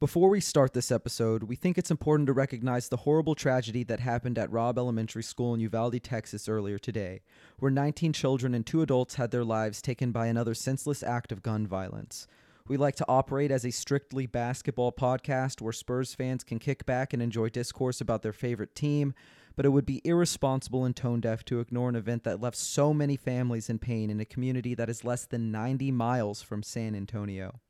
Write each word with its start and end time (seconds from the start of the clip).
Before 0.00 0.30
we 0.30 0.40
start 0.40 0.72
this 0.72 0.90
episode, 0.90 1.42
we 1.42 1.56
think 1.56 1.76
it's 1.76 1.90
important 1.90 2.26
to 2.28 2.32
recognize 2.32 2.88
the 2.88 2.96
horrible 2.96 3.34
tragedy 3.34 3.84
that 3.84 4.00
happened 4.00 4.38
at 4.38 4.50
Robb 4.50 4.78
Elementary 4.78 5.22
School 5.22 5.52
in 5.52 5.60
Uvalde, 5.60 6.02
Texas 6.02 6.48
earlier 6.48 6.78
today, 6.78 7.20
where 7.58 7.70
19 7.70 8.14
children 8.14 8.54
and 8.54 8.64
two 8.64 8.80
adults 8.80 9.16
had 9.16 9.30
their 9.30 9.44
lives 9.44 9.82
taken 9.82 10.10
by 10.10 10.28
another 10.28 10.54
senseless 10.54 11.02
act 11.02 11.32
of 11.32 11.42
gun 11.42 11.66
violence. 11.66 12.26
We 12.66 12.78
like 12.78 12.94
to 12.96 13.04
operate 13.10 13.50
as 13.50 13.66
a 13.66 13.70
strictly 13.70 14.24
basketball 14.24 14.90
podcast 14.90 15.60
where 15.60 15.70
Spurs 15.70 16.14
fans 16.14 16.44
can 16.44 16.58
kick 16.58 16.86
back 16.86 17.12
and 17.12 17.20
enjoy 17.20 17.50
discourse 17.50 18.00
about 18.00 18.22
their 18.22 18.32
favorite 18.32 18.74
team, 18.74 19.12
but 19.54 19.66
it 19.66 19.68
would 19.68 19.84
be 19.84 20.00
irresponsible 20.02 20.86
and 20.86 20.96
tone 20.96 21.20
deaf 21.20 21.44
to 21.44 21.60
ignore 21.60 21.90
an 21.90 21.94
event 21.94 22.24
that 22.24 22.40
left 22.40 22.56
so 22.56 22.94
many 22.94 23.16
families 23.16 23.68
in 23.68 23.78
pain 23.78 24.08
in 24.08 24.18
a 24.18 24.24
community 24.24 24.74
that 24.74 24.88
is 24.88 25.04
less 25.04 25.26
than 25.26 25.52
90 25.52 25.90
miles 25.90 26.40
from 26.40 26.62
San 26.62 26.94
Antonio. 26.94 27.60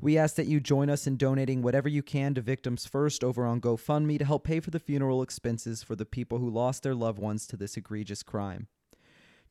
We 0.00 0.18
ask 0.18 0.34
that 0.36 0.46
you 0.46 0.60
join 0.60 0.90
us 0.90 1.06
in 1.06 1.16
donating 1.16 1.62
whatever 1.62 1.88
you 1.88 2.02
can 2.02 2.34
to 2.34 2.40
Victims 2.40 2.86
First 2.86 3.24
over 3.24 3.46
on 3.46 3.60
GoFundMe 3.60 4.18
to 4.18 4.24
help 4.24 4.44
pay 4.44 4.60
for 4.60 4.70
the 4.70 4.80
funeral 4.80 5.22
expenses 5.22 5.82
for 5.82 5.96
the 5.96 6.04
people 6.04 6.38
who 6.38 6.50
lost 6.50 6.82
their 6.82 6.94
loved 6.94 7.18
ones 7.18 7.46
to 7.48 7.56
this 7.56 7.76
egregious 7.76 8.22
crime. 8.22 8.68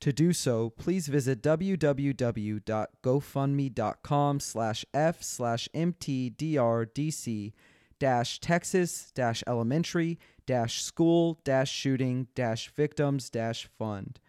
To 0.01 0.11
do 0.11 0.33
so, 0.33 0.71
please 0.71 1.07
visit 1.07 1.41
www.gofundme.com 1.41 4.39
slash 4.39 4.85
f 4.93 5.23
slash 5.23 5.69
mtdrdc 5.73 7.53
dash 7.99 8.39
texas 8.39 9.11
dash 9.15 9.43
elementary 9.47 10.19
dash 10.45 10.83
school 10.83 11.39
dash 11.45 11.71
shooting 11.71 12.27
dash 12.35 12.69
victims 12.75 13.29
dash 13.29 13.69
fund. 13.77 14.19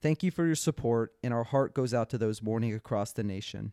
Thank 0.00 0.22
you 0.22 0.30
for 0.30 0.46
your 0.46 0.54
support, 0.54 1.12
and 1.22 1.34
our 1.34 1.44
heart 1.44 1.74
goes 1.74 1.92
out 1.92 2.08
to 2.10 2.18
those 2.18 2.40
mourning 2.40 2.72
across 2.72 3.12
the 3.12 3.22
nation. 3.22 3.72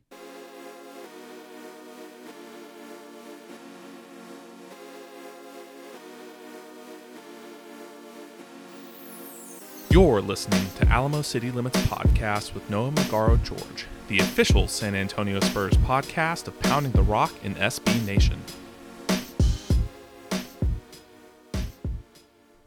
You're 9.98 10.22
listening 10.22 10.64
to 10.76 10.88
Alamo 10.90 11.24
City 11.24 11.50
Limits 11.50 11.82
Podcast 11.88 12.54
with 12.54 12.70
Noah 12.70 12.92
Magaro 12.92 13.44
George, 13.44 13.88
the 14.10 14.20
official 14.20 14.68
San 14.68 14.94
Antonio 14.94 15.40
Spurs 15.40 15.74
podcast 15.74 16.48
of 16.48 16.60
Pounding 16.60 16.92
the 16.92 17.02
Rock 17.02 17.34
in 17.44 17.56
SB 17.56 18.06
Nation. 18.06 18.40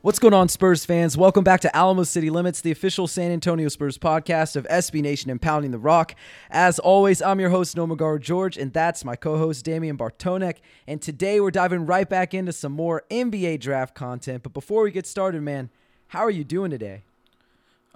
What's 0.00 0.18
going 0.18 0.34
on, 0.34 0.48
Spurs 0.48 0.84
fans? 0.84 1.16
Welcome 1.16 1.44
back 1.44 1.60
to 1.60 1.76
Alamo 1.76 2.02
City 2.02 2.30
Limits, 2.30 2.62
the 2.62 2.72
official 2.72 3.06
San 3.06 3.30
Antonio 3.30 3.68
Spurs 3.68 3.96
podcast 3.96 4.56
of 4.56 4.66
SB 4.66 5.00
Nation 5.00 5.30
and 5.30 5.40
Pounding 5.40 5.70
the 5.70 5.78
Rock. 5.78 6.16
As 6.50 6.80
always, 6.80 7.22
I'm 7.22 7.38
your 7.38 7.50
host, 7.50 7.76
Noah 7.76 7.86
Magaro 7.86 8.20
George, 8.20 8.56
and 8.56 8.72
that's 8.72 9.04
my 9.04 9.14
co 9.14 9.38
host, 9.38 9.64
Damien 9.64 9.96
Bartonek. 9.96 10.56
And 10.88 11.00
today 11.00 11.38
we're 11.38 11.52
diving 11.52 11.86
right 11.86 12.08
back 12.08 12.34
into 12.34 12.52
some 12.52 12.72
more 12.72 13.04
NBA 13.08 13.60
draft 13.60 13.94
content. 13.94 14.42
But 14.42 14.52
before 14.52 14.82
we 14.82 14.90
get 14.90 15.06
started, 15.06 15.42
man, 15.42 15.70
how 16.08 16.24
are 16.24 16.30
you 16.30 16.42
doing 16.42 16.72
today? 16.72 17.04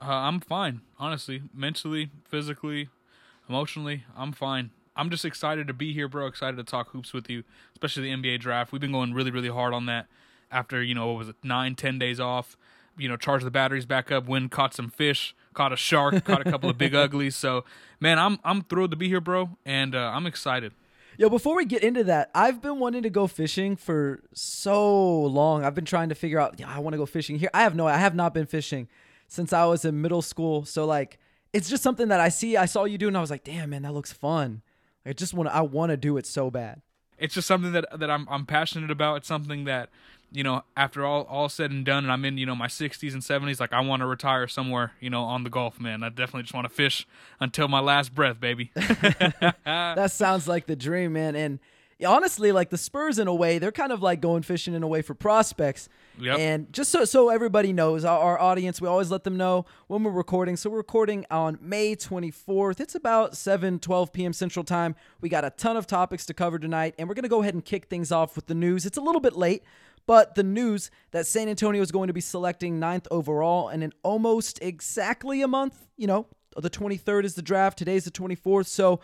Uh, 0.00 0.06
I'm 0.06 0.41
fine, 0.41 0.81
honestly. 0.99 1.43
Mentally, 1.55 2.10
physically, 2.28 2.88
emotionally, 3.49 4.05
I'm 4.16 4.32
fine. 4.32 4.71
I'm 4.97 5.10
just 5.10 5.25
excited 5.25 5.66
to 5.66 5.72
be 5.75 5.93
here, 5.93 6.09
bro. 6.09 6.27
Excited 6.27 6.56
to 6.56 6.65
talk 6.65 6.91
hoops 6.91 7.12
with 7.12 7.28
you, 7.28 7.43
especially 7.72 8.04
the 8.04 8.16
NBA 8.16 8.41
draft. 8.41 8.72
We've 8.72 8.81
been 8.81 8.93
going 8.93 9.12
really, 9.12 9.31
really 9.31 9.49
hard 9.49 9.75
on 9.75 9.87
that 9.87 10.06
after, 10.50 10.83
you 10.83 10.94
know, 10.94 11.09
what 11.09 11.19
was 11.19 11.28
it, 11.28 11.37
nine, 11.43 11.75
ten 11.75 11.99
days 11.99 12.21
off. 12.21 12.56
You 12.97 13.09
know, 13.09 13.16
charge 13.16 13.43
the 13.43 13.50
batteries 13.50 13.87
back 13.87 14.12
up, 14.12 14.28
win, 14.28 14.49
caught 14.49 14.72
some 14.72 14.88
fish, 14.88 15.34
caught 15.53 15.72
a 15.72 15.77
shark, 15.77 16.25
caught 16.25 16.47
a 16.47 16.50
couple 16.50 16.71
of 16.71 16.78
big 16.78 16.94
uglies. 16.94 17.34
So, 17.34 17.65
man, 17.99 18.21
I'm 18.21 18.38
I'm 18.44 18.62
thrilled 18.62 18.93
to 18.93 18.97
be 18.97 19.09
here, 19.09 19.21
bro, 19.21 19.50
and 19.66 19.97
uh, 19.97 20.12
I'm 20.15 20.27
excited. 20.27 20.72
Yo, 21.16 21.28
before 21.28 21.56
we 21.56 21.65
get 21.65 21.83
into 21.83 22.04
that, 22.04 22.31
I've 22.34 22.60
been 22.60 22.78
wanting 22.78 23.03
to 23.03 23.10
go 23.10 23.27
fishing 23.27 23.75
for 23.77 24.21
so 24.33 25.22
long. 25.22 25.65
I've 25.65 25.75
been 25.75 25.84
trying 25.84 26.09
to 26.09 26.15
figure 26.15 26.41
out, 26.41 26.59
yeah, 26.59 26.69
I 26.69 26.81
want 26.81 26.94
to 26.94 26.99
go 26.99 27.06
fishing 27.06 27.38
here. 27.38 27.50
I 27.54 27.62
have 27.62 27.75
no, 27.75 27.87
I 27.87 27.99
have 27.99 28.15
not 28.15 28.34
been 28.34 28.47
fishing 28.47 28.88
since 29.34 29.53
I 29.53 29.65
was 29.67 29.84
in 29.84 30.00
middle 30.00 30.22
school. 30.22 30.65
So 30.65 30.84
like 30.84 31.19
it's 31.53 31.69
just 31.69 31.83
something 31.83 32.09
that 32.09 32.21
I 32.21 32.28
see 32.28 32.56
I 32.56 32.67
saw 32.67 32.84
you 32.84 32.99
do 32.99 33.09
and 33.09 33.17
I 33.17 33.21
was 33.21 33.31
like, 33.31 33.45
"Damn, 33.45 33.71
man, 33.71 33.83
that 33.83 33.93
looks 33.93 34.12
fun." 34.12 34.62
I 35.05 35.12
just 35.12 35.34
want 35.34 35.49
to 35.49 35.55
I 35.55 35.61
want 35.61 35.91
to 35.91 35.97
do 35.97 36.17
it 36.17 36.27
so 36.27 36.50
bad. 36.50 36.83
It's 37.19 37.34
just 37.34 37.47
something 37.47 37.72
that 37.72 37.87
that 37.99 38.11
I'm 38.11 38.27
I'm 38.31 38.47
passionate 38.47 38.91
about. 38.91 39.17
It's 39.17 39.28
something 39.28 39.65
that 39.65 39.91
you 40.31 40.43
know, 40.43 40.62
after 40.77 41.05
all 41.05 41.22
all 41.25 41.49
said 41.49 41.71
and 41.71 41.84
done, 41.84 42.05
and 42.05 42.12
I'm 42.12 42.25
in 42.25 42.39
you 42.39 42.47
know 42.47 42.56
my 42.56 42.67
60s 42.67 43.12
and 43.12 43.22
70s, 43.22 43.61
like 43.61 43.72
I 43.72 43.81
want 43.81 44.00
to 44.00 44.06
retire 44.06 44.49
somewhere, 44.49 44.93
you 45.00 45.11
know, 45.11 45.22
on 45.22 45.45
the 45.45 45.51
Gulf, 45.51 45.81
man. 45.81 46.03
I 46.03 46.09
definitely 46.09 46.43
just 46.43 46.55
want 46.55 46.69
to 46.69 46.75
fish 46.75 47.06
until 47.41 47.69
my 47.69 47.81
last 47.81 48.15
breath, 48.15 48.41
baby. 48.41 48.71
that 48.75 50.11
sounds 50.12 50.49
like 50.49 50.66
the 50.66 50.77
dream, 50.77 51.12
man. 51.12 51.37
And 51.37 51.61
honestly, 52.06 52.53
like 52.53 52.71
the 52.71 52.78
Spurs 52.78 53.19
in 53.19 53.28
a 53.28 53.34
way, 53.34 53.59
they're 53.59 53.72
kind 53.72 53.93
of 53.93 54.03
like 54.03 54.21
going 54.21 54.43
fishing 54.43 54.75
in 54.75 54.82
a 54.82 54.87
way 54.87 55.03
for 55.03 55.15
prospects. 55.15 55.88
Yep. 56.19 56.38
And 56.38 56.72
just 56.72 56.91
so 56.91 57.05
so 57.05 57.28
everybody 57.28 57.72
knows, 57.72 58.05
our, 58.05 58.19
our, 58.19 58.41
audience, 58.41 58.81
we 58.81 58.88
always 58.88 59.10
let 59.10 59.25
them 59.25 59.37
know 59.37 59.66
when 59.87 60.03
we're 60.03 60.10
recording. 60.10 60.56
So 60.56 60.71
we're 60.71 60.78
recording 60.78 61.27
on 61.31 61.59
May 61.60 61.97
24th. 61.97 62.81
It's 62.81 62.94
about 62.94 63.37
7 63.37 63.78
12 63.78 64.12
p.m. 64.12 64.33
Central 64.33 64.65
Time. 64.65 64.94
We 65.21 65.28
got 65.28 65.44
a 65.44 65.50
ton 65.50 65.77
of 65.77 65.87
topics 65.87 66.27
to 66.27 66.34
cover 66.34 66.59
tonight, 66.59 66.94
and 66.99 67.09
we're 67.09 67.15
going 67.15 67.25
to 67.25 67.28
go 67.28 67.43
ahead 67.43 67.54
and 67.54 67.65
kick 67.65 67.87
things 67.87 68.12
off 68.12 68.37
with 68.37 68.47
the 68.47 68.54
news. 68.54 68.87
It's 68.87 68.99
a 68.99 69.03
little 69.03 69.21
bit 69.21 69.37
late, 69.37 69.62
but 70.06 70.34
the 70.34 70.43
news 70.43 70.91
that 71.12 71.27
San 71.27 71.49
Antonio 71.49 71.83
is 71.83 71.91
going 71.91 72.09
to 72.09 72.12
be 72.12 72.21
selecting 72.21 72.78
ninth 72.78 73.09
overall 73.10 73.69
and 73.69 73.83
in 73.83 73.93
almost 74.03 74.59
exactly 74.62 75.43
a 75.43 75.49
month, 75.49 75.87
you 75.97 76.06
know, 76.06 76.27
the 76.56 76.71
23rd 76.71 77.25
is 77.25 77.34
the 77.34 77.43
draft. 77.43 77.78
Today's 77.78 78.04
the 78.04 78.10
24th. 78.10 78.66
So 78.66 79.00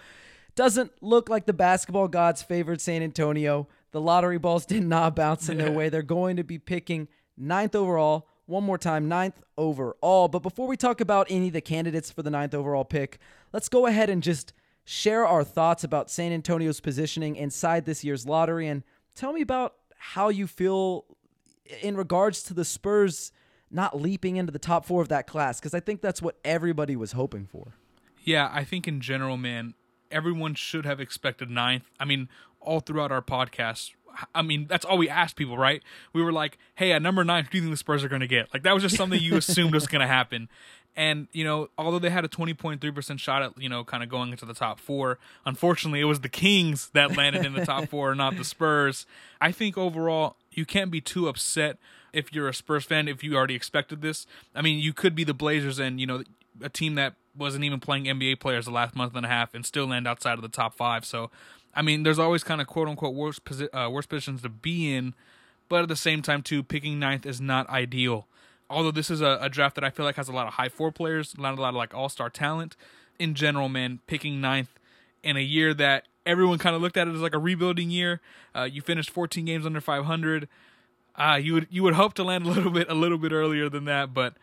doesn't 0.60 0.92
look 1.00 1.30
like 1.30 1.46
the 1.46 1.54
basketball 1.54 2.06
gods 2.06 2.42
favored 2.42 2.82
San 2.82 3.02
Antonio. 3.02 3.66
The 3.92 4.00
lottery 4.02 4.36
balls 4.36 4.66
did 4.66 4.82
not 4.82 5.16
bounce 5.16 5.48
in 5.48 5.56
their 5.56 5.72
way. 5.72 5.88
They're 5.88 6.02
going 6.02 6.36
to 6.36 6.44
be 6.44 6.58
picking 6.58 7.08
ninth 7.34 7.74
overall. 7.74 8.28
One 8.44 8.64
more 8.64 8.76
time, 8.76 9.08
ninth 9.08 9.40
overall. 9.56 10.28
But 10.28 10.40
before 10.40 10.68
we 10.68 10.76
talk 10.76 11.00
about 11.00 11.28
any 11.30 11.46
of 11.46 11.54
the 11.54 11.62
candidates 11.62 12.10
for 12.10 12.22
the 12.22 12.28
ninth 12.28 12.52
overall 12.52 12.84
pick, 12.84 13.18
let's 13.54 13.70
go 13.70 13.86
ahead 13.86 14.10
and 14.10 14.22
just 14.22 14.52
share 14.84 15.26
our 15.26 15.44
thoughts 15.44 15.82
about 15.82 16.10
San 16.10 16.30
Antonio's 16.30 16.82
positioning 16.82 17.36
inside 17.36 17.86
this 17.86 18.04
year's 18.04 18.26
lottery 18.26 18.68
and 18.68 18.82
tell 19.14 19.32
me 19.32 19.40
about 19.40 19.76
how 19.96 20.28
you 20.28 20.46
feel 20.46 21.06
in 21.80 21.96
regards 21.96 22.42
to 22.42 22.52
the 22.52 22.66
Spurs 22.66 23.32
not 23.70 23.98
leaping 23.98 24.36
into 24.36 24.52
the 24.52 24.58
top 24.58 24.84
four 24.84 25.00
of 25.00 25.08
that 25.08 25.26
class 25.26 25.58
because 25.58 25.72
I 25.72 25.80
think 25.80 26.02
that's 26.02 26.20
what 26.20 26.36
everybody 26.44 26.96
was 26.96 27.12
hoping 27.12 27.46
for. 27.46 27.76
Yeah, 28.22 28.50
I 28.52 28.64
think 28.64 28.86
in 28.86 29.00
general, 29.00 29.38
man, 29.38 29.72
everyone 30.10 30.54
should 30.54 30.84
have 30.84 31.00
expected 31.00 31.50
ninth. 31.50 31.84
I 31.98 32.04
mean, 32.04 32.28
all 32.60 32.80
throughout 32.80 33.12
our 33.12 33.22
podcast, 33.22 33.92
I 34.34 34.42
mean, 34.42 34.66
that's 34.66 34.84
all 34.84 34.98
we 34.98 35.08
asked 35.08 35.36
people, 35.36 35.56
right? 35.56 35.82
We 36.12 36.22
were 36.22 36.32
like, 36.32 36.58
hey, 36.74 36.92
at 36.92 37.02
number 37.02 37.24
nine, 37.24 37.44
who 37.44 37.50
do 37.50 37.58
you 37.58 37.62
think 37.62 37.72
the 37.72 37.78
Spurs 37.78 38.04
are 38.04 38.08
going 38.08 38.20
to 38.20 38.26
get? 38.26 38.52
Like, 38.52 38.62
that 38.64 38.74
was 38.74 38.82
just 38.82 38.96
something 38.96 39.20
you 39.20 39.36
assumed 39.38 39.72
was 39.72 39.86
going 39.86 40.00
to 40.00 40.06
happen. 40.06 40.48
And, 40.96 41.28
you 41.32 41.44
know, 41.44 41.68
although 41.78 42.00
they 42.00 42.10
had 42.10 42.24
a 42.24 42.28
20.3% 42.28 43.18
shot 43.18 43.42
at, 43.42 43.52
you 43.56 43.68
know, 43.68 43.84
kind 43.84 44.02
of 44.02 44.08
going 44.08 44.32
into 44.32 44.44
the 44.44 44.54
top 44.54 44.80
four, 44.80 45.18
unfortunately, 45.46 46.00
it 46.00 46.04
was 46.04 46.20
the 46.20 46.28
Kings 46.28 46.90
that 46.94 47.16
landed 47.16 47.46
in 47.46 47.52
the 47.52 47.64
top 47.64 47.88
four, 47.88 48.14
not 48.14 48.36
the 48.36 48.44
Spurs. 48.44 49.06
I 49.40 49.52
think 49.52 49.78
overall, 49.78 50.36
you 50.50 50.66
can't 50.66 50.90
be 50.90 51.00
too 51.00 51.28
upset 51.28 51.78
if 52.12 52.32
you're 52.32 52.48
a 52.48 52.54
Spurs 52.54 52.84
fan, 52.84 53.06
if 53.06 53.22
you 53.22 53.36
already 53.36 53.54
expected 53.54 54.02
this. 54.02 54.26
I 54.54 54.62
mean, 54.62 54.80
you 54.80 54.92
could 54.92 55.14
be 55.14 55.22
the 55.22 55.32
Blazers 55.32 55.78
and, 55.78 56.00
you 56.00 56.06
know, 56.06 56.24
a 56.62 56.68
team 56.68 56.94
that 56.96 57.14
wasn't 57.36 57.64
even 57.64 57.80
playing 57.80 58.04
NBA 58.04 58.40
players 58.40 58.66
the 58.66 58.70
last 58.70 58.94
month 58.94 59.14
and 59.14 59.24
a 59.24 59.28
half 59.28 59.54
and 59.54 59.64
still 59.64 59.86
land 59.86 60.06
outside 60.06 60.34
of 60.34 60.42
the 60.42 60.48
top 60.48 60.74
five. 60.74 61.04
So, 61.04 61.30
I 61.74 61.82
mean, 61.82 62.02
there's 62.02 62.18
always 62.18 62.42
kind 62.44 62.60
of 62.60 62.66
quote 62.66 62.88
unquote 62.88 63.14
worst, 63.14 63.44
posi- 63.44 63.68
uh, 63.72 63.90
worst 63.90 64.08
positions 64.08 64.42
to 64.42 64.48
be 64.48 64.94
in, 64.94 65.14
but 65.68 65.82
at 65.82 65.88
the 65.88 65.96
same 65.96 66.22
time, 66.22 66.42
too, 66.42 66.62
picking 66.62 66.98
ninth 66.98 67.24
is 67.24 67.40
not 67.40 67.68
ideal. 67.70 68.26
Although 68.68 68.92
this 68.92 69.10
is 69.10 69.20
a, 69.20 69.38
a 69.40 69.48
draft 69.48 69.74
that 69.76 69.84
I 69.84 69.90
feel 69.90 70.04
like 70.04 70.16
has 70.16 70.28
a 70.28 70.32
lot 70.32 70.46
of 70.46 70.54
high 70.54 70.68
four 70.68 70.92
players, 70.92 71.34
a 71.36 71.40
lot, 71.40 71.58
a 71.58 71.60
lot 71.60 71.70
of 71.70 71.74
like 71.74 71.94
all 71.94 72.08
star 72.08 72.30
talent. 72.30 72.76
In 73.18 73.34
general, 73.34 73.68
man, 73.68 74.00
picking 74.06 74.40
ninth 74.40 74.78
in 75.22 75.36
a 75.36 75.40
year 75.40 75.74
that 75.74 76.04
everyone 76.24 76.58
kind 76.58 76.74
of 76.76 76.82
looked 76.82 76.96
at 76.96 77.08
it 77.08 77.14
as 77.14 77.20
like 77.20 77.34
a 77.34 77.38
rebuilding 77.38 77.90
year. 77.90 78.20
Uh, 78.54 78.62
you 78.62 78.80
finished 78.80 79.10
14 79.10 79.44
games 79.44 79.66
under 79.66 79.80
500. 79.80 80.48
Uh, 81.16 81.38
you 81.42 81.54
would 81.54 81.66
you 81.70 81.82
would 81.82 81.94
hope 81.94 82.14
to 82.14 82.24
land 82.24 82.46
a 82.46 82.48
little 82.48 82.70
bit 82.70 82.88
a 82.88 82.94
little 82.94 83.18
bit 83.18 83.32
earlier 83.32 83.68
than 83.68 83.84
that, 83.84 84.14
but 84.14 84.34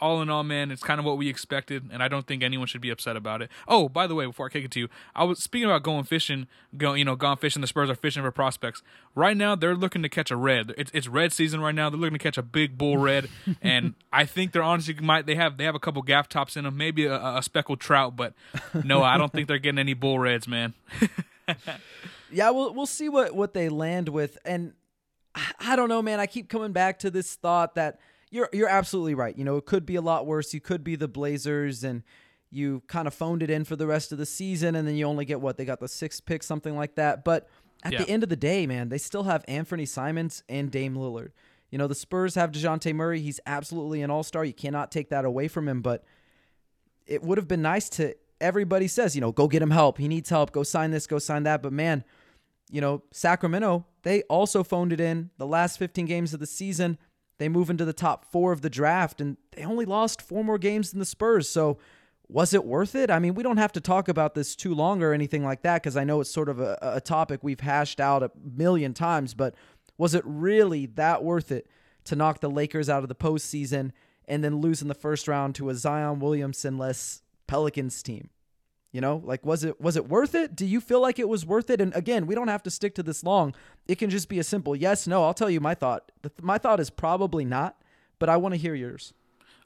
all 0.00 0.22
in 0.22 0.30
all, 0.30 0.42
man, 0.42 0.70
it's 0.70 0.82
kind 0.82 0.98
of 0.98 1.06
what 1.06 1.18
we 1.18 1.28
expected, 1.28 1.88
and 1.92 2.02
I 2.02 2.08
don't 2.08 2.26
think 2.26 2.42
anyone 2.42 2.66
should 2.66 2.80
be 2.80 2.90
upset 2.90 3.16
about 3.16 3.42
it. 3.42 3.50
Oh, 3.66 3.88
by 3.88 4.06
the 4.06 4.14
way, 4.14 4.26
before 4.26 4.46
I 4.46 4.48
kick 4.48 4.64
it 4.64 4.70
to 4.72 4.80
you, 4.80 4.88
I 5.14 5.24
was 5.24 5.42
speaking 5.42 5.66
about 5.66 5.82
going 5.82 6.04
fishing, 6.04 6.46
going 6.76 6.98
you 6.98 7.04
know, 7.04 7.16
gone 7.16 7.36
fishing. 7.36 7.60
The 7.60 7.66
Spurs 7.66 7.90
are 7.90 7.94
fishing 7.94 8.22
for 8.22 8.30
prospects 8.30 8.82
right 9.14 9.36
now. 9.36 9.54
They're 9.54 9.74
looking 9.74 10.02
to 10.02 10.08
catch 10.08 10.30
a 10.30 10.36
red. 10.36 10.74
It's, 10.76 10.90
it's 10.94 11.08
red 11.08 11.32
season 11.32 11.60
right 11.60 11.74
now. 11.74 11.90
They're 11.90 12.00
looking 12.00 12.18
to 12.18 12.22
catch 12.22 12.38
a 12.38 12.42
big 12.42 12.78
bull 12.78 12.98
red, 12.98 13.28
and 13.62 13.94
I 14.12 14.24
think 14.24 14.52
they're 14.52 14.62
honestly 14.62 14.94
might 14.94 15.26
they 15.26 15.34
have 15.34 15.56
they 15.56 15.64
have 15.64 15.74
a 15.74 15.80
couple 15.80 16.02
gaff 16.02 16.28
tops 16.28 16.56
in 16.56 16.64
them, 16.64 16.76
maybe 16.76 17.06
a, 17.06 17.36
a 17.36 17.42
speckled 17.42 17.80
trout, 17.80 18.16
but 18.16 18.34
no, 18.84 19.02
I 19.02 19.18
don't 19.18 19.32
think 19.32 19.48
they're 19.48 19.58
getting 19.58 19.78
any 19.78 19.94
bull 19.94 20.18
reds, 20.18 20.46
man. 20.46 20.74
yeah, 22.30 22.50
we'll 22.50 22.74
we'll 22.74 22.86
see 22.86 23.08
what 23.08 23.34
what 23.34 23.54
they 23.54 23.68
land 23.68 24.08
with, 24.08 24.38
and 24.44 24.72
I 25.60 25.76
don't 25.76 25.88
know, 25.88 26.02
man. 26.02 26.20
I 26.20 26.26
keep 26.26 26.48
coming 26.48 26.72
back 26.72 26.98
to 27.00 27.10
this 27.10 27.34
thought 27.34 27.74
that 27.74 27.98
you're 28.30 28.48
you're 28.52 28.68
absolutely 28.68 29.14
right. 29.14 29.36
You 29.36 29.44
know, 29.44 29.56
it 29.56 29.66
could 29.66 29.86
be 29.86 29.96
a 29.96 30.00
lot 30.00 30.26
worse. 30.26 30.52
You 30.54 30.60
could 30.60 30.84
be 30.84 30.96
the 30.96 31.08
Blazers 31.08 31.84
and 31.84 32.02
you 32.50 32.82
kind 32.86 33.06
of 33.06 33.14
phoned 33.14 33.42
it 33.42 33.50
in 33.50 33.64
for 33.64 33.76
the 33.76 33.86
rest 33.86 34.12
of 34.12 34.18
the 34.18 34.26
season 34.26 34.74
and 34.74 34.88
then 34.88 34.96
you 34.96 35.04
only 35.04 35.24
get 35.24 35.40
what 35.40 35.56
they 35.56 35.64
got 35.64 35.80
the 35.80 35.88
sixth 35.88 36.24
pick 36.24 36.42
something 36.42 36.76
like 36.76 36.94
that. 36.94 37.24
But 37.24 37.48
at 37.82 37.92
yeah. 37.92 38.02
the 38.02 38.10
end 38.10 38.22
of 38.22 38.28
the 38.28 38.36
day 38.36 38.66
man 38.66 38.88
they 38.88 38.98
still 38.98 39.24
have 39.24 39.44
anfernee 39.46 39.88
simons 39.88 40.42
and 40.48 40.70
dame 40.70 40.96
lillard. 40.96 41.30
You 41.70 41.78
know 41.78 41.86
the 41.86 41.94
spurs 41.94 42.34
have 42.34 42.50
DeJounte 42.50 42.94
murray. 42.94 43.20
He's 43.20 43.40
absolutely 43.46 44.00
an 44.02 44.10
all-star. 44.10 44.44
You 44.44 44.54
cannot 44.54 44.90
take 44.90 45.10
that 45.10 45.24
away 45.24 45.48
from 45.48 45.68
him. 45.68 45.82
But 45.82 46.04
it 47.06 47.22
would 47.22 47.38
have 47.38 47.48
been 47.48 47.62
nice 47.62 47.88
to 47.90 48.14
everybody 48.40 48.88
says 48.88 49.14
you 49.14 49.20
know 49.20 49.32
go 49.32 49.48
get 49.48 49.62
him 49.62 49.70
help. 49.70 49.98
He 49.98 50.08
needs 50.08 50.30
help. 50.30 50.52
Go 50.52 50.62
sign 50.62 50.90
this 50.90 51.06
go 51.06 51.18
sign 51.18 51.42
that. 51.42 51.62
But 51.62 51.72
man 51.72 52.04
you 52.70 52.80
know 52.80 53.02
sacramento 53.12 53.86
they 54.02 54.22
also 54.22 54.62
phoned 54.62 54.92
it 54.92 55.00
in 55.00 55.30
the 55.38 55.46
last 55.46 55.78
15 55.78 56.06
games 56.06 56.32
of 56.32 56.40
the 56.40 56.46
season 56.46 56.98
they 57.38 57.48
move 57.48 57.70
into 57.70 57.84
the 57.84 57.92
top 57.92 58.24
four 58.24 58.52
of 58.52 58.60
the 58.60 58.70
draft, 58.70 59.20
and 59.20 59.36
they 59.52 59.64
only 59.64 59.84
lost 59.84 60.20
four 60.20 60.44
more 60.44 60.58
games 60.58 60.90
than 60.90 60.98
the 60.98 61.06
Spurs. 61.06 61.48
So, 61.48 61.78
was 62.28 62.52
it 62.52 62.64
worth 62.64 62.94
it? 62.94 63.10
I 63.10 63.18
mean, 63.18 63.34
we 63.34 63.42
don't 63.42 63.56
have 63.56 63.72
to 63.72 63.80
talk 63.80 64.08
about 64.08 64.34
this 64.34 64.54
too 64.54 64.74
long 64.74 65.02
or 65.02 65.14
anything 65.14 65.42
like 65.42 65.62
that 65.62 65.82
because 65.82 65.96
I 65.96 66.04
know 66.04 66.20
it's 66.20 66.30
sort 66.30 66.50
of 66.50 66.60
a, 66.60 66.78
a 66.82 67.00
topic 67.00 67.40
we've 67.42 67.60
hashed 67.60 68.00
out 68.00 68.22
a 68.22 68.30
million 68.44 68.92
times, 68.92 69.32
but 69.32 69.54
was 69.96 70.14
it 70.14 70.22
really 70.26 70.86
that 70.86 71.24
worth 71.24 71.50
it 71.50 71.66
to 72.04 72.16
knock 72.16 72.40
the 72.40 72.50
Lakers 72.50 72.90
out 72.90 73.02
of 73.02 73.08
the 73.08 73.14
postseason 73.14 73.92
and 74.26 74.44
then 74.44 74.56
lose 74.56 74.82
in 74.82 74.88
the 74.88 74.94
first 74.94 75.26
round 75.26 75.54
to 75.54 75.70
a 75.70 75.74
Zion 75.74 76.20
Williamson 76.20 76.76
less 76.76 77.22
Pelicans 77.46 78.02
team? 78.02 78.28
You 78.92 79.00
know, 79.02 79.22
like 79.24 79.44
was 79.44 79.64
it 79.64 79.80
was 79.80 79.96
it 79.96 80.08
worth 80.08 80.34
it? 80.34 80.56
Do 80.56 80.64
you 80.64 80.80
feel 80.80 81.00
like 81.00 81.18
it 81.18 81.28
was 81.28 81.44
worth 81.44 81.68
it? 81.68 81.80
And 81.80 81.94
again, 81.94 82.26
we 82.26 82.34
don't 82.34 82.48
have 82.48 82.62
to 82.62 82.70
stick 82.70 82.94
to 82.94 83.02
this 83.02 83.22
long. 83.22 83.54
It 83.88 83.98
can 83.98 84.10
just 84.10 84.28
be 84.28 84.38
a 84.38 84.44
simple 84.44 84.76
yes, 84.76 85.06
no. 85.06 85.24
I'll 85.24 85.34
tell 85.34 85.50
you 85.50 85.60
my 85.60 85.74
thought. 85.74 86.12
My 86.40 86.58
thought 86.58 86.78
is 86.78 86.90
probably 86.90 87.44
not, 87.44 87.80
but 88.18 88.28
I 88.28 88.36
want 88.36 88.54
to 88.54 88.58
hear 88.58 88.74
yours. 88.74 89.14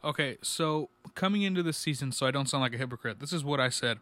Okay, 0.05 0.39
so 0.43 0.89
coming 1.15 1.43
into 1.43 1.63
this 1.63 1.77
season, 1.77 2.13
so 2.13 2.27
I 2.27 2.31
don't 2.31 2.49
sound 2.49 2.63
like 2.63 2.75
a 2.75 2.79
hypocrite. 2.79 3.21
This 3.21 3.33
is 3.33 3.45
what 3.45 3.61
I 3.61 3.69
said. 3.69 3.99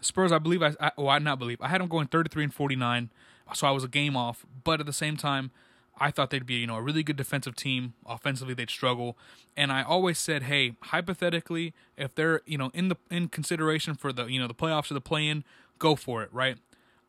Spurs, 0.00 0.32
I 0.32 0.38
believe 0.38 0.62
I, 0.62 0.74
I 0.80 0.92
well, 0.96 1.08
I 1.08 1.18
not 1.18 1.38
believe 1.38 1.60
I 1.60 1.68
had 1.68 1.80
them 1.80 1.88
going 1.88 2.06
33 2.06 2.44
and 2.44 2.54
49, 2.54 3.10
so 3.54 3.66
I 3.66 3.70
was 3.70 3.84
a 3.84 3.88
game 3.88 4.16
off. 4.16 4.44
But 4.64 4.80
at 4.80 4.86
the 4.86 4.92
same 4.92 5.16
time, 5.16 5.50
I 6.00 6.10
thought 6.10 6.30
they'd 6.30 6.46
be, 6.46 6.54
you 6.54 6.66
know, 6.66 6.76
a 6.76 6.82
really 6.82 7.02
good 7.02 7.16
defensive 7.16 7.56
team. 7.56 7.94
Offensively, 8.06 8.54
they'd 8.54 8.70
struggle. 8.70 9.18
And 9.56 9.72
I 9.72 9.82
always 9.82 10.18
said, 10.18 10.44
hey, 10.44 10.74
hypothetically, 10.82 11.74
if 11.96 12.14
they're, 12.14 12.42
you 12.46 12.58
know, 12.58 12.70
in 12.74 12.88
the 12.88 12.96
in 13.10 13.28
consideration 13.28 13.94
for 13.94 14.12
the, 14.12 14.26
you 14.26 14.40
know, 14.40 14.46
the 14.46 14.54
playoffs 14.54 14.90
or 14.90 14.94
the 14.94 15.00
play-in, 15.00 15.44
go 15.78 15.96
for 15.96 16.22
it, 16.22 16.32
right? 16.32 16.58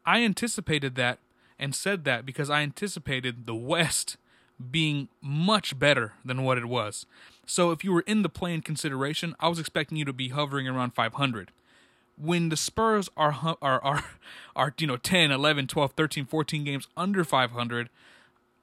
I 0.06 0.24
anticipated 0.24 0.96
that 0.96 1.20
and 1.60 1.76
said 1.76 2.04
that 2.06 2.26
because 2.26 2.50
I 2.50 2.62
anticipated 2.62 3.46
the 3.46 3.56
West 3.56 4.18
being 4.72 5.10
much 5.22 5.78
better 5.78 6.14
than 6.24 6.44
what 6.44 6.58
it 6.58 6.66
was. 6.66 7.06
So 7.46 7.72
if 7.72 7.84
you 7.84 7.92
were 7.92 8.04
in 8.06 8.22
the 8.22 8.30
play-in 8.30 8.62
consideration, 8.62 9.36
I 9.40 9.48
was 9.48 9.60
expecting 9.60 9.98
you 9.98 10.06
to 10.06 10.14
be 10.14 10.30
hovering 10.30 10.68
around 10.68 10.92
500 10.92 11.52
when 12.20 12.50
the 12.50 12.58
Spurs 12.58 13.10
are 13.16 13.58
are 13.62 13.82
are 13.84 14.04
are 14.56 14.74
you 14.78 14.88
know 14.88 14.98
10, 14.98 15.32
11, 15.32 15.68
12, 15.68 15.92
13, 15.94 16.26
14 16.26 16.64
games 16.64 16.88
under 16.98 17.24
500, 17.24 17.90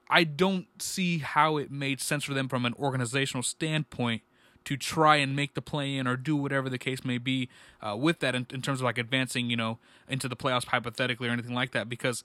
I 0.08 0.24
don't 0.24 0.66
see 0.80 1.18
how 1.18 1.56
it 1.56 1.70
made 1.70 2.00
sense 2.00 2.24
for 2.24 2.34
them 2.34 2.48
from 2.48 2.64
an 2.64 2.74
organizational 2.74 3.42
standpoint 3.42 4.22
to 4.64 4.76
try 4.76 5.16
and 5.16 5.34
make 5.34 5.54
the 5.54 5.62
play 5.62 5.96
in 5.96 6.06
or 6.06 6.16
do 6.16 6.36
whatever 6.36 6.68
the 6.68 6.78
case 6.78 7.04
may 7.04 7.18
be 7.18 7.48
uh, 7.80 7.96
with 7.96 8.18
that 8.18 8.34
in, 8.34 8.46
in, 8.52 8.60
terms 8.60 8.80
of 8.80 8.84
like 8.84 8.98
advancing, 8.98 9.48
you 9.48 9.56
know, 9.56 9.78
into 10.08 10.28
the 10.28 10.34
playoffs 10.34 10.66
hypothetically 10.66 11.28
or 11.28 11.30
anything 11.30 11.54
like 11.54 11.70
that. 11.70 11.88
Because 11.88 12.24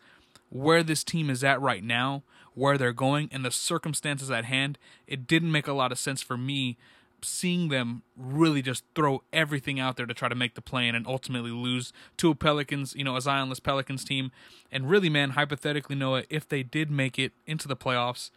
where 0.52 0.84
this 0.84 1.04
team 1.04 1.30
is 1.30 1.44
at 1.44 1.60
right 1.60 1.84
now, 1.84 2.24
where 2.54 2.78
they're 2.78 2.94
going, 2.94 3.30
and 3.32 3.44
the 3.44 3.52
circumstances 3.52 4.30
at 4.30 4.46
hand, 4.46 4.78
it 5.08 5.26
didn't 5.26 5.52
make 5.52 5.68
a 5.68 5.74
lot 5.74 5.92
of 5.92 5.98
sense 5.98 6.22
for 6.22 6.38
me 6.38 6.78
seeing 7.24 7.70
them 7.70 8.02
really 8.18 8.62
just 8.62 8.84
throw 8.96 9.24
everything 9.32 9.80
out 9.80 9.96
there 9.96 10.06
to 10.06 10.14
try 10.14 10.28
to 10.28 10.36
make 10.36 10.56
the 10.56 10.62
play 10.62 10.88
and 10.88 11.08
ultimately 11.08 11.52
lose 11.52 11.94
to 12.18 12.32
a 12.32 12.36
Pelicans, 12.36 12.96
you 12.96 13.04
know, 13.04 13.16
a 13.16 13.20
Zionless 13.20 13.62
Pelicans 13.62 14.04
team. 14.04 14.32
And 14.72 14.90
really, 14.90 15.10
man, 15.10 15.32
hypothetically, 15.32 15.96
Noah, 15.96 16.24
if 16.30 16.48
they 16.48 16.64
did 16.64 16.90
make 16.92 17.20
it 17.20 17.32
into 17.46 17.68
the 17.68 17.76
playoffs, 17.76 18.32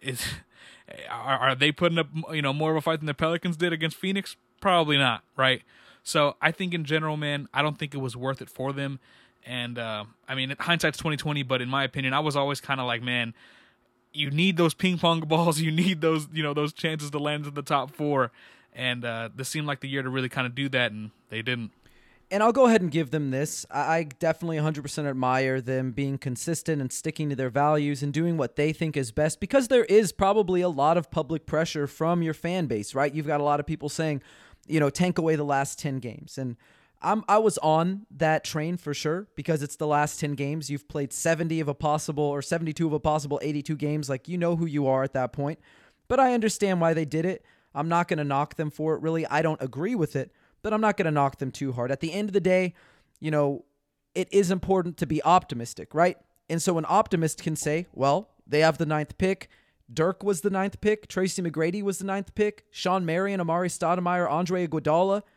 is 0.00 0.22
are, 1.10 1.38
are 1.38 1.54
they 1.54 1.72
putting 1.72 1.98
up 1.98 2.08
you 2.32 2.42
know 2.42 2.52
more 2.52 2.70
of 2.70 2.76
a 2.76 2.80
fight 2.80 3.00
than 3.00 3.06
the 3.06 3.14
Pelicans 3.14 3.56
did 3.56 3.72
against 3.72 3.96
Phoenix? 3.96 4.36
Probably 4.60 4.98
not, 4.98 5.22
right? 5.36 5.62
So 6.02 6.36
I 6.40 6.52
think 6.52 6.72
in 6.72 6.84
general, 6.84 7.16
man, 7.16 7.48
I 7.52 7.62
don't 7.62 7.78
think 7.78 7.94
it 7.94 7.98
was 7.98 8.16
worth 8.16 8.40
it 8.40 8.48
for 8.48 8.72
them. 8.72 9.00
And 9.46 9.78
uh, 9.78 10.04
I 10.28 10.34
mean, 10.34 10.54
hindsight's 10.58 10.98
twenty 10.98 11.16
twenty, 11.16 11.42
but 11.42 11.62
in 11.62 11.68
my 11.68 11.84
opinion, 11.84 12.12
I 12.12 12.20
was 12.20 12.36
always 12.36 12.60
kind 12.60 12.80
of 12.80 12.86
like, 12.86 13.00
man, 13.00 13.32
you 14.12 14.30
need 14.30 14.56
those 14.56 14.74
ping 14.74 14.98
pong 14.98 15.20
balls. 15.28 15.60
You 15.60 15.70
need 15.70 16.00
those, 16.00 16.26
you 16.32 16.42
know, 16.42 16.52
those 16.52 16.72
chances 16.72 17.10
to 17.10 17.18
land 17.18 17.46
in 17.46 17.54
the 17.54 17.62
top 17.62 17.92
four. 17.92 18.32
And 18.74 19.04
uh, 19.04 19.30
this 19.34 19.48
seemed 19.48 19.66
like 19.66 19.80
the 19.80 19.88
year 19.88 20.02
to 20.02 20.10
really 20.10 20.28
kind 20.28 20.46
of 20.46 20.54
do 20.54 20.68
that, 20.70 20.92
and 20.92 21.10
they 21.30 21.40
didn't. 21.40 21.70
And 22.28 22.42
I'll 22.42 22.52
go 22.52 22.66
ahead 22.66 22.82
and 22.82 22.90
give 22.90 23.12
them 23.12 23.30
this. 23.30 23.64
I 23.70 24.08
definitely 24.18 24.56
100% 24.56 25.08
admire 25.08 25.60
them 25.60 25.92
being 25.92 26.18
consistent 26.18 26.80
and 26.82 26.92
sticking 26.92 27.30
to 27.30 27.36
their 27.36 27.50
values 27.50 28.02
and 28.02 28.12
doing 28.12 28.36
what 28.36 28.56
they 28.56 28.72
think 28.72 28.96
is 28.96 29.12
best 29.12 29.38
because 29.38 29.68
there 29.68 29.84
is 29.84 30.10
probably 30.10 30.60
a 30.60 30.68
lot 30.68 30.96
of 30.96 31.08
public 31.08 31.46
pressure 31.46 31.86
from 31.86 32.22
your 32.22 32.34
fan 32.34 32.66
base, 32.66 32.96
right? 32.96 33.14
You've 33.14 33.28
got 33.28 33.40
a 33.40 33.44
lot 33.44 33.60
of 33.60 33.66
people 33.66 33.88
saying, 33.88 34.22
you 34.66 34.80
know, 34.80 34.90
tank 34.90 35.18
away 35.18 35.36
the 35.36 35.44
last 35.44 35.78
10 35.78 36.00
games. 36.00 36.36
And 36.36 36.56
I'm 37.02 37.24
I 37.28 37.38
was 37.38 37.58
on 37.58 38.06
that 38.10 38.44
train 38.44 38.76
for 38.76 38.94
sure 38.94 39.28
because 39.36 39.62
it's 39.62 39.76
the 39.76 39.86
last 39.86 40.18
10 40.20 40.34
games. 40.34 40.70
You've 40.70 40.88
played 40.88 41.12
70 41.12 41.60
of 41.60 41.68
a 41.68 41.74
possible 41.74 42.24
or 42.24 42.42
72 42.42 42.86
of 42.86 42.92
a 42.92 43.00
possible 43.00 43.38
82 43.42 43.76
games. 43.76 44.08
Like 44.08 44.28
you 44.28 44.38
know 44.38 44.56
who 44.56 44.66
you 44.66 44.86
are 44.86 45.02
at 45.02 45.12
that 45.12 45.32
point. 45.32 45.58
But 46.08 46.20
I 46.20 46.34
understand 46.34 46.80
why 46.80 46.94
they 46.94 47.04
did 47.04 47.24
it. 47.24 47.44
I'm 47.74 47.88
not 47.88 48.08
going 48.08 48.18
to 48.18 48.24
knock 48.24 48.54
them 48.54 48.70
for 48.70 48.94
it 48.94 49.02
really. 49.02 49.26
I 49.26 49.42
don't 49.42 49.60
agree 49.60 49.94
with 49.94 50.16
it, 50.16 50.32
but 50.62 50.72
I'm 50.72 50.80
not 50.80 50.96
going 50.96 51.06
to 51.06 51.10
knock 51.10 51.38
them 51.38 51.50
too 51.50 51.72
hard. 51.72 51.90
At 51.90 52.00
the 52.00 52.12
end 52.12 52.28
of 52.28 52.32
the 52.32 52.40
day, 52.40 52.74
you 53.20 53.30
know, 53.30 53.64
it 54.14 54.28
is 54.32 54.50
important 54.50 54.96
to 54.98 55.06
be 55.06 55.22
optimistic, 55.22 55.94
right? 55.94 56.16
And 56.48 56.62
so 56.62 56.78
an 56.78 56.86
optimist 56.88 57.42
can 57.42 57.56
say, 57.56 57.86
well, 57.92 58.30
they 58.46 58.60
have 58.60 58.78
the 58.78 58.86
ninth 58.86 59.18
pick. 59.18 59.50
Dirk 59.92 60.22
was 60.22 60.40
the 60.40 60.50
ninth 60.50 60.80
pick. 60.80 61.08
Tracy 61.08 61.42
McGrady 61.42 61.82
was 61.82 61.98
the 61.98 62.06
ninth 62.06 62.34
pick. 62.34 62.64
Shawn 62.70 63.04
Marion, 63.04 63.40
Amar'e 63.40 63.68
Stoudemire, 63.68 64.30
Andre 64.30 64.66
Iguodala– 64.66 65.22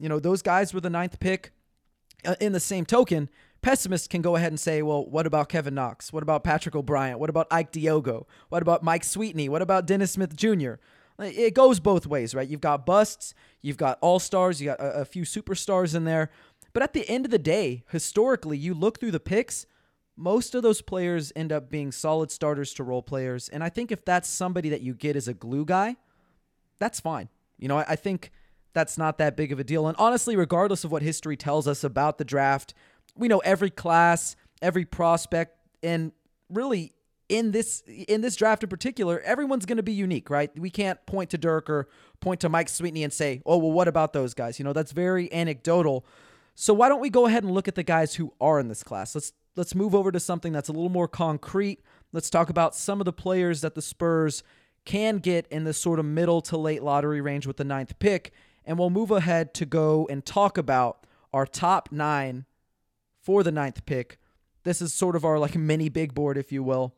you 0.00 0.08
know, 0.08 0.18
those 0.18 0.42
guys 0.42 0.74
were 0.74 0.80
the 0.80 0.90
ninth 0.90 1.20
pick. 1.20 1.52
Uh, 2.24 2.34
in 2.38 2.52
the 2.52 2.60
same 2.60 2.84
token, 2.84 3.30
pessimists 3.62 4.06
can 4.06 4.20
go 4.20 4.36
ahead 4.36 4.52
and 4.52 4.60
say, 4.60 4.82
well, 4.82 5.06
what 5.06 5.26
about 5.26 5.48
Kevin 5.48 5.74
Knox? 5.74 6.12
What 6.12 6.22
about 6.22 6.44
Patrick 6.44 6.74
O'Bryant? 6.74 7.18
What 7.18 7.30
about 7.30 7.46
Ike 7.50 7.72
Diogu? 7.72 8.26
What 8.50 8.60
about 8.60 8.82
Mike 8.82 9.04
Sweetney? 9.04 9.48
What 9.48 9.62
about 9.62 9.86
Dennis 9.86 10.12
Smith 10.12 10.36
Jr.? 10.36 10.74
It 11.18 11.54
goes 11.54 11.80
both 11.80 12.06
ways, 12.06 12.34
right? 12.34 12.48
You've 12.48 12.60
got 12.60 12.86
busts, 12.86 13.34
you've 13.62 13.76
got 13.76 13.98
all 14.00 14.18
stars, 14.18 14.60
you 14.60 14.68
got 14.68 14.80
a, 14.80 15.00
a 15.00 15.04
few 15.04 15.22
superstars 15.22 15.94
in 15.94 16.04
there. 16.04 16.30
But 16.72 16.82
at 16.82 16.92
the 16.92 17.08
end 17.08 17.24
of 17.24 17.30
the 17.30 17.38
day, 17.38 17.84
historically, 17.90 18.56
you 18.56 18.74
look 18.74 19.00
through 19.00 19.10
the 19.10 19.20
picks, 19.20 19.66
most 20.16 20.54
of 20.54 20.62
those 20.62 20.82
players 20.82 21.32
end 21.34 21.52
up 21.52 21.70
being 21.70 21.92
solid 21.92 22.30
starters 22.30 22.74
to 22.74 22.84
role 22.84 23.02
players. 23.02 23.48
And 23.48 23.64
I 23.64 23.68
think 23.70 23.90
if 23.90 24.04
that's 24.04 24.28
somebody 24.28 24.68
that 24.70 24.82
you 24.82 24.94
get 24.94 25.16
as 25.16 25.28
a 25.28 25.34
glue 25.34 25.64
guy, 25.64 25.96
that's 26.78 27.00
fine. 27.00 27.28
You 27.58 27.68
know, 27.68 27.78
I, 27.78 27.84
I 27.88 27.96
think 27.96 28.30
that's 28.72 28.96
not 28.96 29.18
that 29.18 29.36
big 29.36 29.52
of 29.52 29.58
a 29.58 29.64
deal. 29.64 29.86
And 29.86 29.96
honestly, 29.98 30.36
regardless 30.36 30.84
of 30.84 30.92
what 30.92 31.02
history 31.02 31.36
tells 31.36 31.66
us 31.66 31.84
about 31.84 32.18
the 32.18 32.24
draft, 32.24 32.74
we 33.16 33.28
know 33.28 33.38
every 33.38 33.70
class, 33.70 34.36
every 34.62 34.84
prospect, 34.84 35.56
and 35.82 36.12
really 36.48 36.92
in 37.28 37.52
this 37.52 37.82
in 37.86 38.20
this 38.20 38.36
draft 38.36 38.62
in 38.62 38.68
particular, 38.68 39.20
everyone's 39.20 39.64
going 39.64 39.76
to 39.76 39.82
be 39.82 39.92
unique, 39.92 40.30
right? 40.30 40.50
We 40.58 40.70
can't 40.70 41.04
point 41.06 41.30
to 41.30 41.38
Dirk 41.38 41.70
or 41.70 41.88
point 42.20 42.40
to 42.40 42.48
Mike 42.48 42.68
Sweetney 42.68 43.04
and 43.04 43.12
say, 43.12 43.40
"Oh, 43.46 43.58
well, 43.58 43.72
what 43.72 43.88
about 43.88 44.12
those 44.12 44.34
guys?" 44.34 44.58
You 44.58 44.64
know, 44.64 44.72
that's 44.72 44.92
very 44.92 45.32
anecdotal. 45.32 46.04
So 46.54 46.74
why 46.74 46.88
don't 46.88 47.00
we 47.00 47.08
go 47.08 47.26
ahead 47.26 47.44
and 47.44 47.52
look 47.52 47.68
at 47.68 47.76
the 47.76 47.82
guys 47.82 48.16
who 48.16 48.34
are 48.40 48.58
in 48.60 48.68
this 48.68 48.82
class? 48.82 49.14
Let's 49.14 49.32
let's 49.56 49.74
move 49.74 49.94
over 49.94 50.12
to 50.12 50.20
something 50.20 50.52
that's 50.52 50.68
a 50.68 50.72
little 50.72 50.90
more 50.90 51.08
concrete. 51.08 51.80
Let's 52.12 52.30
talk 52.30 52.50
about 52.50 52.74
some 52.74 53.00
of 53.00 53.04
the 53.04 53.12
players 53.12 53.60
that 53.60 53.74
the 53.74 53.82
Spurs 53.82 54.42
can 54.84 55.18
get 55.18 55.46
in 55.48 55.64
the 55.64 55.72
sort 55.72 55.98
of 55.98 56.04
middle 56.04 56.40
to 56.40 56.56
late 56.56 56.82
lottery 56.82 57.20
range 57.20 57.46
with 57.46 57.58
the 57.58 57.64
ninth 57.64 57.98
pick 57.98 58.32
and 58.64 58.78
we'll 58.78 58.90
move 58.90 59.10
ahead 59.10 59.54
to 59.54 59.66
go 59.66 60.06
and 60.10 60.24
talk 60.24 60.58
about 60.58 61.06
our 61.32 61.46
top 61.46 61.90
nine 61.92 62.44
for 63.20 63.42
the 63.42 63.52
ninth 63.52 63.84
pick. 63.86 64.18
This 64.64 64.82
is 64.82 64.92
sort 64.92 65.16
of 65.16 65.24
our 65.24 65.38
like 65.38 65.56
mini 65.56 65.88
big 65.88 66.14
board, 66.14 66.36
if 66.36 66.52
you 66.52 66.62
will. 66.62 66.94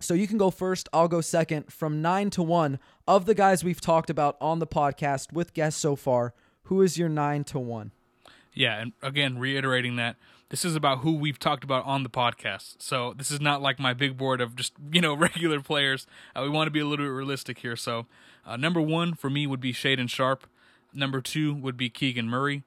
So 0.00 0.14
you 0.14 0.26
can 0.26 0.38
go 0.38 0.50
first. 0.50 0.88
I'll 0.92 1.08
go 1.08 1.20
second. 1.20 1.72
From 1.72 2.02
nine 2.02 2.30
to 2.30 2.42
one 2.42 2.78
of 3.06 3.26
the 3.26 3.34
guys 3.34 3.64
we've 3.64 3.80
talked 3.80 4.10
about 4.10 4.36
on 4.40 4.58
the 4.58 4.66
podcast 4.66 5.32
with 5.32 5.54
guests 5.54 5.80
so 5.80 5.96
far, 5.96 6.34
who 6.64 6.82
is 6.82 6.98
your 6.98 7.08
nine 7.08 7.44
to 7.44 7.58
one? 7.58 7.92
Yeah, 8.52 8.80
and 8.80 8.92
again, 9.02 9.38
reiterating 9.38 9.96
that 9.96 10.16
this 10.48 10.64
is 10.64 10.76
about 10.76 10.98
who 11.00 11.16
we've 11.16 11.38
talked 11.38 11.64
about 11.64 11.84
on 11.84 12.02
the 12.02 12.10
podcast. 12.10 12.76
So 12.78 13.12
this 13.16 13.30
is 13.30 13.40
not 13.40 13.60
like 13.60 13.80
my 13.80 13.92
big 13.92 14.16
board 14.16 14.40
of 14.40 14.54
just 14.54 14.72
you 14.92 15.00
know 15.00 15.14
regular 15.14 15.60
players. 15.60 16.06
Uh, 16.36 16.42
we 16.42 16.48
want 16.48 16.66
to 16.66 16.70
be 16.70 16.80
a 16.80 16.86
little 16.86 17.04
bit 17.04 17.10
realistic 17.10 17.58
here. 17.58 17.76
So 17.76 18.06
uh, 18.46 18.56
number 18.56 18.80
one 18.80 19.14
for 19.14 19.30
me 19.30 19.46
would 19.46 19.60
be 19.60 19.72
Shaedon 19.72 20.08
Sharpe. 20.08 20.46
Number 20.94 21.20
two 21.20 21.52
would 21.52 21.76
be 21.76 21.90
Keegan 21.90 22.28
Murray. 22.28 22.62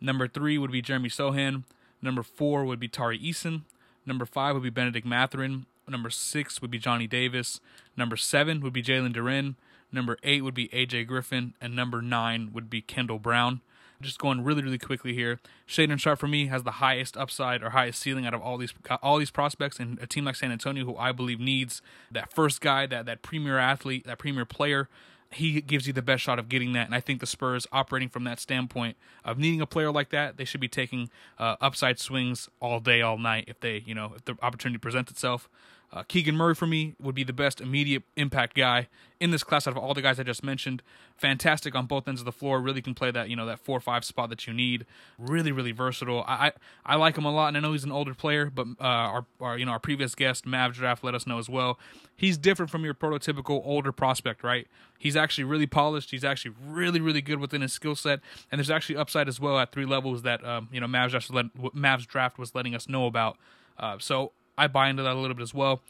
Number 0.00 0.28
three 0.28 0.56
would 0.56 0.72
be 0.72 0.82
Jeremy 0.82 1.08
Sochan. 1.08 1.64
Number 2.00 2.22
four 2.22 2.64
would 2.64 2.80
be 2.80 2.88
Tari 2.88 3.18
Eason. 3.18 3.62
Number 4.06 4.24
five 4.24 4.54
would 4.54 4.62
be 4.62 4.70
Benedict 4.70 5.06
Mathurin. 5.06 5.66
Number 5.88 6.10
six 6.10 6.62
would 6.62 6.70
be 6.70 6.78
Johnny 6.78 7.06
Davis. 7.06 7.60
Number 7.96 8.16
seven 8.16 8.60
would 8.60 8.72
be 8.72 8.82
Jalen 8.82 9.14
Duren. 9.14 9.56
Number 9.90 10.16
eight 10.22 10.42
would 10.42 10.54
be 10.54 10.68
AJ 10.68 11.06
Griffin. 11.06 11.54
And 11.60 11.76
number 11.76 12.00
nine 12.00 12.50
would 12.52 12.70
be 12.70 12.80
Kendall 12.80 13.18
Brown. 13.18 13.60
Just 14.00 14.18
going 14.18 14.42
really, 14.42 14.62
really 14.62 14.78
quickly 14.78 15.14
here. 15.14 15.38
Shaedon 15.68 16.00
Sharpe 16.00 16.18
for 16.18 16.26
me 16.26 16.46
has 16.46 16.64
the 16.64 16.72
highest 16.72 17.16
upside 17.16 17.62
or 17.62 17.70
highest 17.70 18.00
ceiling 18.00 18.26
out 18.26 18.34
of 18.34 18.42
all 18.42 18.58
these 18.58 18.74
all 19.00 19.18
these 19.18 19.30
prospects, 19.30 19.78
and 19.78 19.96
a 20.00 20.08
team 20.08 20.24
like 20.24 20.34
San 20.34 20.50
Antonio, 20.50 20.84
who 20.84 20.96
I 20.96 21.12
believe 21.12 21.38
needs 21.38 21.82
that 22.10 22.32
first 22.32 22.60
guy, 22.60 22.86
that 22.86 23.06
that 23.06 23.22
premier 23.22 23.58
athlete, 23.58 24.04
that 24.06 24.18
premier 24.18 24.44
player 24.44 24.88
he 25.34 25.60
gives 25.60 25.86
you 25.86 25.92
the 25.92 26.02
best 26.02 26.22
shot 26.22 26.38
of 26.38 26.48
getting 26.48 26.72
that. 26.74 26.86
And 26.86 26.94
I 26.94 27.00
think 27.00 27.20
the 27.20 27.26
Spurs, 27.26 27.66
operating 27.72 28.08
from 28.08 28.24
that 28.24 28.40
standpoint 28.40 28.96
of 29.24 29.38
needing 29.38 29.60
a 29.60 29.66
player 29.66 29.90
like 29.90 30.10
that, 30.10 30.36
they 30.36 30.44
should 30.44 30.60
be 30.60 30.68
taking 30.68 31.10
uh, 31.38 31.56
upside 31.60 31.98
swings 31.98 32.48
all 32.60 32.80
day, 32.80 33.02
all 33.02 33.18
night 33.18 33.44
if 33.48 33.60
they, 33.60 33.82
you 33.86 33.94
know, 33.94 34.12
if 34.16 34.24
the 34.24 34.36
opportunity 34.42 34.78
presents 34.78 35.10
itself. 35.10 35.48
Uh, 35.92 36.02
Keegan 36.04 36.36
Murray 36.36 36.54
for 36.54 36.66
me 36.66 36.94
would 36.98 37.14
be 37.14 37.22
the 37.22 37.34
best 37.34 37.60
immediate 37.60 38.02
impact 38.16 38.56
guy 38.56 38.88
in 39.20 39.30
this 39.30 39.44
class 39.44 39.66
out 39.66 39.76
of 39.76 39.82
all 39.82 39.92
the 39.92 40.00
guys 40.00 40.18
I 40.18 40.22
just 40.22 40.42
mentioned. 40.42 40.82
Fantastic 41.16 41.74
on 41.74 41.84
both 41.84 42.08
ends 42.08 42.20
of 42.20 42.24
the 42.24 42.32
floor. 42.32 42.60
Really 42.60 42.80
can 42.80 42.94
play 42.94 43.10
that 43.10 43.28
you 43.28 43.36
know 43.36 43.44
that 43.44 43.58
four 43.58 43.76
or 43.76 43.80
five 43.80 44.04
spot 44.04 44.30
that 44.30 44.46
you 44.46 44.54
need. 44.54 44.86
Really 45.18 45.52
really 45.52 45.72
versatile. 45.72 46.24
I 46.26 46.46
I, 46.86 46.94
I 46.94 46.96
like 46.96 47.16
him 47.18 47.26
a 47.26 47.32
lot, 47.32 47.48
and 47.48 47.58
I 47.58 47.60
know 47.60 47.72
he's 47.72 47.84
an 47.84 47.92
older 47.92 48.14
player, 48.14 48.50
but 48.50 48.66
uh, 48.80 48.84
our, 48.84 49.26
our 49.40 49.58
you 49.58 49.66
know 49.66 49.72
our 49.72 49.78
previous 49.78 50.14
guest 50.14 50.46
Mav 50.46 50.72
Draft 50.72 51.04
let 51.04 51.14
us 51.14 51.26
know 51.26 51.38
as 51.38 51.50
well. 51.50 51.78
He's 52.16 52.38
different 52.38 52.70
from 52.70 52.84
your 52.84 52.94
prototypical 52.94 53.60
older 53.64 53.92
prospect, 53.92 54.42
right? 54.42 54.66
He's 54.98 55.16
actually 55.16 55.44
really 55.44 55.66
polished. 55.66 56.10
He's 56.10 56.24
actually 56.24 56.54
really 56.66 57.00
really 57.00 57.22
good 57.22 57.38
within 57.38 57.60
his 57.60 57.72
skill 57.74 57.96
set, 57.96 58.20
and 58.50 58.58
there's 58.58 58.70
actually 58.70 58.96
upside 58.96 59.28
as 59.28 59.38
well 59.38 59.58
at 59.58 59.72
three 59.72 59.86
levels 59.86 60.22
that 60.22 60.42
um, 60.42 60.68
you 60.72 60.80
know 60.80 60.86
Mavs 60.86 61.10
draft, 61.10 61.30
Mavs 61.30 62.06
draft 62.06 62.38
was 62.38 62.54
letting 62.54 62.74
us 62.74 62.88
know 62.88 63.04
about. 63.06 63.36
Uh, 63.78 63.96
so 63.98 64.32
I 64.62 64.68
buy 64.68 64.88
into 64.88 65.02
that 65.02 65.14
a 65.14 65.18
little 65.18 65.34
bit 65.34 65.42
as 65.42 65.52
well. 65.52 65.80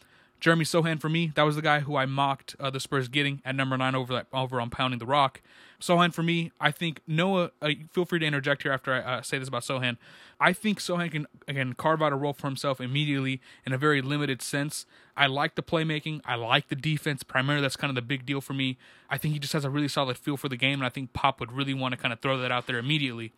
Jeremy 0.41 0.65
Sochan 0.65 0.99
for 0.99 1.11
me, 1.11 1.31
that 1.35 1.43
was 1.43 1.57
the 1.57 1.63
guy 1.63 1.81
who 1.81 1.95
I 1.95 2.07
mocked 2.07 2.57
uh, 2.59 2.71
the 2.71 2.81
Spurs 2.81 3.07
getting 3.07 3.43
at 3.45 3.55
number 3.55 3.77
nine 3.77 3.95
over 3.95 4.15
that, 4.15 4.27
over 4.33 4.63
on 4.63 4.71
pounding 4.71 4.99
the 4.99 5.07
rock. 5.07 5.43
Sochan 5.79 6.13
for 6.13 6.23
me, 6.23 6.53
I 6.59 6.71
think 6.71 7.01
Noah. 7.07 7.51
Uh, 7.61 7.71
feel 7.93 8.07
free 8.07 8.19
to 8.21 8.27
interject 8.27 8.63
here 8.63 8.73
after 8.73 8.95
I 8.95 9.01
uh, 9.01 9.23
say 9.23 9.39
this 9.39 9.47
about 9.47 9.63
Sochan. 9.63 9.99
I 10.41 10.55
think 10.55 10.81
Sochan 10.81 11.13
can 11.13 11.27
can 11.47 11.75
carve 11.75 12.03
out 12.03 12.13
a 12.13 12.17
role 12.17 12.33
for 12.33 12.47
himself 12.47 12.81
immediately 12.81 13.41
in 13.67 13.75
a 13.75 13.79
very 13.79 14.01
limited 14.01 14.41
sense. 14.41 14.87
I 15.17 15.27
like 15.27 15.55
the 15.55 15.63
playmaking. 15.63 16.23
I 16.25 16.37
like 16.37 16.69
the 16.69 16.77
defense. 16.77 17.23
Primarily, 17.23 17.63
that's 17.63 17.77
kind 17.77 17.91
of 17.91 17.95
the 17.95 18.03
big 18.03 18.25
deal 18.25 18.41
for 18.41 18.55
me. 18.55 18.79
I 19.11 19.19
think 19.19 19.35
he 19.35 19.39
just 19.39 19.53
has 19.53 19.67
a 19.67 19.71
really 19.71 19.89
solid 19.89 20.17
feel 20.17 20.39
for 20.39 20.49
the 20.49 20.57
game, 20.57 20.81
and 20.81 20.87
I 20.87 20.89
think 20.89 21.13
Pop 21.13 21.41
would 21.41 21.53
really 21.53 21.75
want 21.75 21.93
to 21.93 21.99
kind 21.99 22.13
of 22.13 22.21
throw 22.21 22.39
that 22.39 22.51
out 22.51 22.67
there 22.67 22.79
immediately. 22.79 23.33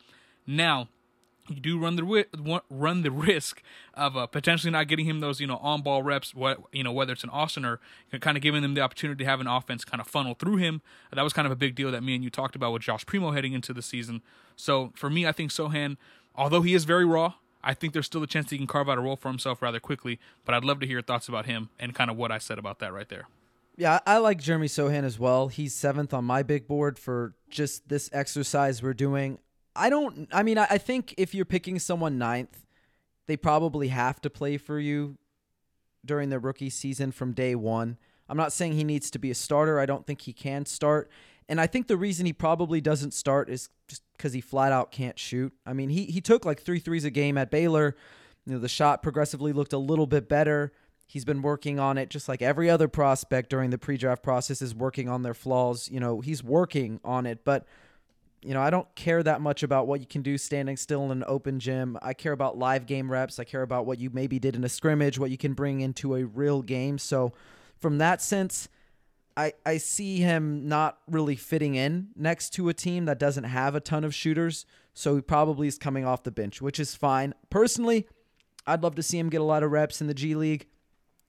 Now, 0.47 0.89
you 1.49 1.61
do 1.61 1.79
run 1.79 1.97
the 1.97 2.63
run 2.71 3.03
the 3.03 3.11
risk 3.11 3.63
of 3.95 4.17
uh, 4.17 4.27
potentially 4.27 4.71
not 4.71 4.89
getting 4.89 5.07
him 5.07 5.21
those 5.21 5.41
you 5.41 5.47
know 5.47 5.59
on 5.59 5.83
ball 5.83 6.03
reps. 6.03 6.35
What 6.35 6.61
you 6.73 6.83
know 6.83 6.93
whether 6.93 7.13
it's 7.13 7.25
an 7.25 7.31
Austin 7.31 7.65
or 7.65 7.81
kind 8.21 8.37
of 8.37 8.43
giving 8.43 8.63
them 8.63 8.75
the 8.75 8.81
opportunity 8.81 9.25
to 9.25 9.31
have 9.31 9.41
an 9.41 9.47
offense 9.47 9.85
kind 9.85 10.01
of 10.01 10.07
funnel 10.07 10.35
through 10.35 10.57
him. 10.57 10.83
That 11.13 11.23
was 11.23 11.33
kind 11.33 11.47
of 11.47 11.53
a 11.53 11.57
big 11.57 11.75
deal 11.75 11.91
that 11.91 12.03
me 12.03 12.15
and 12.15 12.25
you 12.25 12.31
talked 12.31 12.57
about 12.57 12.73
with 12.73 12.83
Josh 12.83 13.05
Primo 13.07 13.33
heading 13.33 13.53
into 13.53 13.73
the 13.73 13.83
season. 13.83 14.23
So 14.57 14.93
for 14.95 15.11
me, 15.11 15.27
I 15.27 15.33
think 15.33 15.51
Sochan, 15.51 15.97
although 16.35 16.63
he 16.63 16.75
is 16.75 16.85
very 16.85 17.05
raw, 17.05 17.35
I 17.63 17.75
think 17.75 17.93
there's 17.93 18.07
still 18.07 18.23
a 18.23 18.27
chance 18.27 18.51
he 18.51 18.59
can 18.59 18.67
carve 18.67 18.89
out 18.89 18.99
a 18.99 19.01
role 19.01 19.17
for 19.17 19.29
himself 19.29 19.63
rather 19.63 19.81
quickly. 19.81 20.21
But 20.45 20.55
I'd 20.55 20.65
love 20.65 20.81
to 20.81 20.87
hear 20.87 20.97
your 20.97 21.03
thoughts 21.03 21.29
about 21.29 21.47
him 21.47 21.71
and 21.79 21.95
kind 21.95 22.11
of 22.11 22.17
what 22.17 22.31
I 22.31 22.39
said 22.39 22.59
about 22.59 22.79
that 22.81 22.93
right 22.93 23.09
there. 23.09 23.27
Yeah, 23.77 23.99
I 24.07 24.19
like 24.19 24.41
Jeremy 24.41 24.69
Sochan 24.69 25.03
as 25.03 25.19
well. 25.19 25.49
He's 25.49 25.75
seventh 25.75 26.15
on 26.15 26.25
my 26.25 26.45
big 26.45 26.69
board 26.69 26.97
for 26.97 27.35
just 27.51 27.89
this 27.89 28.09
exercise 28.13 28.83
we're 28.83 28.95
doing. 28.95 29.39
I 29.77 29.91
don't. 29.91 30.29
I 30.33 30.43
mean, 30.43 30.59
I, 30.59 30.67
I 30.71 30.79
think 30.79 31.15
if 31.17 31.35
you're 31.35 31.45
picking 31.45 31.79
someone 31.79 32.19
ninth, 32.19 32.65
they 33.27 33.37
probably 33.37 33.89
have 33.89 34.21
to 34.23 34.31
play 34.31 34.57
for 34.57 34.79
you 34.79 35.17
during 36.05 36.29
their 36.29 36.39
rookie 36.39 36.71
season 36.71 37.13
from 37.13 37.33
day 37.33 37.55
one. 37.55 37.97
I'm 38.29 38.37
not 38.37 38.53
saying 38.53 38.73
he 38.73 38.85
needs 38.85 39.11
to 39.11 39.19
be 39.19 39.31
a 39.31 39.35
starter. 39.35 39.79
I 39.79 39.87
don't 39.87 40.07
think 40.07 40.23
he 40.23 40.33
can 40.33 40.67
start. 40.67 41.11
And 41.49 41.61
I 41.61 41.67
think 41.67 41.89
the 41.89 41.97
reason 41.97 42.25
he 42.25 42.33
probably 42.33 42.81
doesn't 42.81 43.13
start 43.13 43.51
is 43.51 43.69
just 43.87 44.03
because 44.17 44.33
he 44.33 44.41
flat 44.41 44.73
out 44.73 44.91
can't 44.91 45.19
shoot. 45.19 45.53
I 45.67 45.73
mean, 45.75 45.91
he 45.91 46.05
he 46.05 46.21
took 46.21 46.45
like 46.45 46.63
three 46.63 46.79
threes 46.79 47.05
a 47.05 47.11
game 47.11 47.37
at 47.37 47.51
Baylor. 47.51 47.97
You 48.47 48.55
know, 48.55 48.59
the 48.59 48.69
shot 48.69 49.03
progressively 49.03 49.53
looked 49.53 49.73
a 49.73 49.79
little 49.79 50.07
bit 50.07 50.29
better. 50.29 50.73
He's 51.07 51.25
been 51.25 51.43
working 51.43 51.79
on 51.79 51.99
it 51.99 52.09
just 52.09 52.29
like 52.29 52.41
every 52.41 52.71
other 52.71 52.89
prospect 52.89 53.51
during 53.51 53.71
the 53.71 53.79
pre-draft 53.79 54.23
process 54.23 54.63
is 54.63 54.75
working 54.75 55.09
on 55.09 55.23
their 55.23 55.35
flaws. 55.35 55.91
You 55.91 56.01
know, 56.01 56.21
he's 56.21 56.43
working 56.43 56.99
on 57.05 57.27
it, 57.27 57.45
but 57.45 57.67
you 58.45 58.53
know, 58.53 58.61
I 58.61 58.69
don't 58.69 58.93
care 58.95 59.23
that 59.23 59.41
much 59.41 59.63
about 59.63 59.87
what 59.87 60.01
you 60.01 60.07
can 60.07 60.21
do 60.23 60.37
standing 60.37 60.77
still 60.77 61.05
in 61.05 61.11
an 61.11 61.25
open 61.27 61.59
gym. 61.59 61.99
I 62.03 62.13
care 62.13 62.33
about 62.33 62.59
live 62.59 62.87
game 62.87 63.11
reps. 63.11 63.39
I 63.39 63.45
care 63.45 63.63
about 63.63 63.87
what 63.87 63.99
you 63.99 64.11
maybe 64.11 64.39
did 64.39 64.55
in 64.55 64.65
a 64.65 64.69
scrimmage, 64.69 65.19
what 65.19 65.31
you 65.31 65.39
can 65.39 65.55
bring 65.55 65.81
into 65.81 66.15
a 66.15 66.25
real 66.25 66.61
game. 66.61 66.99
So, 66.99 67.33
from 67.79 67.99
that 67.99 68.21
sense, 68.21 68.69
I, 69.37 69.55
I 69.65 69.79
see 69.79 70.19
him 70.19 70.69
not 70.69 70.99
really 71.09 71.37
fitting 71.37 71.75
in 71.75 72.09
next 72.15 72.51
to 72.51 72.69
a 72.69 72.75
team 72.75 73.07
that 73.07 73.19
doesn't 73.19 73.45
have 73.45 73.75
a 73.75 73.81
ton 73.81 74.05
of 74.05 74.15
shooters. 74.15 74.67
So, 74.93 75.17
he 75.17 75.23
probably 75.23 75.67
is 75.67 75.79
coming 75.79 76.05
off 76.05 76.23
the 76.23 76.31
bench, 76.31 76.61
which 76.61 76.79
is 76.79 76.95
fine. 76.95 77.35
Personally, 77.49 78.07
I'd 78.67 78.83
love 78.83 78.95
to 78.97 79.03
see 79.03 79.19
him 79.19 79.31
get 79.31 79.41
a 79.41 79.45
lot 79.45 79.63
of 79.63 79.71
reps 79.71 80.03
in 80.03 80.07
the 80.07 80.15
G 80.15 80.35
League. 80.35 80.67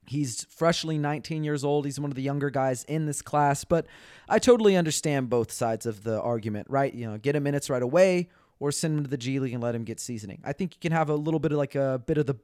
He's 0.07 0.45
freshly 0.45 0.97
19 0.97 1.43
years 1.43 1.63
old. 1.63 1.85
He's 1.85 1.99
one 1.99 2.11
of 2.11 2.15
the 2.15 2.21
younger 2.21 2.49
guys 2.49 2.83
in 2.85 3.05
this 3.05 3.21
class, 3.21 3.63
but 3.63 3.87
I 4.29 4.39
totally 4.39 4.75
understand 4.75 5.29
both 5.29 5.51
sides 5.51 5.85
of 5.85 6.03
the 6.03 6.21
argument, 6.21 6.67
right? 6.69 6.93
You 6.93 7.09
know, 7.09 7.17
get 7.17 7.35
him 7.35 7.43
minutes 7.43 7.69
right 7.69 7.81
away 7.81 8.29
or 8.59 8.71
send 8.71 8.97
him 8.97 9.03
to 9.03 9.09
the 9.09 9.17
G 9.17 9.39
League 9.39 9.53
and 9.53 9.63
let 9.63 9.75
him 9.75 9.83
get 9.83 9.99
seasoning. 9.99 10.41
I 10.43 10.53
think 10.53 10.75
you 10.75 10.79
can 10.79 10.91
have 10.91 11.09
a 11.09 11.15
little 11.15 11.39
bit 11.39 11.51
of 11.51 11.57
like 11.57 11.75
a 11.75 12.01
bit 12.05 12.17
of 12.17 12.25
the 12.25 12.35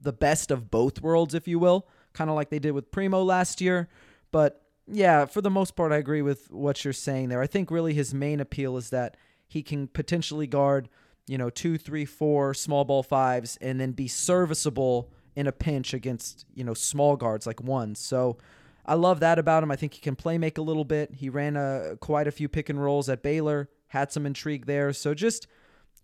the 0.00 0.12
best 0.12 0.50
of 0.50 0.70
both 0.70 1.02
worlds, 1.02 1.34
if 1.34 1.48
you 1.48 1.58
will, 1.58 1.88
kind 2.12 2.30
of 2.30 2.36
like 2.36 2.50
they 2.50 2.60
did 2.60 2.70
with 2.70 2.90
Primo 2.90 3.22
last 3.22 3.60
year. 3.60 3.88
But 4.30 4.62
yeah, 4.86 5.26
for 5.26 5.40
the 5.40 5.50
most 5.50 5.76
part, 5.76 5.92
I 5.92 5.96
agree 5.96 6.22
with 6.22 6.50
what 6.50 6.84
you're 6.84 6.92
saying 6.92 7.28
there. 7.28 7.42
I 7.42 7.46
think 7.46 7.70
really 7.70 7.94
his 7.94 8.14
main 8.14 8.40
appeal 8.40 8.76
is 8.76 8.90
that 8.90 9.16
he 9.46 9.62
can 9.62 9.88
potentially 9.88 10.46
guard, 10.46 10.88
you 11.26 11.36
know, 11.36 11.50
two, 11.50 11.78
three, 11.78 12.04
four 12.04 12.54
small 12.54 12.84
ball 12.84 13.02
fives 13.02 13.58
and 13.60 13.80
then 13.80 13.92
be 13.92 14.08
serviceable 14.08 15.10
in 15.38 15.46
a 15.46 15.52
pinch 15.52 15.94
against 15.94 16.44
you 16.56 16.64
know 16.64 16.74
small 16.74 17.16
guards 17.16 17.46
like 17.46 17.62
one. 17.62 17.94
So 17.94 18.38
I 18.84 18.94
love 18.94 19.20
that 19.20 19.38
about 19.38 19.62
him. 19.62 19.70
I 19.70 19.76
think 19.76 19.94
he 19.94 20.00
can 20.00 20.16
play 20.16 20.36
make 20.36 20.58
a 20.58 20.62
little 20.62 20.84
bit. 20.84 21.14
He 21.14 21.28
ran 21.28 21.56
a 21.56 21.96
quite 22.00 22.26
a 22.26 22.32
few 22.32 22.48
pick 22.48 22.68
and 22.68 22.82
rolls 22.82 23.08
at 23.08 23.22
Baylor, 23.22 23.68
had 23.88 24.10
some 24.10 24.26
intrigue 24.26 24.66
there. 24.66 24.92
So 24.92 25.14
just 25.14 25.46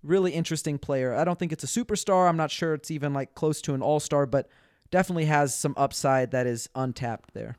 really 0.04 0.30
interesting 0.30 0.78
player. 0.78 1.14
I 1.14 1.24
don't 1.24 1.36
think 1.36 1.50
it's 1.50 1.64
a 1.64 1.66
superstar. 1.66 2.28
I'm 2.28 2.36
not 2.36 2.52
sure 2.52 2.74
it's 2.74 2.92
even 2.92 3.12
like 3.12 3.34
close 3.34 3.60
to 3.62 3.74
an 3.74 3.82
all 3.82 3.98
star, 3.98 4.24
but 4.24 4.48
definitely 4.92 5.24
has 5.24 5.52
some 5.52 5.74
upside 5.76 6.30
that 6.30 6.46
is 6.46 6.68
untapped 6.76 7.34
there. 7.34 7.56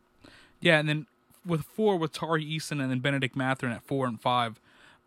Yeah, 0.62 0.79
and 0.79 0.88
then 0.88 1.08
with 1.46 1.63
four 1.63 1.98
with 1.98 2.13
Tari 2.13 2.46
Eason 2.46 2.82
and 2.82 2.89
then 2.89 3.00
Benedict 3.00 3.36
Mathurin 3.36 3.74
at 3.74 3.84
four 3.84 4.08
and 4.08 4.22
five. 4.22 4.62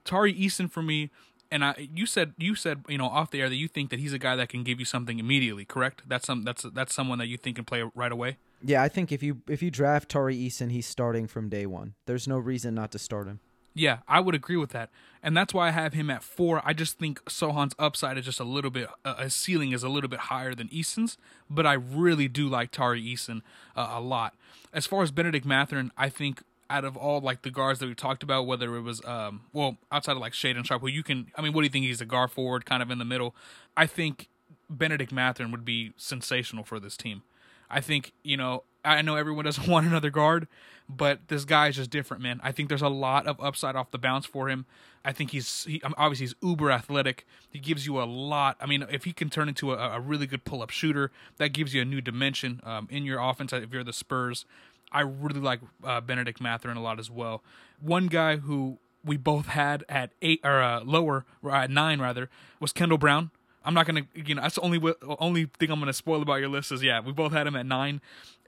Tari 0.04 0.34
Eason 0.34 0.70
for 0.70 0.82
me 0.82 1.10
and 1.50 1.64
I, 1.64 1.88
you 1.94 2.06
said 2.06 2.34
you 2.38 2.54
said 2.54 2.84
you 2.88 2.98
know 2.98 3.06
off 3.06 3.30
the 3.30 3.40
air 3.40 3.48
that 3.48 3.56
you 3.56 3.68
think 3.68 3.90
that 3.90 3.98
he's 3.98 4.12
a 4.12 4.18
guy 4.18 4.36
that 4.36 4.48
can 4.48 4.62
give 4.62 4.78
you 4.78 4.84
something 4.84 5.18
immediately. 5.18 5.64
Correct? 5.64 6.02
That's 6.06 6.26
some 6.26 6.42
that's 6.42 6.64
that's 6.74 6.94
someone 6.94 7.18
that 7.18 7.28
you 7.28 7.36
think 7.36 7.56
can 7.56 7.64
play 7.64 7.82
right 7.94 8.12
away. 8.12 8.36
Yeah, 8.62 8.82
I 8.82 8.88
think 8.88 9.12
if 9.12 9.22
you 9.22 9.42
if 9.48 9.62
you 9.62 9.70
draft 9.70 10.08
Tari 10.08 10.36
Eason, 10.36 10.70
he's 10.70 10.86
starting 10.86 11.26
from 11.26 11.48
day 11.48 11.66
one. 11.66 11.94
There's 12.06 12.26
no 12.26 12.38
reason 12.38 12.74
not 12.74 12.90
to 12.92 12.98
start 12.98 13.26
him. 13.26 13.40
Yeah, 13.74 13.98
I 14.08 14.18
would 14.18 14.34
agree 14.34 14.56
with 14.56 14.70
that, 14.70 14.90
and 15.22 15.36
that's 15.36 15.54
why 15.54 15.68
I 15.68 15.70
have 15.70 15.92
him 15.92 16.10
at 16.10 16.24
four. 16.24 16.60
I 16.64 16.72
just 16.72 16.98
think 16.98 17.20
Sochan's 17.30 17.74
upside 17.78 18.18
is 18.18 18.24
just 18.24 18.40
a 18.40 18.44
little 18.44 18.72
bit, 18.72 18.88
uh, 19.04 19.22
his 19.22 19.34
ceiling 19.34 19.70
is 19.70 19.84
a 19.84 19.88
little 19.88 20.10
bit 20.10 20.18
higher 20.18 20.52
than 20.52 20.68
Eason's, 20.68 21.16
but 21.48 21.64
I 21.64 21.74
really 21.74 22.26
do 22.26 22.48
like 22.48 22.72
Tari 22.72 23.00
Eason 23.00 23.42
uh, 23.76 23.90
a 23.92 24.00
lot. 24.00 24.34
As 24.72 24.86
far 24.86 25.02
as 25.04 25.12
Benedict 25.12 25.46
Mathurin, 25.46 25.92
I 25.96 26.08
think 26.08 26.42
out 26.70 26.84
of 26.84 26.96
all 26.96 27.20
like 27.20 27.42
the 27.42 27.50
guards 27.50 27.80
that 27.80 27.86
we 27.86 27.94
talked 27.94 28.22
about, 28.22 28.46
whether 28.46 28.76
it 28.76 28.82
was 28.82 29.04
um 29.04 29.42
well 29.52 29.76
outside 29.90 30.12
of 30.12 30.18
like 30.18 30.32
Shaedon 30.32 30.64
Sharpe, 30.64 30.82
who 30.82 30.88
you 30.88 31.02
can 31.02 31.30
I 31.36 31.42
mean, 31.42 31.52
what 31.52 31.62
do 31.62 31.66
you 31.66 31.70
think 31.70 31.86
he's 31.86 32.00
a 32.00 32.06
guard 32.06 32.30
forward, 32.30 32.64
kind 32.64 32.82
of 32.82 32.90
in 32.90 32.98
the 32.98 33.04
middle? 33.04 33.34
I 33.76 33.86
think 33.86 34.28
Benedict 34.70 35.12
Mathurin 35.12 35.50
would 35.50 35.64
be 35.64 35.92
sensational 35.96 36.64
for 36.64 36.78
this 36.78 36.96
team. 36.96 37.22
I 37.70 37.80
think 37.80 38.12
you 38.22 38.36
know 38.36 38.64
I 38.84 39.02
know 39.02 39.16
everyone 39.16 39.44
doesn't 39.44 39.68
want 39.70 39.86
another 39.86 40.10
guard, 40.10 40.48
but 40.88 41.28
this 41.28 41.44
guy 41.44 41.68
is 41.68 41.76
just 41.76 41.90
different, 41.90 42.22
man. 42.22 42.40
I 42.42 42.52
think 42.52 42.68
there's 42.68 42.82
a 42.82 42.88
lot 42.88 43.26
of 43.26 43.40
upside 43.40 43.76
off 43.76 43.90
the 43.90 43.98
bounce 43.98 44.26
for 44.26 44.48
him. 44.48 44.66
I 45.04 45.12
think 45.12 45.30
he's 45.30 45.64
he, 45.64 45.80
obviously 45.96 46.24
he's 46.24 46.34
uber 46.42 46.70
athletic. 46.70 47.26
He 47.48 47.58
gives 47.58 47.86
you 47.86 48.00
a 48.00 48.04
lot. 48.04 48.56
I 48.60 48.66
mean, 48.66 48.84
if 48.90 49.04
he 49.04 49.12
can 49.12 49.30
turn 49.30 49.48
into 49.48 49.72
a, 49.72 49.96
a 49.96 50.00
really 50.00 50.26
good 50.26 50.44
pull 50.44 50.62
up 50.62 50.70
shooter, 50.70 51.10
that 51.36 51.52
gives 51.52 51.72
you 51.72 51.82
a 51.82 51.84
new 51.84 52.00
dimension 52.00 52.60
um, 52.64 52.88
in 52.90 53.04
your 53.04 53.20
offense. 53.20 53.52
If 53.52 53.72
you're 53.72 53.84
the 53.84 53.92
Spurs, 53.92 54.44
I 54.90 55.00
really 55.02 55.40
like 55.40 55.60
uh, 55.84 56.00
Bennedict 56.00 56.40
Mathurin 56.40 56.76
a 56.76 56.82
lot 56.82 56.98
as 56.98 57.10
well. 57.10 57.42
One 57.80 58.06
guy 58.06 58.36
who 58.36 58.78
we 59.04 59.16
both 59.16 59.46
had 59.46 59.84
at 59.88 60.10
eight 60.22 60.40
or 60.44 60.60
uh, 60.60 60.80
lower, 60.82 61.24
or 61.42 61.54
at 61.54 61.70
nine 61.70 62.00
rather, 62.00 62.28
was 62.60 62.72
Kendall 62.72 62.98
Brown. 62.98 63.30
I'm 63.64 63.74
not 63.74 63.86
gonna, 63.86 64.06
you 64.14 64.34
know, 64.34 64.42
that's 64.42 64.54
the 64.54 64.62
only 64.62 64.80
only 65.18 65.50
thing 65.58 65.70
I'm 65.70 65.78
gonna 65.78 65.92
spoil 65.92 66.22
about 66.22 66.36
your 66.36 66.48
list 66.48 66.72
is 66.72 66.82
yeah, 66.82 67.00
we 67.00 67.12
both 67.12 67.32
had 67.32 67.46
him 67.46 67.56
at 67.56 67.66
nine, 67.66 68.00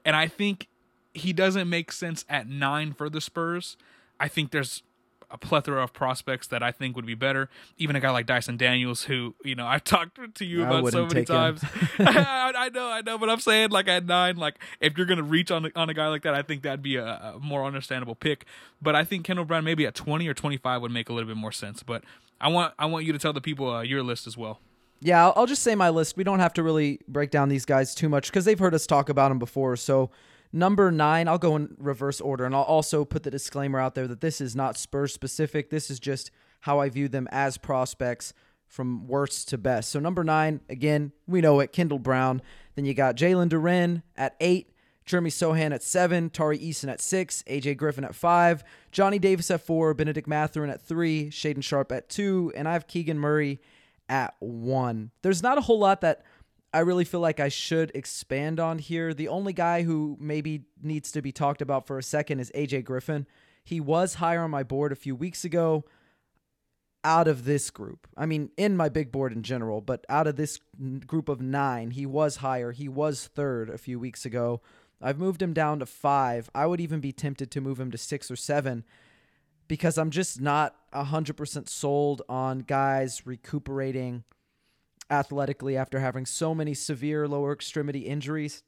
and 0.03 0.15
I 0.15 0.27
think 0.27 0.67
he 1.13 1.33
doesn't 1.33 1.69
make 1.69 1.91
sense 1.91 2.25
at 2.29 2.47
nine 2.47 2.93
for 2.93 3.09
the 3.09 3.21
Spurs. 3.21 3.77
I 4.19 4.27
think 4.27 4.51
there's 4.51 4.83
a 5.31 5.37
plethora 5.37 5.83
of 5.83 5.93
prospects 5.93 6.47
that 6.47 6.61
I 6.61 6.71
think 6.71 6.95
would 6.95 7.05
be 7.05 7.15
better. 7.15 7.49
Even 7.77 7.95
a 7.95 7.99
guy 7.99 8.11
like 8.11 8.25
Dyson 8.25 8.57
Daniels, 8.57 9.03
who 9.03 9.35
you 9.43 9.55
know 9.55 9.65
I've 9.65 9.83
talked 9.85 10.35
to 10.35 10.45
you 10.45 10.63
about 10.63 10.91
so 10.91 11.05
many 11.05 11.25
times. 11.25 11.63
I, 11.99 12.53
I, 12.57 12.69
know, 12.69 12.87
I 12.87 13.01
know, 13.01 13.17
but 13.17 13.29
I'm 13.29 13.39
saying 13.39 13.69
like 13.71 13.87
at 13.87 14.05
nine, 14.05 14.37
like 14.37 14.59
if 14.79 14.97
you're 14.97 15.07
gonna 15.07 15.23
reach 15.23 15.51
on 15.51 15.71
on 15.75 15.89
a 15.89 15.93
guy 15.93 16.07
like 16.07 16.23
that, 16.23 16.33
I 16.33 16.41
think 16.41 16.63
that'd 16.63 16.81
be 16.81 16.95
a, 16.97 17.05
a 17.05 17.39
more 17.41 17.65
understandable 17.65 18.15
pick. 18.15 18.45
But 18.81 18.95
I 18.95 19.03
think 19.03 19.25
Kendall 19.25 19.45
Brown 19.45 19.63
maybe 19.63 19.85
at 19.85 19.95
20 19.95 20.27
or 20.27 20.33
25 20.33 20.81
would 20.81 20.91
make 20.91 21.09
a 21.09 21.13
little 21.13 21.27
bit 21.27 21.37
more 21.37 21.51
sense. 21.51 21.83
But 21.83 22.03
I 22.39 22.47
want 22.49 22.73
I 22.77 22.85
want 22.85 23.05
you 23.05 23.13
to 23.13 23.19
tell 23.19 23.33
the 23.33 23.41
people 23.41 23.69
uh, 23.69 23.81
your 23.81 24.03
list 24.03 24.27
as 24.27 24.37
well. 24.37 24.59
Yeah, 25.03 25.25
I'll, 25.25 25.33
I'll 25.35 25.47
just 25.47 25.63
say 25.63 25.73
my 25.73 25.89
list. 25.89 26.15
We 26.15 26.23
don't 26.23 26.39
have 26.39 26.53
to 26.53 26.63
really 26.63 26.99
break 27.07 27.31
down 27.31 27.49
these 27.49 27.65
guys 27.65 27.95
too 27.95 28.07
much 28.07 28.27
because 28.27 28.45
they've 28.45 28.59
heard 28.59 28.75
us 28.75 28.85
talk 28.85 29.09
about 29.09 29.29
them 29.29 29.39
before. 29.39 29.75
So 29.75 30.11
Number 30.53 30.91
nine, 30.91 31.27
I'll 31.27 31.37
go 31.37 31.55
in 31.55 31.75
reverse 31.77 32.19
order, 32.19 32.45
and 32.45 32.53
I'll 32.53 32.63
also 32.63 33.05
put 33.05 33.23
the 33.23 33.31
disclaimer 33.31 33.79
out 33.79 33.95
there 33.95 34.07
that 34.07 34.21
this 34.21 34.41
is 34.41 34.55
not 34.55 34.77
Spurs 34.77 35.13
specific. 35.13 35.69
This 35.69 35.89
is 35.89 35.99
just 35.99 36.31
how 36.61 36.79
I 36.79 36.89
view 36.89 37.07
them 37.07 37.27
as 37.31 37.57
prospects 37.57 38.33
from 38.67 39.07
worst 39.07 39.49
to 39.49 39.57
best. 39.57 39.91
So 39.91 39.99
number 39.99 40.23
nine, 40.23 40.61
again, 40.69 41.11
we 41.27 41.41
know 41.41 41.59
it, 41.59 41.71
Kendall 41.71 41.99
Brown. 41.99 42.41
Then 42.75 42.85
you 42.85 42.93
got 42.93 43.17
Jalen 43.17 43.49
Duren 43.49 44.03
at 44.15 44.35
eight, 44.39 44.73
Jeremy 45.05 45.29
Sochan 45.29 45.73
at 45.73 45.83
seven, 45.83 46.29
Tari 46.29 46.57
Eason 46.59 46.89
at 46.89 47.01
six, 47.01 47.43
AJ 47.47 47.77
Griffin 47.77 48.03
at 48.05 48.15
five, 48.15 48.63
Johnny 48.91 49.19
Davis 49.19 49.51
at 49.51 49.61
four, 49.61 49.93
Benedict 49.93 50.27
Mathurin 50.27 50.69
at 50.69 50.81
three, 50.81 51.29
Shaedon 51.29 51.63
Sharpe 51.63 51.91
at 51.91 52.07
two, 52.07 52.51
and 52.55 52.67
I 52.67 52.73
have 52.73 52.87
Keegan 52.87 53.19
Murray 53.19 53.59
at 54.07 54.35
one. 54.39 55.11
There's 55.21 55.43
not 55.43 55.57
a 55.57 55.61
whole 55.61 55.79
lot 55.79 56.01
that 56.01 56.23
I 56.73 56.79
really 56.79 57.03
feel 57.03 57.19
like 57.19 57.39
I 57.39 57.49
should 57.49 57.91
expand 57.93 58.59
on 58.59 58.79
here. 58.79 59.13
The 59.13 59.27
only 59.27 59.53
guy 59.53 59.83
who 59.83 60.17
maybe 60.19 60.63
needs 60.81 61.11
to 61.11 61.21
be 61.21 61.31
talked 61.31 61.61
about 61.61 61.85
for 61.85 61.97
a 61.97 62.03
second 62.03 62.39
is 62.39 62.51
AJ 62.55 62.85
Griffin. 62.85 63.27
He 63.63 63.79
was 63.79 64.15
higher 64.15 64.43
on 64.43 64.51
my 64.51 64.63
board 64.63 64.91
a 64.91 64.95
few 64.95 65.15
weeks 65.15 65.43
ago 65.43 65.83
out 67.03 67.27
of 67.27 67.45
this 67.45 67.69
group. 67.71 68.07
I 68.15 68.25
mean, 68.25 68.51
in 68.57 68.77
my 68.77 68.87
big 68.87 69.11
board 69.11 69.33
in 69.33 69.43
general, 69.43 69.81
but 69.81 70.05
out 70.07 70.27
of 70.27 70.35
this 70.35 70.59
group 71.05 71.29
of 71.29 71.41
nine, 71.41 71.91
he 71.91 72.05
was 72.05 72.37
higher. 72.37 72.71
He 72.71 72.87
was 72.87 73.27
third 73.27 73.69
a 73.69 73.77
few 73.77 73.99
weeks 73.99 74.25
ago. 74.25 74.61
I've 75.01 75.19
moved 75.19 75.41
him 75.41 75.53
down 75.53 75.79
to 75.79 75.85
five. 75.85 76.49
I 76.53 76.67
would 76.67 76.79
even 76.79 76.99
be 76.99 77.11
tempted 77.11 77.51
to 77.51 77.61
move 77.61 77.79
him 77.79 77.91
to 77.91 77.97
six 77.97 78.29
or 78.29 78.35
seven 78.35 78.85
because 79.67 79.97
I'm 79.97 80.11
just 80.11 80.39
not 80.39 80.75
100% 80.93 81.67
sold 81.67 82.21
on 82.29 82.59
guys 82.59 83.25
recuperating 83.25 84.23
athletically 85.11 85.77
after 85.77 85.99
having 85.99 86.25
so 86.25 86.55
many 86.55 86.73
severe 86.73 87.27
lower 87.27 87.51
extremity 87.51 87.99
injuries. 87.99 88.63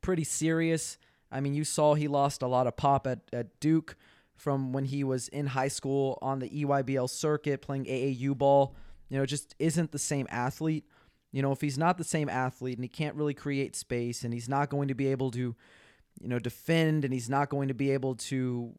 Pretty 0.00 0.24
serious. 0.24 0.96
I 1.30 1.40
mean, 1.40 1.54
you 1.54 1.64
saw 1.64 1.94
he 1.94 2.08
lost 2.08 2.42
a 2.42 2.46
lot 2.46 2.66
of 2.66 2.76
pop 2.76 3.06
at, 3.06 3.20
at 3.32 3.60
Duke 3.60 3.96
from 4.34 4.72
when 4.72 4.86
he 4.86 5.04
was 5.04 5.28
in 5.28 5.48
high 5.48 5.68
school 5.68 6.18
on 6.22 6.38
the 6.38 6.48
EYBL 6.48 7.10
circuit 7.10 7.60
playing 7.60 7.84
AAU 7.84 8.36
ball. 8.36 8.74
You 9.08 9.18
know, 9.18 9.26
just 9.26 9.54
isn't 9.58 9.92
the 9.92 9.98
same 9.98 10.26
athlete. 10.30 10.86
You 11.32 11.42
know, 11.42 11.52
if 11.52 11.60
he's 11.60 11.78
not 11.78 11.98
the 11.98 12.04
same 12.04 12.28
athlete 12.28 12.76
and 12.76 12.84
he 12.84 12.88
can't 12.88 13.14
really 13.14 13.34
create 13.34 13.76
space 13.76 14.24
and 14.24 14.32
he's 14.32 14.48
not 14.48 14.70
going 14.70 14.88
to 14.88 14.94
be 14.94 15.08
able 15.08 15.30
to, 15.32 15.54
you 16.20 16.28
know, 16.28 16.38
defend 16.38 17.04
and 17.04 17.12
he's 17.12 17.28
not 17.28 17.50
going 17.50 17.68
to 17.68 17.74
be 17.74 17.90
able 17.90 18.14
to 18.16 18.72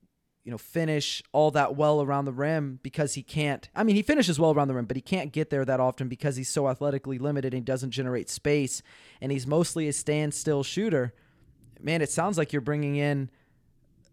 you 0.44 0.52
know, 0.52 0.58
finish 0.58 1.22
all 1.32 1.52
that 1.52 1.76
well 1.76 2.02
around 2.02 2.26
the 2.26 2.32
rim 2.32 2.80
because 2.82 3.14
he 3.14 3.22
can't. 3.22 3.70
I 3.76 3.84
mean, 3.84 3.96
he 3.96 4.02
finishes 4.02 4.40
well 4.40 4.52
around 4.52 4.70
the 4.70 4.74
rim, 4.74 4.86
but 4.86 4.98
he 4.98 5.02
can't 5.02 5.32
get 5.32 5.50
there 5.50 5.64
that 5.66 5.80
often 5.80 6.08
because 6.08 6.36
he's 6.36 6.50
so 6.50 6.68
athletically 6.68 7.20
limited 7.20 7.54
and 7.54 7.62
he 7.62 7.66
doesn't 7.66 7.92
generate 7.92 8.30
space. 8.30 8.82
And 9.22 9.32
he's 9.32 9.46
mostly 9.46 9.88
a 9.88 9.94
standstill 9.94 10.64
shooter. 10.64 11.14
Man, 11.80 12.02
it 12.02 12.10
sounds 12.10 12.38
like 12.38 12.54
you're 12.54 12.62
bringing 12.62 12.96
in, 12.96 13.30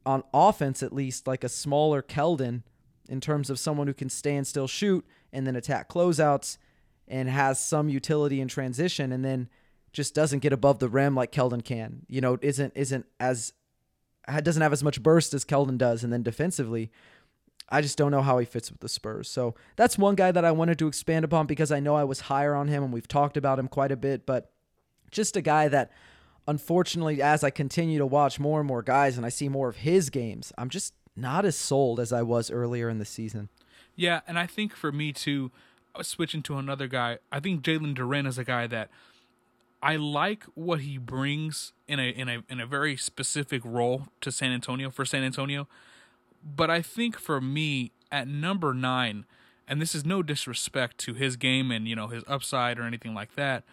on 0.05 0.23
offense 0.33 0.83
at 0.83 0.93
least, 0.93 1.27
like 1.27 1.45
a 1.45 1.49
smaller 1.49 2.03
Keldon 2.03 2.63
in 3.09 3.21
terms 3.21 3.51
of 3.51 3.59
someone 3.59 3.87
who 3.87 3.95
can 3.95 4.09
stand 4.09 4.47
still 4.47 4.67
shoot 4.67 5.07
and 5.33 5.47
then 5.47 5.57
attack 5.57 5.89
closeouts 5.89 6.59
and 7.07 7.29
has 7.29 7.59
some 7.59 7.89
utility 7.89 8.41
in 8.41 8.49
transition 8.49 9.13
and 9.13 9.25
then 9.25 9.49
just 9.93 10.15
doesn't 10.15 10.41
get 10.41 10.53
above 10.53 10.79
the 10.79 10.89
rim 10.89 11.15
like 11.15 11.33
Keldon 11.33 11.65
can. 11.65 12.07
You 12.09 12.21
know, 12.21 12.39
isn't 12.43 12.73
isn't 12.77 13.07
as 13.19 13.53
doesn't 14.41 14.63
have 14.63 14.73
as 14.73 14.85
much 14.85 15.03
burst 15.03 15.35
as 15.35 15.45
Keldon 15.45 15.79
does, 15.79 16.05
and 16.05 16.13
then 16.13 16.23
defensively, 16.23 16.91
I 17.71 17.81
just 17.81 17.99
don't 17.99 18.11
know 18.11 18.23
how 18.23 18.39
he 18.39 18.47
fits 18.47 18.71
with 18.71 18.81
the 18.81 18.89
Spurs. 18.89 19.29
So 19.29 19.55
that's 19.77 19.99
one 19.99 20.15
guy 20.15 20.33
that 20.33 20.45
I 20.45 20.53
wanted 20.53 20.79
to 20.79 20.89
expand 20.89 21.25
upon 21.25 21.47
because 21.47 21.71
I 21.71 21.81
know 21.81 21.97
I 21.97 22.05
was 22.05 22.21
higher 22.21 22.55
on 22.55 22.69
him 22.69 22.83
and 22.83 22.93
we've 22.93 23.09
talked 23.09 23.37
about 23.37 23.59
him 23.59 23.69
quite 23.69 23.93
a 23.93 23.97
bit, 23.97 24.25
but 24.25 24.51
just 25.11 25.37
a 25.37 25.43
guy 25.43 25.69
that 25.69 25.91
unfortunately, 26.47 27.21
as 27.21 27.45
I 27.45 27.51
continue 27.51 27.99
to 27.99 28.07
watch 28.07 28.41
more 28.41 28.61
and 28.61 28.67
more 28.67 28.83
guys 28.83 29.17
and 29.17 29.27
I 29.27 29.29
see 29.29 29.49
more 29.49 29.69
of 29.69 29.77
his 29.77 30.09
games, 30.09 30.53
I'm 30.57 30.71
just 30.71 30.95
not 31.15 31.45
as 31.45 31.57
sold 31.57 32.01
as 32.01 32.13
I 32.13 32.23
was 32.23 32.51
earlier 32.51 32.89
in 32.89 32.99
the 32.99 33.05
season. 33.05 33.51
Yeah, 33.95 34.21
and 34.27 34.39
I 34.39 34.47
think 34.47 34.75
for 34.75 34.91
me 34.91 35.13
too, 35.13 35.51
uh, 35.95 36.03
switching 36.03 36.43
to 36.45 36.57
another 36.57 36.87
guy, 36.87 37.19
I 37.31 37.41
think 37.41 37.63
Jalen 37.63 37.95
Duren 37.95 38.27
is 38.27 38.39
a 38.39 38.45
guy 38.45 38.67
that 38.69 38.89
I 39.83 39.97
like 39.97 40.45
what 40.55 40.81
he 40.81 40.99
brings 40.99 41.73
in 41.87 42.01
a 42.01 42.11
in 42.11 42.29
a 42.29 42.43
in 42.49 42.61
a 42.61 42.67
very 42.67 42.97
specific 42.97 43.63
role 43.65 44.09
to 44.21 44.33
San 44.33 44.53
Antonio 44.53 44.91
for 44.91 45.05
San 45.05 45.23
Antonio. 45.23 45.69
But 46.45 46.71
I 46.71 46.83
think 46.83 47.19
for 47.19 47.41
me 47.41 47.93
at 48.11 48.27
number 48.27 48.73
9 48.73 49.27
and 49.67 49.83
this 49.83 49.95
is 49.95 50.05
no 50.05 50.23
disrespect 50.23 50.97
to 50.99 51.15
his 51.15 51.37
game 51.37 51.71
and 51.71 51.87
you 51.87 51.95
know 51.95 52.09
his 52.09 52.25
upside 52.27 52.79
or 52.79 52.83
anything 52.83 53.15
like 53.15 53.35
that, 53.35 53.65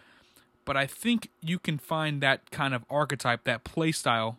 but 0.64 0.76
I 0.76 0.86
think 0.86 1.30
you 1.40 1.58
can 1.58 1.78
find 1.78 2.20
that 2.20 2.50
kind 2.50 2.74
of 2.74 2.84
archetype, 2.90 3.44
that 3.44 3.64
play 3.64 3.92
style 3.92 4.38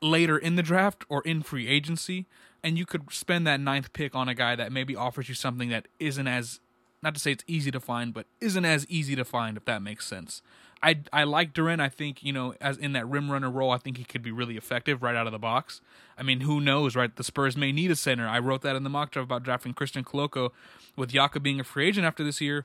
later 0.00 0.36
in 0.36 0.56
the 0.56 0.62
draft 0.62 1.04
or 1.08 1.22
in 1.22 1.42
free 1.42 1.68
agency 1.68 2.26
and 2.62 2.76
you 2.76 2.84
could 2.84 3.12
spend 3.12 3.46
that 3.46 3.60
ninth 3.60 3.92
pick 3.92 4.14
on 4.14 4.28
a 4.28 4.34
guy 4.34 4.56
that 4.56 4.72
maybe 4.72 4.96
offers 4.96 5.28
you 5.28 5.34
something 5.34 5.68
that 5.68 5.86
isn't 5.98 6.26
as 6.26 6.60
not 7.02 7.14
to 7.14 7.20
say 7.20 7.32
it's 7.32 7.44
easy 7.46 7.70
to 7.70 7.80
find, 7.80 8.12
but 8.12 8.26
isn't 8.40 8.64
as 8.64 8.86
easy 8.88 9.14
to 9.16 9.24
find 9.24 9.56
if 9.56 9.64
that 9.66 9.82
makes 9.82 10.06
sense. 10.06 10.42
I 10.82 11.00
I 11.12 11.24
like 11.24 11.54
Duren. 11.54 11.80
I 11.80 11.88
think 11.88 12.22
you 12.22 12.32
know 12.32 12.54
as 12.60 12.76
in 12.76 12.92
that 12.92 13.08
rim 13.08 13.30
runner 13.30 13.50
role, 13.50 13.70
I 13.70 13.78
think 13.78 13.96
he 13.96 14.04
could 14.04 14.22
be 14.22 14.30
really 14.30 14.56
effective 14.56 15.02
right 15.02 15.16
out 15.16 15.26
of 15.26 15.32
the 15.32 15.38
box. 15.38 15.80
I 16.16 16.22
mean, 16.22 16.40
who 16.40 16.60
knows, 16.60 16.94
right? 16.96 17.14
The 17.14 17.24
Spurs 17.24 17.56
may 17.56 17.72
need 17.72 17.90
a 17.90 17.96
center. 17.96 18.26
I 18.28 18.38
wrote 18.38 18.62
that 18.62 18.76
in 18.76 18.84
the 18.84 18.90
mock 18.90 19.10
draft 19.10 19.24
about 19.24 19.42
drafting 19.42 19.74
Christian 19.74 20.04
Koloko 20.04 20.50
with 20.96 21.12
Yaka 21.12 21.40
being 21.40 21.60
a 21.60 21.64
free 21.64 21.88
agent 21.88 22.06
after 22.06 22.24
this 22.24 22.40
year. 22.40 22.64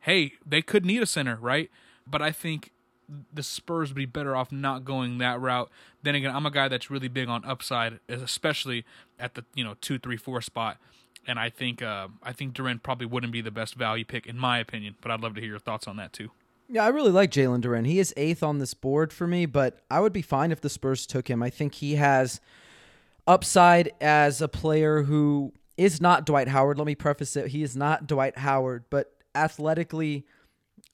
Hey, 0.00 0.32
they 0.44 0.62
could 0.62 0.84
need 0.84 1.02
a 1.02 1.06
center, 1.06 1.36
right? 1.36 1.70
But 2.06 2.22
I 2.22 2.32
think 2.32 2.72
the 3.32 3.42
Spurs 3.42 3.90
would 3.90 3.96
be 3.96 4.06
better 4.06 4.34
off 4.34 4.50
not 4.50 4.84
going 4.84 5.18
that 5.18 5.40
route. 5.40 5.70
Then 6.02 6.14
again, 6.14 6.34
I'm 6.34 6.46
a 6.46 6.50
guy 6.50 6.68
that's 6.68 6.90
really 6.90 7.08
big 7.08 7.28
on 7.28 7.44
upside, 7.44 8.00
especially 8.08 8.84
at 9.18 9.34
the 9.34 9.44
you 9.54 9.62
know 9.62 9.74
two, 9.80 9.98
three, 9.98 10.16
four 10.16 10.40
spot 10.40 10.78
and 11.26 11.38
I 11.38 11.50
think 11.50 11.82
uh, 11.82 12.08
I 12.22 12.32
think 12.32 12.54
Duren 12.54 12.82
probably 12.82 13.06
wouldn't 13.06 13.32
be 13.32 13.40
the 13.40 13.50
best 13.50 13.74
value 13.74 14.04
pick 14.04 14.26
in 14.26 14.38
my 14.38 14.58
opinion. 14.58 14.96
But 15.00 15.10
I'd 15.10 15.20
love 15.20 15.34
to 15.34 15.40
hear 15.40 15.50
your 15.50 15.58
thoughts 15.58 15.86
on 15.86 15.96
that 15.96 16.12
too. 16.12 16.30
Yeah, 16.68 16.84
I 16.84 16.88
really 16.88 17.10
like 17.10 17.30
Jalen 17.30 17.62
Duren. 17.62 17.86
He 17.86 17.98
is 17.98 18.14
eighth 18.16 18.42
on 18.42 18.58
this 18.58 18.72
board 18.72 19.12
for 19.12 19.26
me, 19.26 19.46
but 19.46 19.80
I 19.90 20.00
would 20.00 20.12
be 20.12 20.22
fine 20.22 20.52
if 20.52 20.60
the 20.60 20.70
Spurs 20.70 21.06
took 21.06 21.28
him. 21.28 21.42
I 21.42 21.50
think 21.50 21.74
he 21.74 21.96
has 21.96 22.40
upside 23.26 23.92
as 24.00 24.40
a 24.40 24.48
player 24.48 25.02
who 25.02 25.52
is 25.76 26.00
not 26.00 26.24
Dwight 26.24 26.48
Howard. 26.48 26.78
Let 26.78 26.86
me 26.86 26.94
preface 26.94 27.36
it: 27.36 27.48
he 27.48 27.62
is 27.62 27.76
not 27.76 28.06
Dwight 28.06 28.38
Howard, 28.38 28.84
but 28.90 29.12
athletically, 29.34 30.26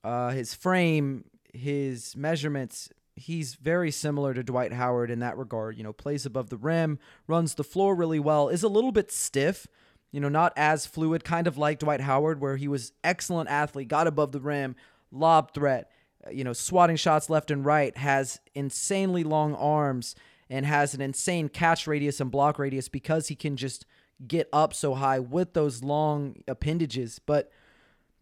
uh, 0.04 0.30
his 0.30 0.54
frame, 0.54 1.24
his 1.52 2.16
measurements, 2.16 2.90
he's 3.18 3.54
very 3.54 3.90
similar 3.90 4.32
to 4.34 4.42
Dwight 4.42 4.72
Howard 4.72 5.10
in 5.10 5.20
that 5.20 5.36
regard. 5.36 5.76
You 5.76 5.84
know, 5.84 5.92
plays 5.92 6.24
above 6.24 6.50
the 6.50 6.56
rim, 6.56 6.98
runs 7.26 7.54
the 7.54 7.64
floor 7.64 7.94
really 7.94 8.20
well, 8.20 8.48
is 8.48 8.62
a 8.62 8.68
little 8.68 8.92
bit 8.92 9.10
stiff 9.10 9.66
you 10.10 10.20
know, 10.20 10.28
not 10.28 10.52
as 10.56 10.86
fluid, 10.86 11.24
kind 11.24 11.46
of 11.46 11.58
like 11.58 11.78
Dwight 11.78 12.00
Howard, 12.00 12.40
where 12.40 12.56
he 12.56 12.68
was 12.68 12.92
excellent 13.04 13.48
athlete, 13.48 13.88
got 13.88 14.06
above 14.06 14.32
the 14.32 14.40
rim, 14.40 14.74
lob 15.10 15.52
threat, 15.52 15.90
uh, 16.26 16.30
you 16.30 16.44
know, 16.44 16.52
swatting 16.52 16.96
shots 16.96 17.28
left 17.28 17.50
and 17.50 17.64
right, 17.64 17.96
has 17.96 18.40
insanely 18.54 19.24
long 19.24 19.54
arms, 19.54 20.14
and 20.50 20.64
has 20.64 20.94
an 20.94 21.00
insane 21.00 21.48
catch 21.48 21.86
radius 21.86 22.20
and 22.20 22.30
block 22.30 22.58
radius 22.58 22.88
because 22.88 23.28
he 23.28 23.34
can 23.34 23.56
just 23.56 23.84
get 24.26 24.48
up 24.52 24.74
so 24.74 24.94
high 24.94 25.18
with 25.18 25.52
those 25.52 25.84
long 25.84 26.42
appendages. 26.48 27.20
But 27.24 27.52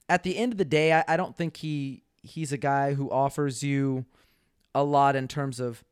at 0.09 0.23
the 0.25 0.37
end 0.37 0.53
of 0.53 0.59
the 0.59 0.65
day, 0.65 0.93
I, 0.93 1.05
I 1.07 1.17
don't 1.17 1.37
think 1.37 1.59
he 1.59 2.03
he's 2.23 2.53
a 2.53 2.59
guy 2.59 2.95
who 2.95 3.09
offers 3.11 3.63
you 3.63 4.05
a 4.75 4.83
lot 4.83 5.15
in 5.15 5.29
terms 5.29 5.61
of, 5.61 5.85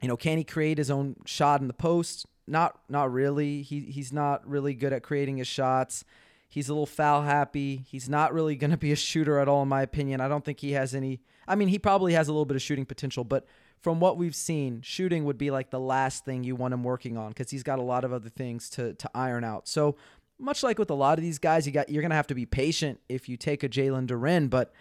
you 0.00 0.08
know, 0.08 0.16
can 0.16 0.38
he 0.38 0.44
create 0.44 0.78
his 0.78 0.90
own 0.90 1.16
shot 1.26 1.60
in 1.60 1.68
the 1.68 1.74
post? 1.74 2.26
Not 2.46 2.78
not 2.88 3.12
really. 3.12 3.62
He 3.62 3.80
he's 3.80 4.12
not 4.12 4.46
really 4.48 4.74
good 4.74 4.92
at 4.92 5.02
creating 5.02 5.38
his 5.38 5.48
shots. 5.48 6.04
He's 6.48 6.68
a 6.68 6.72
little 6.72 6.86
foul 6.86 7.22
happy. 7.22 7.84
He's 7.88 8.08
not 8.08 8.32
really 8.32 8.54
going 8.62 8.70
to 8.70 8.76
be 8.76 8.92
a 8.92 8.96
shooter 8.96 9.38
at 9.38 9.48
all, 9.48 9.62
in 9.62 9.68
my 9.68 9.82
opinion. 9.82 10.20
I 10.20 10.28
don't 10.28 10.44
think 10.44 10.60
he 10.60 10.72
has 10.72 10.94
any. 10.94 11.20
I 11.48 11.56
mean, 11.56 11.68
he 11.68 11.78
probably 11.78 12.12
has 12.12 12.28
a 12.28 12.32
little 12.32 12.44
bit 12.44 12.54
of 12.54 12.62
shooting 12.62 12.86
potential, 12.86 13.24
but 13.24 13.46
from 13.80 14.00
what 14.00 14.16
we've 14.16 14.34
seen, 14.34 14.80
shooting 14.80 15.24
would 15.24 15.36
be 15.36 15.50
like 15.50 15.70
the 15.70 15.80
last 15.80 16.24
thing 16.24 16.42
you 16.42 16.56
want 16.56 16.72
him 16.72 16.82
working 16.84 17.18
on 17.18 17.30
because 17.30 17.50
he's 17.50 17.62
got 17.62 17.78
a 17.78 17.82
lot 17.82 18.04
of 18.04 18.12
other 18.12 18.28
things 18.28 18.70
to 18.70 18.94
to 18.94 19.10
iron 19.14 19.44
out. 19.44 19.68
So 19.68 19.96
much 20.38 20.62
like 20.62 20.78
with 20.78 20.90
a 20.90 20.94
lot 20.94 21.18
of 21.18 21.22
these 21.22 21.38
guys, 21.38 21.66
you 21.66 21.72
got 21.72 21.88
you're 21.88 22.02
gonna 22.02 22.14
have 22.14 22.26
to 22.28 22.34
be 22.34 22.46
patient 22.46 23.00
if 23.08 23.28
you 23.28 23.36
take 23.36 23.62
a 23.62 23.68
Jalen 23.68 24.06
Duren, 24.06 24.48
but 24.48 24.72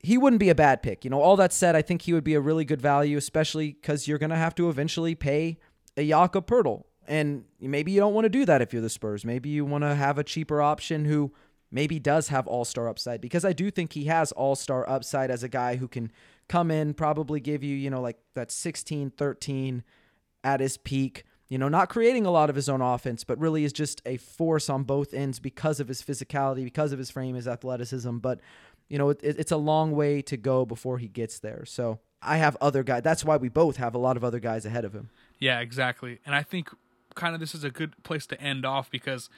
he 0.00 0.18
wouldn't 0.18 0.40
be 0.40 0.48
a 0.48 0.54
bad 0.54 0.82
pick. 0.82 1.04
You 1.04 1.10
know, 1.10 1.20
all 1.20 1.36
that 1.36 1.52
said, 1.52 1.74
I 1.74 1.82
think 1.82 2.02
he 2.02 2.12
would 2.12 2.24
be 2.24 2.34
a 2.34 2.40
really 2.40 2.64
good 2.64 2.82
value, 2.82 3.16
especially 3.16 3.72
because 3.72 4.06
you're 4.06 4.18
gonna 4.18 4.36
have 4.36 4.54
to 4.56 4.68
eventually 4.68 5.14
pay 5.14 5.58
a 5.98 6.08
Jakob 6.08 6.46
Poeltl. 6.46 6.84
And 7.06 7.44
maybe 7.60 7.90
you 7.90 8.00
don't 8.00 8.14
want 8.14 8.26
to 8.26 8.30
do 8.30 8.44
that 8.44 8.62
if 8.62 8.72
you're 8.72 8.82
the 8.82 8.90
Spurs. 8.90 9.24
Maybe 9.24 9.48
you 9.48 9.64
want 9.64 9.82
to 9.82 9.94
have 9.94 10.18
a 10.18 10.24
cheaper 10.24 10.60
option 10.60 11.06
who 11.06 11.32
maybe 11.70 11.98
does 11.98 12.28
have 12.28 12.46
all 12.46 12.64
star 12.64 12.88
upside 12.88 13.20
because 13.20 13.44
I 13.44 13.52
do 13.52 13.70
think 13.70 13.92
he 13.92 14.04
has 14.04 14.32
all 14.32 14.54
star 14.54 14.88
upside 14.88 15.30
as 15.30 15.42
a 15.42 15.48
guy 15.48 15.76
who 15.76 15.88
can 15.88 16.12
come 16.48 16.70
in, 16.70 16.94
probably 16.94 17.40
give 17.40 17.62
you, 17.62 17.74
you 17.74 17.90
know, 17.90 18.00
like 18.00 18.18
that 18.34 18.50
16, 18.50 19.10
13 19.10 19.82
at 20.44 20.60
his 20.60 20.76
peak. 20.76 21.24
You 21.48 21.56
know, 21.56 21.68
not 21.68 21.88
creating 21.88 22.26
a 22.26 22.30
lot 22.30 22.50
of 22.50 22.56
his 22.56 22.68
own 22.68 22.82
offense, 22.82 23.24
but 23.24 23.38
really 23.38 23.64
is 23.64 23.72
just 23.72 24.02
a 24.04 24.18
force 24.18 24.68
on 24.68 24.82
both 24.82 25.14
ends 25.14 25.40
because 25.40 25.80
of 25.80 25.88
his 25.88 26.02
physicality, 26.02 26.62
because 26.62 26.92
of 26.92 26.98
his 26.98 27.10
frame, 27.10 27.36
his 27.36 27.48
athleticism. 27.48 28.18
But, 28.18 28.40
you 28.90 28.98
know, 28.98 29.08
it, 29.08 29.20
it's 29.22 29.52
a 29.52 29.56
long 29.56 29.92
way 29.92 30.20
to 30.22 30.36
go 30.36 30.66
before 30.66 30.98
he 30.98 31.08
gets 31.08 31.38
there. 31.38 31.64
So 31.64 32.00
I 32.22 32.38
have 32.38 32.56
other 32.60 32.82
guys. 32.82 33.02
That's 33.02 33.24
why 33.24 33.36
we 33.36 33.48
both 33.48 33.76
have 33.76 33.94
a 33.94 33.98
lot 33.98 34.16
of 34.16 34.24
other 34.24 34.40
guys 34.40 34.66
ahead 34.66 34.84
of 34.84 34.92
him. 34.92 35.10
Yeah, 35.38 35.60
exactly. 35.60 36.18
And 36.26 36.34
I 36.34 36.42
think 36.42 36.70
kind 37.14 37.34
of 37.34 37.40
this 37.40 37.54
is 37.54 37.64
a 37.64 37.70
good 37.70 38.02
place 38.02 38.26
to 38.26 38.40
end 38.40 38.64
off 38.64 38.90
because 38.90 39.28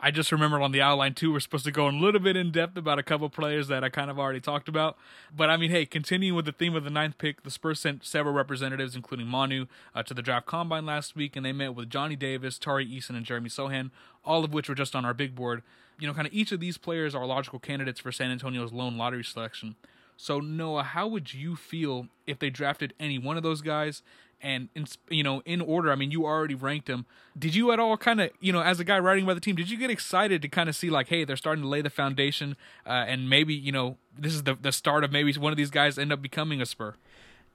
I 0.00 0.12
just 0.12 0.30
remembered 0.30 0.62
on 0.62 0.70
the 0.70 0.80
outline 0.80 1.14
too, 1.14 1.32
we're 1.32 1.40
supposed 1.40 1.64
to 1.64 1.72
go 1.72 1.88
a 1.88 1.90
little 1.90 2.20
bit 2.20 2.36
in 2.36 2.52
depth 2.52 2.76
about 2.76 3.00
a 3.00 3.02
couple 3.02 3.28
players 3.28 3.66
that 3.66 3.82
I 3.82 3.88
kind 3.88 4.10
of 4.10 4.18
already 4.18 4.40
talked 4.40 4.68
about. 4.68 4.96
But 5.34 5.50
I 5.50 5.56
mean, 5.56 5.70
hey, 5.70 5.86
continuing 5.86 6.36
with 6.36 6.44
the 6.44 6.52
theme 6.52 6.76
of 6.76 6.84
the 6.84 6.90
ninth 6.90 7.18
pick, 7.18 7.42
the 7.42 7.50
Spurs 7.50 7.80
sent 7.80 8.04
several 8.04 8.32
representatives, 8.32 8.94
including 8.94 9.26
Manu, 9.26 9.66
uh, 9.96 10.04
to 10.04 10.14
the 10.14 10.22
draft 10.22 10.46
combine 10.46 10.86
last 10.86 11.16
week, 11.16 11.34
and 11.34 11.44
they 11.44 11.52
met 11.52 11.74
with 11.74 11.90
Johnny 11.90 12.14
Davis, 12.14 12.58
Tari 12.58 12.86
Eason, 12.86 13.16
and 13.16 13.26
Jeremy 13.26 13.48
Sochan, 13.48 13.90
all 14.24 14.44
of 14.44 14.52
which 14.52 14.68
were 14.68 14.76
just 14.76 14.94
on 14.94 15.04
our 15.04 15.14
big 15.14 15.34
board. 15.34 15.62
You 15.98 16.06
know, 16.06 16.14
kind 16.14 16.28
of 16.28 16.32
each 16.32 16.52
of 16.52 16.60
these 16.60 16.78
players 16.78 17.12
are 17.12 17.26
logical 17.26 17.58
candidates 17.58 17.98
for 17.98 18.12
San 18.12 18.30
Antonio's 18.30 18.72
lone 18.72 18.96
lottery 18.96 19.24
selection. 19.24 19.74
So 20.18 20.40
Noah, 20.40 20.82
how 20.82 21.06
would 21.06 21.32
you 21.32 21.56
feel 21.56 22.08
if 22.26 22.38
they 22.38 22.50
drafted 22.50 22.92
any 23.00 23.18
one 23.18 23.38
of 23.38 23.42
those 23.42 23.62
guys? 23.62 24.02
and 24.40 24.68
in, 24.74 24.86
you 25.08 25.22
know 25.22 25.42
in 25.44 25.60
order 25.60 25.90
i 25.90 25.94
mean 25.94 26.10
you 26.10 26.24
already 26.24 26.54
ranked 26.54 26.86
them. 26.86 27.06
did 27.36 27.54
you 27.54 27.72
at 27.72 27.80
all 27.80 27.96
kind 27.96 28.20
of 28.20 28.30
you 28.40 28.52
know 28.52 28.62
as 28.62 28.78
a 28.78 28.84
guy 28.84 28.98
writing 28.98 29.26
by 29.26 29.34
the 29.34 29.40
team 29.40 29.56
did 29.56 29.68
you 29.68 29.76
get 29.76 29.90
excited 29.90 30.40
to 30.42 30.48
kind 30.48 30.68
of 30.68 30.76
see 30.76 30.90
like 30.90 31.08
hey 31.08 31.24
they're 31.24 31.36
starting 31.36 31.62
to 31.62 31.68
lay 31.68 31.82
the 31.82 31.90
foundation 31.90 32.56
uh, 32.86 32.90
and 32.90 33.28
maybe 33.28 33.52
you 33.54 33.72
know 33.72 33.96
this 34.16 34.34
is 34.34 34.44
the, 34.44 34.54
the 34.54 34.72
start 34.72 35.02
of 35.02 35.10
maybe 35.10 35.32
one 35.34 35.52
of 35.52 35.56
these 35.56 35.70
guys 35.70 35.98
end 35.98 36.12
up 36.12 36.22
becoming 36.22 36.60
a 36.60 36.66
spur 36.66 36.94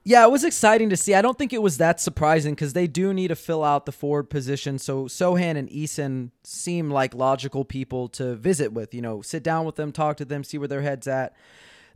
yeah, 0.06 0.26
it 0.26 0.32
was 0.32 0.44
exciting 0.44 0.90
to 0.90 0.98
see. 0.98 1.16
I 1.16 1.22
don't 1.22 1.38
think 1.38 1.54
it 1.54 1.62
was 1.62 1.78
that 1.78 2.02
surprising 2.02 2.56
because 2.56 2.74
they 2.74 2.88
do 2.88 3.14
need 3.14 3.30
to 3.30 3.38
fill 3.38 3.64
out 3.64 3.86
the 3.86 3.94
forward 3.94 4.30
position. 4.30 4.78
So 4.78 5.06
Sochan 5.06 5.56
and 5.56 5.70
Eason 5.70 6.32
seem 6.44 6.92
like 6.92 7.16
logical 7.16 7.64
people 7.64 8.10
to 8.10 8.36
visit 8.36 8.74
with. 8.74 8.94
You 8.94 9.02
know, 9.02 9.22
sit 9.22 9.44
down 9.44 9.66
with 9.66 9.76
them, 9.76 9.94
talk 9.94 10.18
to 10.18 10.26
them, 10.26 10.44
see 10.44 10.58
where 10.58 10.68
their 10.68 10.82
heads 10.82 11.08
at. 11.08 11.34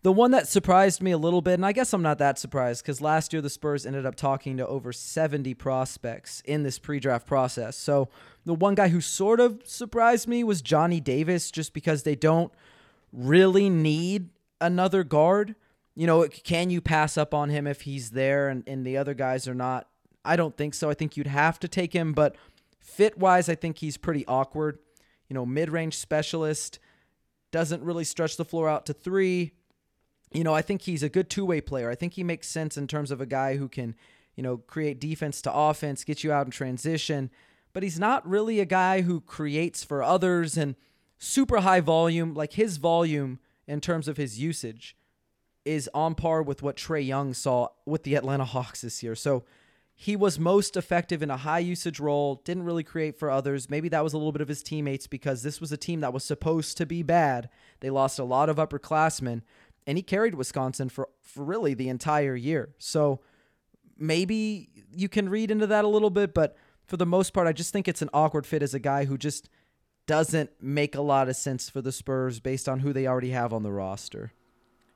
The 0.07 0.13
one 0.13 0.31
that 0.31 0.47
surprised 0.47 1.03
me 1.03 1.11
a 1.11 1.17
little 1.17 1.41
bit, 1.41 1.55
and 1.55 1.65
I 1.65 1.73
guess 1.73 1.91
I'm 1.91 2.01
not 2.01 2.17
that 2.19 2.39
surprised 2.39 2.81
because 2.81 3.01
last 3.01 3.33
year 3.33 3.41
the 3.41 3.49
Spurs 3.49 3.85
ended 3.85 4.05
up 4.05 4.15
talking 4.15 4.55
to 4.55 4.65
over 4.65 4.93
70 4.93 5.53
prospects 5.55 6.41
in 6.45 6.63
this 6.63 6.79
pre 6.79 7.01
draft 7.01 7.27
process. 7.27 7.75
So 7.75 8.07
the 8.45 8.53
one 8.53 8.73
guy 8.73 8.87
who 8.87 9.01
sort 9.01 9.41
of 9.41 9.63
surprised 9.65 10.25
me 10.25 10.45
was 10.45 10.61
Johnny 10.61 11.01
Davis 11.01 11.51
just 11.51 11.73
because 11.73 12.03
they 12.03 12.15
don't 12.15 12.53
really 13.11 13.69
need 13.69 14.29
another 14.61 15.03
guard. 15.03 15.55
You 15.93 16.07
know, 16.07 16.25
can 16.29 16.69
you 16.69 16.79
pass 16.79 17.17
up 17.17 17.33
on 17.33 17.49
him 17.49 17.67
if 17.67 17.81
he's 17.81 18.11
there 18.11 18.47
and, 18.47 18.63
and 18.65 18.87
the 18.87 18.95
other 18.95 19.13
guys 19.13 19.45
are 19.45 19.53
not? 19.53 19.89
I 20.23 20.37
don't 20.37 20.55
think 20.55 20.73
so. 20.73 20.89
I 20.89 20.93
think 20.93 21.17
you'd 21.17 21.27
have 21.27 21.59
to 21.59 21.67
take 21.67 21.91
him, 21.91 22.13
but 22.13 22.37
fit 22.79 23.17
wise, 23.17 23.49
I 23.49 23.55
think 23.55 23.79
he's 23.79 23.97
pretty 23.97 24.25
awkward. 24.25 24.79
You 25.27 25.33
know, 25.33 25.45
mid 25.45 25.69
range 25.69 25.97
specialist, 25.97 26.79
doesn't 27.51 27.83
really 27.83 28.05
stretch 28.05 28.37
the 28.37 28.45
floor 28.45 28.69
out 28.69 28.85
to 28.85 28.93
three 28.93 29.51
you 30.31 30.43
know, 30.43 30.53
I 30.53 30.61
think 30.61 30.83
he's 30.83 31.03
a 31.03 31.09
good 31.09 31.29
two 31.29 31.45
way 31.45 31.61
player. 31.61 31.89
I 31.89 31.95
think 31.95 32.13
he 32.13 32.23
makes 32.23 32.47
sense 32.47 32.77
in 32.77 32.87
terms 32.87 33.11
of 33.11 33.21
a 33.21 33.25
guy 33.25 33.57
who 33.57 33.69
can, 33.69 33.95
you 34.35 34.43
know, 34.43 34.57
create 34.57 34.99
defense 34.99 35.41
to 35.43 35.53
offense, 35.53 36.03
get 36.03 36.23
you 36.23 36.31
out 36.31 36.45
in 36.45 36.51
transition. 36.51 37.29
But 37.73 37.83
he's 37.83 37.99
not 37.99 38.27
really 38.27 38.59
a 38.59 38.65
guy 38.65 39.01
who 39.01 39.21
creates 39.21 39.83
for 39.83 40.03
others 40.03 40.57
and 40.57 40.75
super 41.17 41.61
high 41.61 41.79
volume. 41.79 42.33
Like 42.33 42.53
his 42.53 42.77
volume 42.77 43.39
in 43.67 43.81
terms 43.81 44.07
of 44.07 44.17
his 44.17 44.39
usage 44.39 44.95
is 45.65 45.89
on 45.93 46.15
par 46.15 46.41
with 46.41 46.63
what 46.63 46.77
Trae 46.77 47.05
Young 47.05 47.33
saw 47.33 47.67
with 47.85 48.03
the 48.03 48.15
Atlanta 48.15 48.45
Hawks 48.53 48.81
this 48.81 49.03
year. 49.03 49.15
So 49.15 49.43
he 49.99 50.15
was 50.15 50.37
most 50.37 50.77
effective 50.77 51.23
in 51.23 51.31
a 51.31 51.37
high 51.37 51.59
usage 51.59 51.99
role, 51.99 52.35
didn't 52.45 52.65
really 52.65 52.83
create 52.83 53.17
for 53.17 53.31
others. 53.31 53.67
Maybe 53.67 53.89
that 53.89 54.03
was 54.03 54.13
a 54.13 54.17
little 54.17 54.31
bit 54.31 54.43
of 54.43 54.47
his 54.47 54.61
teammates 54.61 55.07
because 55.07 55.41
this 55.41 55.59
was 55.59 55.71
a 55.71 55.77
team 55.77 56.01
that 56.01 56.13
was 56.13 56.23
supposed 56.23 56.77
to 56.77 56.85
be 56.85 57.01
bad. 57.01 57.49
They 57.79 57.89
lost 57.89 58.19
a 58.19 58.23
lot 58.23 58.47
of 58.47 58.57
upperclassmen 58.57 59.41
and 59.87 59.97
he 59.97 60.03
carried 60.03 60.35
Wisconsin 60.35 60.89
for, 60.89 61.07
for 61.21 61.43
really 61.43 61.73
the 61.73 61.87
entire 61.87 62.35
year. 62.35 62.75
So 62.77 63.21
maybe 63.97 64.69
you 64.93 65.07
can 65.07 65.29
read 65.29 65.49
into 65.49 65.65
that 65.67 65.85
a 65.85 65.87
little 65.87 66.09
bit, 66.09 66.33
but 66.33 66.57
for 66.85 66.97
the 66.97 67.05
most 67.05 67.33
part, 67.33 67.47
I 67.47 67.53
just 67.53 67.71
think 67.71 67.87
it's 67.87 68.01
an 68.01 68.09
awkward 68.13 68.45
fit 68.45 68.61
as 68.61 68.73
a 68.73 68.79
guy 68.79 69.05
who 69.05 69.17
just 69.17 69.49
doesn't 70.05 70.51
make 70.61 70.93
a 70.95 71.01
lot 71.01 71.29
of 71.29 71.35
sense 71.35 71.69
for 71.69 71.81
the 71.81 71.91
Spurs 71.91 72.39
based 72.39 72.67
on 72.67 72.79
who 72.79 72.93
they 72.93 73.07
already 73.07 73.31
have 73.31 73.53
on 73.53 73.63
the 73.63 73.71
roster. 73.71 74.33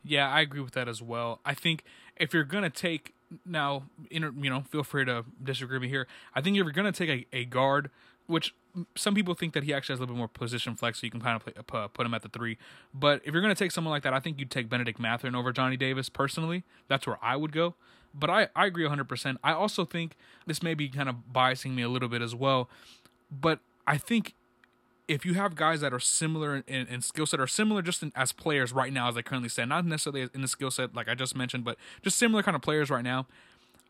Yeah, 0.04 0.30
I 0.30 0.42
agree 0.42 0.62
with 0.62 0.74
that 0.74 0.88
as 0.88 1.02
well. 1.02 1.40
I 1.46 1.54
think 1.54 1.84
if 2.18 2.34
you're 2.34 2.44
gonna 2.44 2.70
take 2.70 3.14
now, 3.46 3.84
you 4.10 4.20
know, 4.20 4.62
feel 4.62 4.84
free 4.84 5.06
to 5.06 5.24
disagree 5.42 5.76
with 5.76 5.84
me 5.84 5.90
here. 5.90 6.08
I 6.34 6.42
think 6.42 6.58
if 6.58 6.64
you're 6.64 6.74
gonna 6.74 6.92
take 6.92 7.10
a, 7.10 7.38
a 7.38 7.46
guard, 7.46 7.90
which 8.26 8.54
some 8.96 9.16
people 9.16 9.34
think 9.34 9.54
that 9.54 9.64
he 9.64 9.74
actually 9.74 9.94
has 9.94 10.00
a 10.00 10.04
little 10.04 10.16
bit 10.16 10.20
more 10.20 10.28
position 10.28 10.76
flex, 10.76 11.02
so 11.02 11.06
you 11.06 11.12
can 11.12 11.22
kind 11.22 11.36
of 11.36 11.44
play, 11.44 11.82
uh, 11.82 11.88
put 11.88 12.06
him 12.06 12.14
at 12.14 12.22
the 12.22 12.30
three. 12.30 12.58
But 12.94 13.22
if 13.26 13.34
you're 13.34 13.42
going 13.42 13.54
to 13.54 13.60
take 13.60 13.72
someone 13.72 13.92
like 13.92 14.04
that, 14.04 14.14
I 14.14 14.20
think 14.20 14.40
you'd 14.40 14.52
take 14.52 14.70
Benedict 14.70 15.00
Mathurin 15.00 15.36
over 15.36 15.52
Johnny 15.52 15.78
Davis 15.78 16.10
personally. 16.10 16.64
That's 16.88 17.06
where 17.06 17.18
I 17.22 17.36
would 17.36 17.52
go. 17.52 17.76
But 18.14 18.30
I, 18.30 18.50
I 18.56 18.66
agree 18.66 18.86
100%. 18.86 19.38
I 19.44 19.54
also 19.54 19.86
think 19.86 20.16
this 20.46 20.62
may 20.62 20.74
be 20.74 20.90
kind 20.90 21.08
of 21.08 21.16
biasing 21.34 21.74
me 21.74 21.82
a 21.82 21.90
little 21.90 22.10
bit 22.10 22.22
as 22.22 22.36
well. 22.36 22.70
But 23.32 23.60
I 23.88 23.98
think 23.98 24.34
if 25.08 25.26
you 25.26 25.34
have 25.34 25.56
guys 25.56 25.82
that 25.82 25.94
are 25.94 26.00
similar 26.00 26.64
in, 26.68 26.88
in 26.88 27.02
skill 27.02 27.26
set 27.26 27.40
or 27.40 27.48
similar 27.48 27.82
just 27.82 28.02
in, 28.02 28.12
as 28.16 28.32
players 28.32 28.72
right 28.72 28.94
now, 28.94 29.10
as 29.10 29.18
I 29.18 29.22
currently 29.22 29.50
stand, 29.50 29.70
not 29.70 29.86
necessarily 29.86 30.30
in 30.34 30.42
the 30.42 30.48
skill 30.48 30.72
set 30.72 30.96
like 30.96 31.10
I 31.10 31.16
just 31.16 31.36
mentioned, 31.36 31.64
but 31.64 31.78
just 32.02 32.18
similar 32.18 32.44
kind 32.44 32.56
of 32.56 32.62
players 32.62 32.90
right 32.90 33.04
now, 33.04 33.28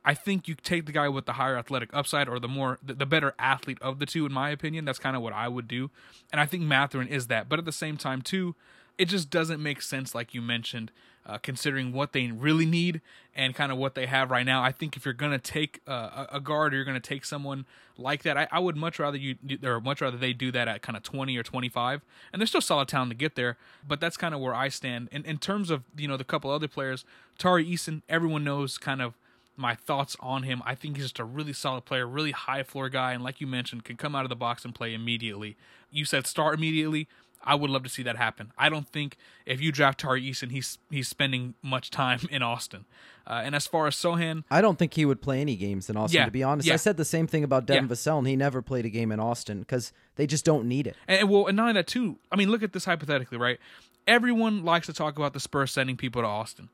I 0.03 0.13
think 0.13 0.47
you 0.47 0.55
take 0.55 0.85
the 0.85 0.91
guy 0.91 1.07
with 1.09 1.25
the 1.25 1.33
higher 1.33 1.57
athletic 1.57 1.89
upside 1.93 2.27
or 2.27 2.39
the 2.39 2.47
more 2.47 2.79
the, 2.83 2.93
the 2.93 3.05
better 3.05 3.33
athlete 3.37 3.77
of 3.81 3.99
the 3.99 4.05
two, 4.05 4.25
in 4.25 4.33
my 4.33 4.49
opinion. 4.49 4.85
That's 4.85 4.99
kind 4.99 5.15
of 5.15 5.21
what 5.21 5.33
I 5.33 5.47
would 5.47 5.67
do, 5.67 5.89
and 6.31 6.41
I 6.41 6.45
think 6.45 6.63
Mathurin 6.63 7.07
is 7.07 7.27
that. 7.27 7.47
But 7.47 7.59
at 7.59 7.65
the 7.65 7.71
same 7.71 7.97
time, 7.97 8.21
too, 8.21 8.55
it 8.97 9.05
just 9.05 9.29
doesn't 9.29 9.61
make 9.61 9.81
sense, 9.81 10.13
like 10.13 10.33
you 10.33 10.41
mentioned, 10.41 10.91
uh, 11.25 11.37
considering 11.37 11.93
what 11.93 12.13
they 12.13 12.27
really 12.27 12.65
need 12.65 13.01
and 13.35 13.55
kind 13.55 13.71
of 13.71 13.77
what 13.77 13.95
they 13.95 14.05
have 14.05 14.31
right 14.31 14.45
now. 14.45 14.63
I 14.63 14.71
think 14.71 14.97
if 14.97 15.05
you're 15.05 15.13
gonna 15.13 15.39
take 15.39 15.81
uh, 15.87 16.25
a 16.31 16.39
guard 16.39 16.73
or 16.73 16.77
you're 16.77 16.85
gonna 16.85 16.99
take 16.99 17.23
someone 17.23 17.65
like 17.97 18.23
that, 18.23 18.37
I, 18.37 18.47
I 18.51 18.59
would 18.59 18.75
much 18.75 18.99
rather 18.99 19.17
you 19.17 19.35
or 19.63 19.79
much 19.79 20.01
rather 20.01 20.17
they 20.17 20.33
do 20.33 20.51
that 20.51 20.67
at 20.67 20.81
kind 20.81 20.97
of 20.97 21.03
20 21.03 21.37
or 21.37 21.43
25. 21.43 22.01
And 22.33 22.41
there's 22.41 22.49
still 22.49 22.61
solid 22.61 22.87
talent 22.87 23.11
to 23.11 23.15
get 23.15 23.35
there, 23.35 23.57
but 23.87 23.99
that's 23.99 24.17
kind 24.17 24.33
of 24.33 24.41
where 24.41 24.55
I 24.55 24.69
stand. 24.69 25.09
In 25.11 25.23
in 25.25 25.37
terms 25.37 25.69
of 25.69 25.83
you 25.95 26.07
know 26.07 26.17
the 26.17 26.23
couple 26.23 26.49
other 26.49 26.67
players, 26.67 27.05
Tari 27.37 27.65
Eason, 27.65 28.01
everyone 28.09 28.43
knows 28.43 28.77
kind 28.77 29.01
of 29.01 29.15
my 29.55 29.75
thoughts 29.75 30.15
on 30.19 30.43
him. 30.43 30.61
I 30.65 30.75
think 30.75 30.95
he's 30.95 31.05
just 31.05 31.19
a 31.19 31.25
really 31.25 31.53
solid 31.53 31.85
player, 31.85 32.07
really 32.07 32.31
high 32.31 32.63
floor 32.63 32.89
guy, 32.89 33.13
and 33.13 33.23
like 33.23 33.41
you 33.41 33.47
mentioned, 33.47 33.83
can 33.83 33.97
come 33.97 34.15
out 34.15 34.23
of 34.23 34.29
the 34.29 34.35
box 34.35 34.65
and 34.65 34.73
play 34.73 34.93
immediately. 34.93 35.57
You 35.91 36.05
said 36.05 36.25
start 36.25 36.55
immediately. 36.55 37.07
I 37.43 37.55
would 37.55 37.69
love 37.71 37.83
to 37.83 37.89
see 37.89 38.03
that 38.03 38.17
happen. 38.17 38.51
I 38.57 38.69
don't 38.69 38.87
think 38.87 39.17
if 39.45 39.59
you 39.61 39.71
draft 39.71 39.99
Tari 39.99 40.21
Eason, 40.21 40.51
he's 40.51 40.77
he's 40.89 41.07
spending 41.07 41.55
much 41.61 41.89
time 41.89 42.19
in 42.29 42.41
Austin. 42.43 42.85
Uh, 43.25 43.41
and 43.43 43.55
as 43.55 43.67
far 43.67 43.87
as 43.87 43.95
Sochan, 43.95 44.43
I 44.49 44.61
don't 44.61 44.77
think 44.77 44.93
he 44.93 45.05
would 45.05 45.21
play 45.21 45.41
any 45.41 45.55
games 45.55 45.89
in 45.89 45.97
Austin. 45.97 46.19
Yeah, 46.19 46.25
to 46.25 46.31
be 46.31 46.43
honest, 46.43 46.67
yeah. 46.67 46.73
I 46.73 46.77
said 46.77 46.97
the 46.97 47.05
same 47.05 47.27
thing 47.27 47.43
about 47.43 47.65
Devin 47.65 47.85
yeah. 47.85 47.91
Vassell, 47.91 48.19
and 48.19 48.27
he 48.27 48.35
never 48.35 48.61
played 48.61 48.85
a 48.85 48.89
game 48.89 49.11
in 49.11 49.19
Austin 49.19 49.59
because 49.59 49.91
they 50.15 50.27
just 50.27 50.45
don't 50.45 50.67
need 50.67 50.87
it. 50.87 50.95
And, 51.07 51.29
well, 51.29 51.47
and 51.47 51.57
not 51.57 51.63
only 51.63 51.73
that 51.73 51.87
too. 51.87 52.17
I 52.31 52.35
mean, 52.35 52.49
look 52.49 52.63
at 52.63 52.73
this 52.73 52.85
hypothetically, 52.85 53.37
right? 53.37 53.59
Everyone 54.07 54.63
likes 54.63 54.87
to 54.87 54.93
talk 54.93 55.17
about 55.17 55.33
the 55.33 55.39
Spurs 55.39 55.71
sending 55.71 55.97
people 55.97 56.21
to 56.21 56.27
Austin. 56.27 56.69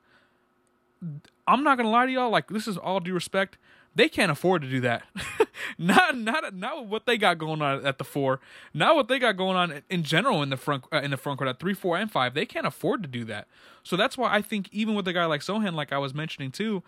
I'm 1.48 1.64
not 1.64 1.78
gonna 1.78 1.90
lie 1.90 2.06
to 2.06 2.12
y'all. 2.12 2.30
Like 2.30 2.48
this 2.50 2.68
is 2.68 2.78
all 2.78 3.00
due 3.00 3.14
respect. 3.14 3.58
They 3.96 4.10
can't 4.10 4.32
afford 4.32 4.62
to 4.62 4.70
do 4.70 4.80
that. 4.82 5.04
not 5.80 6.18
not 6.18 6.54
not 6.54 6.86
what 6.86 7.06
they 7.06 7.18
got 7.18 7.38
going 7.38 7.62
on 7.62 7.86
at 7.86 7.98
the 7.98 8.04
four. 8.04 8.40
Not 8.74 8.96
what 8.96 9.08
they 9.08 9.18
got 9.18 9.38
going 9.38 9.58
on 9.58 9.82
in 9.90 10.04
general 10.04 10.44
in 10.44 10.50
the 10.50 10.58
front 10.58 10.84
uh, 10.92 10.98
in 10.98 11.12
the 11.12 11.18
front 11.18 11.40
court 11.40 11.50
at 11.50 11.60
three, 11.60 11.74
four, 11.74 11.98
and 11.98 12.12
five. 12.12 12.34
They 12.34 12.46
can't 12.46 12.68
afford 12.68 13.02
to 13.04 13.08
do 13.08 13.26
that. 13.26 13.48
So 13.84 13.96
that's 13.96 14.18
why 14.18 14.34
I 14.34 14.42
think 14.42 14.70
even 14.72 14.94
with 14.94 15.08
a 15.08 15.14
guy 15.14 15.26
like 15.26 15.42
Sochan, 15.42 15.74
like 15.74 15.92
I 15.92 15.98
was 15.98 16.14
mentioning 16.14 16.52
too, 16.52 16.84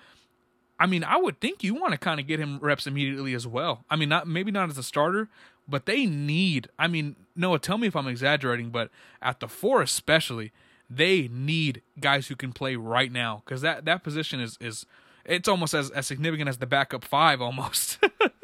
I 0.80 0.86
mean, 0.86 1.04
I 1.04 1.17
would 1.17 1.41
think 1.41 1.63
you 1.63 1.74
want 1.74 1.93
to 1.93 1.98
kind 1.98 2.19
of 2.19 2.28
get 2.28 2.39
him 2.39 2.60
reps 2.60 2.86
immediately 2.86 3.34
as 3.34 3.48
well. 3.48 3.86
I 3.89 3.95
mean, 3.95 4.10
not 4.10 4.28
maybe 4.28 4.52
not 4.52 4.69
as 4.69 4.78
a 4.78 4.84
starter, 4.84 5.30
but 5.67 5.86
they 5.86 6.06
need. 6.06 6.69
I 6.78 6.88
mean, 6.88 7.15
Noah, 7.36 7.60
tell 7.60 7.78
me 7.78 7.88
if 7.88 7.95
I'm 7.95 8.08
exaggerating, 8.08 8.69
but 8.69 8.89
at 9.22 9.39
the 9.39 9.48
four 9.48 9.82
especially, 9.82 10.52
they 10.89 11.28
need 11.32 11.82
guys 11.99 12.28
who 12.28 12.36
can 12.36 12.52
play 12.52 12.75
right 12.75 13.12
now 13.12 13.41
because 13.45 13.62
that 13.62 13.86
that 13.86 14.04
position 14.04 14.39
is 14.39 14.58
is 14.60 14.86
it's 15.25 15.47
almost 15.47 15.73
as 15.73 15.91
as 15.91 16.08
significant 16.08 16.49
as 16.49 16.58
the 16.58 16.65
backup 16.65 17.04
five 17.04 17.41
almost. 17.41 17.99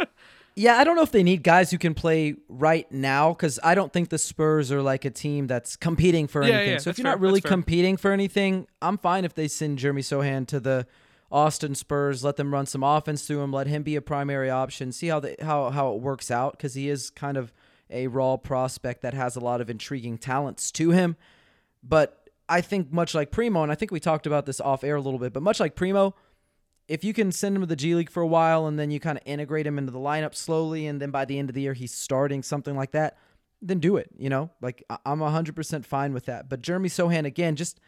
yeah, 0.56 0.78
I 0.78 0.84
don't 0.84 0.96
know 0.96 1.02
if 1.02 1.12
they 1.12 1.24
need 1.24 1.44
guys 1.44 1.72
who 1.72 1.78
can 1.78 1.94
play 1.94 2.36
right 2.48 2.90
now 2.92 3.34
because 3.34 3.60
I 3.64 3.74
don't 3.74 3.92
think 3.92 4.10
the 4.10 4.18
Spurs 4.18 4.72
are 4.72 4.82
like 4.82 5.06
a 5.06 5.10
team 5.10 5.48
that's 5.48 5.76
competing 5.76 6.28
for 6.28 6.44
yeah, 6.44 6.56
anything. 6.56 6.72
Yeah, 6.74 6.78
so 6.80 6.90
if 6.92 6.98
you're 6.98 7.06
fair, 7.06 7.14
not 7.14 7.20
really 7.20 7.42
competing 7.42 7.98
for 7.98 8.12
anything, 8.12 8.68
I'm 8.82 8.98
fine 8.98 9.26
if 9.26 9.34
they 9.34 9.48
send 9.48 9.80
Jeremy 9.80 10.02
Sochan 10.02 10.46
to 10.48 10.60
the 10.60 10.86
Austin 11.32 11.74
Spurs, 11.74 12.24
let 12.24 12.36
them 12.36 12.54
run 12.54 12.68
some 12.68 12.84
offense 12.84 13.26
through 13.26 13.42
him, 13.42 13.52
let 13.52 13.66
him 13.68 13.82
be 13.82 13.96
a 13.96 14.02
primary 14.02 14.50
option, 14.52 14.92
see 14.92 15.08
how 15.08 15.20
the, 15.20 15.36
how 15.42 15.72
how 15.72 15.94
it 15.94 16.02
works 16.02 16.30
out 16.30 16.54
because 16.54 16.76
he 16.76 16.90
is 16.90 17.10
kind 17.10 17.38
of 17.38 17.52
a 17.90 18.08
raw 18.08 18.38
prospect 18.38 19.02
that 19.02 19.14
has 19.14 19.36
a 19.36 19.40
lot 19.40 19.62
of 19.62 19.70
intriguing 19.70 20.18
talents 20.18 20.72
to 20.72 20.92
him. 20.92 21.16
But 21.84 22.25
I 22.48 22.62
think 22.62 22.92
much 22.92 23.16
like 23.16 23.32
Primo, 23.32 23.64
and 23.64 23.72
I 23.72 23.76
think 23.76 23.92
we 23.92 24.00
talked 24.00 24.28
about 24.28 24.46
this 24.46 24.62
off 24.62 24.84
air 24.84 24.96
a 24.96 25.02
little 25.02 25.20
bit, 25.20 25.34
but 25.34 25.44
much 25.44 25.60
like 25.60 25.76
Primo, 25.76 26.16
if 26.88 27.04
you 27.04 27.14
can 27.14 27.32
send 27.32 27.56
him 27.56 27.62
to 27.64 27.68
the 27.68 27.76
G 27.76 27.96
League 27.96 28.10
for 28.10 28.22
a 28.22 28.28
while 28.28 28.68
and 28.68 28.78
then 28.78 28.92
you 28.92 29.00
kind 29.00 29.18
of 29.18 29.24
integrate 29.26 29.66
him 29.66 29.78
into 29.78 29.92
the 29.92 30.00
lineup 30.00 30.36
slowly, 30.36 30.86
and 30.86 31.02
then 31.02 31.12
by 31.12 31.26
the 31.26 31.40
end 31.40 31.50
of 31.50 31.56
the 31.56 31.62
year 31.62 31.74
he's 31.74 31.94
starting 31.94 32.44
something 32.44 32.76
like 32.76 32.92
that, 32.92 33.18
then 33.62 33.80
do 33.80 33.98
it. 33.98 34.10
You 34.18 34.30
know, 34.30 34.52
like 34.62 34.84
I'm 35.06 35.20
100% 35.20 35.86
fine 35.86 36.14
with 36.14 36.26
that. 36.26 36.50
But 36.50 36.62
Jeremy 36.62 36.90
Sochan, 36.90 37.26
again, 37.26 37.56
just 37.56 37.80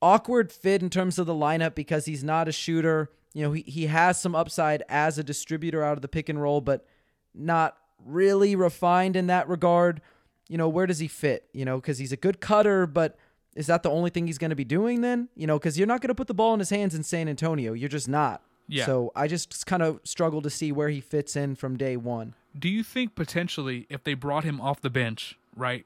awkward 0.00 0.50
fit 0.50 0.82
in 0.82 0.90
terms 0.90 1.18
of 1.18 1.26
the 1.26 1.34
lineup 1.34 1.74
because 1.74 2.06
he's 2.06 2.24
not 2.24 2.48
a 2.48 2.52
shooter. 2.52 3.10
You 3.34 3.42
know, 3.42 3.52
he, 3.52 3.62
he 3.62 3.86
has 3.86 4.20
some 4.20 4.34
upside 4.34 4.82
as 4.88 5.18
a 5.18 5.24
distributor 5.24 5.84
out 5.84 5.96
of 5.96 6.02
the 6.02 6.08
pick 6.08 6.28
and 6.28 6.40
roll, 6.40 6.60
but 6.60 6.86
not 7.34 7.76
really 8.04 8.56
refined 8.56 9.16
in 9.16 9.26
that 9.26 9.48
regard. 9.48 10.00
You 10.48 10.58
know, 10.58 10.68
where 10.68 10.86
does 10.86 10.98
he 10.98 11.08
fit? 11.08 11.48
You 11.52 11.64
know, 11.64 11.76
because 11.76 11.98
he's 11.98 12.12
a 12.12 12.16
good 12.16 12.40
cutter, 12.40 12.86
but 12.86 13.16
is 13.54 13.66
that 13.66 13.82
the 13.82 13.90
only 13.90 14.10
thing 14.10 14.26
he's 14.26 14.38
going 14.38 14.50
to 14.50 14.56
be 14.56 14.64
doing 14.64 15.00
then? 15.00 15.28
You 15.36 15.46
know, 15.46 15.58
because 15.58 15.78
you're 15.78 15.86
not 15.86 16.00
going 16.00 16.08
to 16.08 16.14
put 16.14 16.26
the 16.26 16.34
ball 16.34 16.54
in 16.54 16.60
his 16.60 16.70
hands 16.70 16.94
in 16.94 17.02
San 17.02 17.28
Antonio. 17.28 17.72
You're 17.72 17.88
just 17.88 18.08
not. 18.08 18.42
Yeah. 18.68 18.86
So 18.86 19.12
I 19.14 19.28
just 19.28 19.66
kind 19.66 19.82
of 19.82 20.00
struggle 20.04 20.40
to 20.42 20.50
see 20.50 20.72
where 20.72 20.88
he 20.88 21.00
fits 21.00 21.36
in 21.36 21.56
from 21.56 21.76
day 21.76 21.96
one. 21.96 22.34
Do 22.58 22.68
you 22.68 22.82
think 22.82 23.14
potentially 23.14 23.86
if 23.90 24.04
they 24.04 24.14
brought 24.14 24.44
him 24.44 24.60
off 24.60 24.80
the 24.80 24.90
bench, 24.90 25.38
right, 25.56 25.84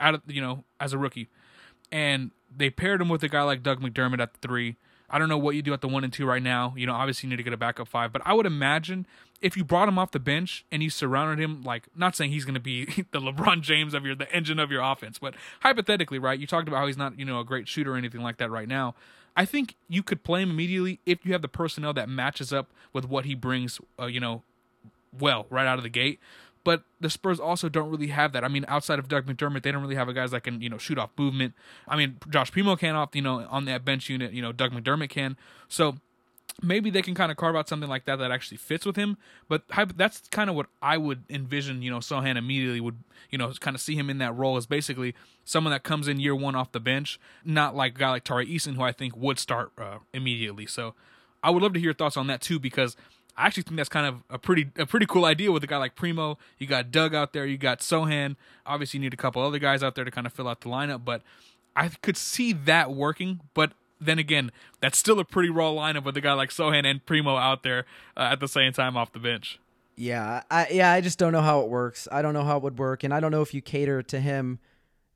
out 0.00 0.14
of 0.14 0.22
you 0.26 0.40
know 0.40 0.64
as 0.80 0.92
a 0.92 0.98
rookie, 0.98 1.28
and 1.90 2.30
they 2.54 2.70
paired 2.70 3.00
him 3.00 3.08
with 3.08 3.22
a 3.22 3.28
guy 3.28 3.42
like 3.42 3.62
Doug 3.62 3.80
McDermott 3.80 4.20
at 4.20 4.32
the 4.34 4.38
three. 4.46 4.76
I 5.08 5.18
don't 5.18 5.28
know 5.28 5.38
what 5.38 5.54
you 5.54 5.62
do 5.62 5.72
at 5.72 5.80
the 5.80 5.88
one 5.88 6.04
and 6.04 6.12
two 6.12 6.26
right 6.26 6.42
now. 6.42 6.74
You 6.76 6.86
know, 6.86 6.94
obviously 6.94 7.26
you 7.26 7.30
need 7.30 7.36
to 7.36 7.42
get 7.42 7.52
a 7.52 7.56
backup 7.56 7.88
five, 7.88 8.12
but 8.12 8.22
I 8.24 8.34
would 8.34 8.46
imagine 8.46 9.06
if 9.40 9.56
you 9.56 9.64
brought 9.64 9.88
him 9.88 9.98
off 9.98 10.10
the 10.10 10.18
bench 10.18 10.64
and 10.72 10.82
you 10.82 10.90
surrounded 10.90 11.42
him, 11.42 11.62
like, 11.62 11.88
not 11.94 12.16
saying 12.16 12.30
he's 12.30 12.44
going 12.44 12.54
to 12.54 12.60
be 12.60 12.84
the 13.12 13.20
LeBron 13.20 13.60
James 13.60 13.94
of 13.94 14.04
your, 14.04 14.14
the 14.14 14.30
engine 14.32 14.58
of 14.58 14.70
your 14.70 14.82
offense, 14.82 15.18
but 15.18 15.34
hypothetically, 15.60 16.18
right? 16.18 16.38
You 16.38 16.46
talked 16.46 16.68
about 16.68 16.78
how 16.78 16.86
he's 16.86 16.96
not, 16.96 17.18
you 17.18 17.24
know, 17.24 17.40
a 17.40 17.44
great 17.44 17.68
shooter 17.68 17.94
or 17.94 17.96
anything 17.96 18.22
like 18.22 18.38
that 18.38 18.50
right 18.50 18.68
now. 18.68 18.94
I 19.36 19.44
think 19.44 19.76
you 19.88 20.02
could 20.02 20.24
play 20.24 20.42
him 20.42 20.50
immediately 20.50 21.00
if 21.04 21.26
you 21.26 21.32
have 21.32 21.42
the 21.42 21.48
personnel 21.48 21.92
that 21.94 22.08
matches 22.08 22.52
up 22.52 22.70
with 22.92 23.06
what 23.06 23.26
he 23.26 23.34
brings, 23.34 23.78
uh, 24.00 24.06
you 24.06 24.18
know, 24.18 24.42
well, 25.18 25.46
right 25.50 25.66
out 25.66 25.78
of 25.78 25.82
the 25.82 25.90
gate. 25.90 26.18
But 26.66 26.82
the 27.00 27.08
Spurs 27.08 27.38
also 27.38 27.68
don't 27.68 27.90
really 27.90 28.08
have 28.08 28.32
that. 28.32 28.42
I 28.42 28.48
mean, 28.48 28.64
outside 28.66 28.98
of 28.98 29.06
Doug 29.06 29.24
McDermott, 29.24 29.62
they 29.62 29.70
don't 29.70 29.82
really 29.82 29.94
have 29.94 30.08
a 30.08 30.12
guys 30.12 30.32
that 30.32 30.42
can, 30.42 30.60
you 30.60 30.68
know, 30.68 30.78
shoot 30.78 30.98
off 30.98 31.10
movement. 31.16 31.54
I 31.86 31.96
mean, 31.96 32.16
Josh 32.28 32.50
Primo 32.50 32.74
can 32.74 32.96
off, 32.96 33.10
you 33.14 33.22
know, 33.22 33.46
on 33.48 33.66
that 33.66 33.84
bench 33.84 34.08
unit, 34.08 34.32
you 34.32 34.42
know, 34.42 34.50
Doug 34.50 34.72
McDermott 34.72 35.08
can. 35.08 35.36
So 35.68 35.98
maybe 36.60 36.90
they 36.90 37.02
can 37.02 37.14
kind 37.14 37.30
of 37.30 37.36
carve 37.36 37.54
out 37.54 37.68
something 37.68 37.88
like 37.88 38.04
that 38.06 38.16
that 38.16 38.32
actually 38.32 38.56
fits 38.56 38.84
with 38.84 38.96
him. 38.96 39.16
But 39.48 39.62
that's 39.94 40.22
kind 40.32 40.50
of 40.50 40.56
what 40.56 40.66
I 40.82 40.96
would 40.96 41.22
envision. 41.30 41.82
You 41.82 41.92
know, 41.92 41.98
Sochan 41.98 42.36
immediately 42.36 42.80
would, 42.80 42.98
you 43.30 43.38
know, 43.38 43.52
kind 43.60 43.76
of 43.76 43.80
see 43.80 43.94
him 43.94 44.10
in 44.10 44.18
that 44.18 44.34
role 44.34 44.56
as 44.56 44.66
basically 44.66 45.14
someone 45.44 45.70
that 45.70 45.84
comes 45.84 46.08
in 46.08 46.18
year 46.18 46.34
one 46.34 46.56
off 46.56 46.72
the 46.72 46.80
bench, 46.80 47.20
not 47.44 47.76
like 47.76 47.94
a 47.94 47.98
guy 48.00 48.10
like 48.10 48.24
Tari 48.24 48.48
Eason, 48.48 48.74
who 48.74 48.82
I 48.82 48.90
think 48.90 49.16
would 49.16 49.38
start 49.38 49.70
uh, 49.78 49.98
immediately. 50.12 50.66
So 50.66 50.94
I 51.44 51.50
would 51.50 51.62
love 51.62 51.74
to 51.74 51.78
hear 51.78 51.90
your 51.90 51.94
thoughts 51.94 52.16
on 52.16 52.26
that 52.26 52.40
too, 52.40 52.58
because 52.58 52.96
I 53.36 53.46
actually 53.46 53.64
think 53.64 53.76
that's 53.76 53.88
kind 53.88 54.06
of 54.06 54.22
a 54.30 54.38
pretty 54.38 54.70
a 54.76 54.86
pretty 54.86 55.06
cool 55.06 55.24
idea 55.24 55.52
with 55.52 55.62
a 55.62 55.66
guy 55.66 55.76
like 55.76 55.94
Primo. 55.94 56.38
You 56.58 56.66
got 56.66 56.90
Doug 56.90 57.14
out 57.14 57.32
there, 57.32 57.46
you 57.46 57.58
got 57.58 57.80
Sochan. 57.80 58.36
Obviously, 58.64 58.98
you 58.98 59.02
need 59.02 59.14
a 59.14 59.18
couple 59.18 59.42
other 59.42 59.58
guys 59.58 59.82
out 59.82 59.94
there 59.94 60.04
to 60.04 60.10
kind 60.10 60.26
of 60.26 60.32
fill 60.32 60.48
out 60.48 60.60
the 60.62 60.68
lineup, 60.68 61.04
but 61.04 61.22
I 61.74 61.88
could 61.88 62.16
see 62.16 62.52
that 62.52 62.92
working. 62.92 63.40
But 63.52 63.72
then 64.00 64.18
again, 64.18 64.52
that's 64.80 64.98
still 64.98 65.18
a 65.20 65.24
pretty 65.24 65.50
raw 65.50 65.70
lineup 65.70 66.04
with 66.04 66.16
a 66.16 66.20
guy 66.20 66.32
like 66.32 66.50
Sochan 66.50 66.84
and 66.84 67.04
Primo 67.04 67.36
out 67.36 67.62
there 67.62 67.84
uh, 68.16 68.28
at 68.32 68.40
the 68.40 68.48
same 68.48 68.72
time 68.72 68.96
off 68.96 69.12
the 69.12 69.18
bench. 69.18 69.58
Yeah, 69.96 70.42
I 70.50 70.68
yeah, 70.70 70.92
I 70.92 71.00
just 71.00 71.18
don't 71.18 71.32
know 71.32 71.40
how 71.42 71.60
it 71.60 71.68
works. 71.68 72.06
I 72.12 72.22
don't 72.22 72.34
know 72.34 72.44
how 72.44 72.56
it 72.56 72.62
would 72.62 72.78
work, 72.78 73.02
and 73.04 73.14
I 73.14 73.20
don't 73.20 73.30
know 73.30 73.42
if 73.42 73.54
you 73.54 73.62
cater 73.62 74.02
to 74.02 74.20
him. 74.20 74.58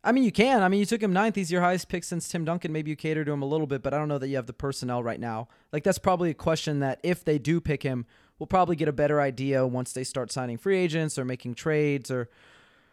I 0.03 0.13
mean, 0.13 0.25
you 0.25 0.33
can. 0.33 0.63
I 0.63 0.69
mean, 0.69 0.81
you 0.81 0.87
took 0.87 1.03
him 1.03 1.13
ninth. 1.13 1.37
He's 1.37 1.53
your 1.53 1.61
highest 1.61 1.89
pick 1.89 2.05
since 2.05 2.27
Tim 2.29 2.45
Duncan. 2.45 2.73
Maybe 2.73 2.91
you 2.91 2.97
cater 2.97 3.25
to 3.25 3.33
him 3.33 3.43
a 3.43 3.47
little 3.47 3.67
bit, 3.67 3.83
but 3.83 3.93
I 3.93 3.99
don't 3.99 4.09
know 4.09 4.19
that 4.19 4.29
you 4.29 4.37
have 4.37 4.47
the 4.47 4.55
personnel 4.55 5.03
right 5.03 5.21
now. 5.21 5.49
Like 5.73 5.85
that's 5.85 5.99
probably 5.99 6.31
a 6.31 6.35
question 6.35 6.81
that 6.81 7.01
if 7.03 7.23
they 7.23 7.39
do 7.39 7.61
pick 7.61 7.83
him, 7.83 8.07
we'll 8.39 8.47
probably 8.47 8.77
get 8.77 8.89
a 8.89 8.93
better 8.93 9.21
idea 9.21 9.67
once 9.67 9.93
they 9.93 10.03
start 10.03 10.33
signing 10.33 10.57
free 10.57 10.79
agents 10.79 11.19
or 11.19 11.25
making 11.25 11.55
trades 11.55 12.11
or 12.11 12.29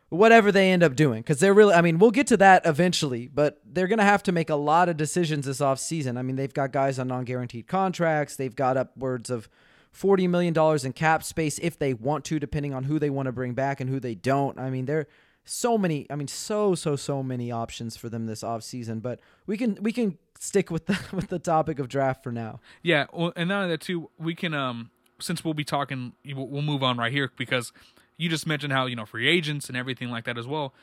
whatever 0.09 0.51
they 0.51 0.71
end 0.71 0.83
up 0.83 0.95
doing 0.95 1.19
because 1.19 1.39
they're 1.41 1.53
really 1.53 1.73
i 1.73 1.81
mean 1.81 1.99
we'll 1.99 2.11
get 2.11 2.27
to 2.27 2.37
that 2.37 2.65
eventually 2.65 3.27
but 3.27 3.59
they're 3.65 3.87
going 3.87 3.99
to 3.99 4.05
have 4.05 4.23
to 4.23 4.31
make 4.31 4.49
a 4.49 4.55
lot 4.55 4.87
of 4.87 4.95
decisions 4.95 5.45
this 5.45 5.59
offseason 5.59 6.17
i 6.17 6.21
mean 6.21 6.37
they've 6.37 6.53
got 6.53 6.71
guys 6.71 6.97
on 6.97 7.09
non-guaranteed 7.09 7.67
contracts 7.67 8.37
they've 8.37 8.55
got 8.55 8.77
upwards 8.77 9.29
of 9.29 9.49
$40 9.93 10.29
million 10.29 10.85
in 10.85 10.93
cap 10.93 11.23
space 11.23 11.59
if 11.59 11.77
they 11.77 11.93
want 11.93 12.23
to 12.25 12.39
depending 12.39 12.73
on 12.73 12.85
who 12.85 12.99
they 12.99 13.09
want 13.09 13.25
to 13.25 13.33
bring 13.33 13.53
back 13.53 13.81
and 13.81 13.89
who 13.89 13.99
they 13.99 14.15
don't 14.15 14.57
i 14.57 14.69
mean 14.69 14.85
there 14.85 15.07
so 15.47 15.77
many 15.77 16.05
i 16.09 16.15
mean 16.15 16.27
so 16.27 16.75
so 16.75 16.95
so 16.95 17.23
many 17.23 17.51
options 17.51 17.95
for 17.95 18.09
them 18.09 18.25
this 18.25 18.43
offseason 18.43 19.01
but 19.01 19.19
we 19.45 19.57
can 19.57 19.77
we 19.81 19.91
can 19.91 20.17
stick 20.39 20.69
with 20.69 20.85
the 20.85 20.99
with 21.13 21.29
the 21.29 21.39
topic 21.39 21.79
of 21.79 21.87
draft 21.87 22.23
for 22.23 22.31
now 22.31 22.59
yeah 22.83 23.05
well, 23.13 23.33
and 23.35 23.49
that 23.49 23.81
too 23.81 24.09
we 24.19 24.35
can 24.35 24.53
um 24.53 24.91
since 25.19 25.43
we'll 25.43 25.53
be 25.53 25.63
talking 25.63 26.13
we'll 26.25 26.61
move 26.61 26.83
on 26.83 26.97
right 26.97 27.11
here 27.11 27.31
because 27.37 27.71
you 28.17 28.29
just 28.29 28.47
mentioned 28.47 28.73
how 28.73 28.85
you 28.85 28.95
know 28.95 29.05
free 29.05 29.27
agents 29.27 29.67
and 29.67 29.77
everything 29.77 30.09
like 30.09 30.25
that 30.25 30.37
as 30.37 30.47
well. 30.47 30.73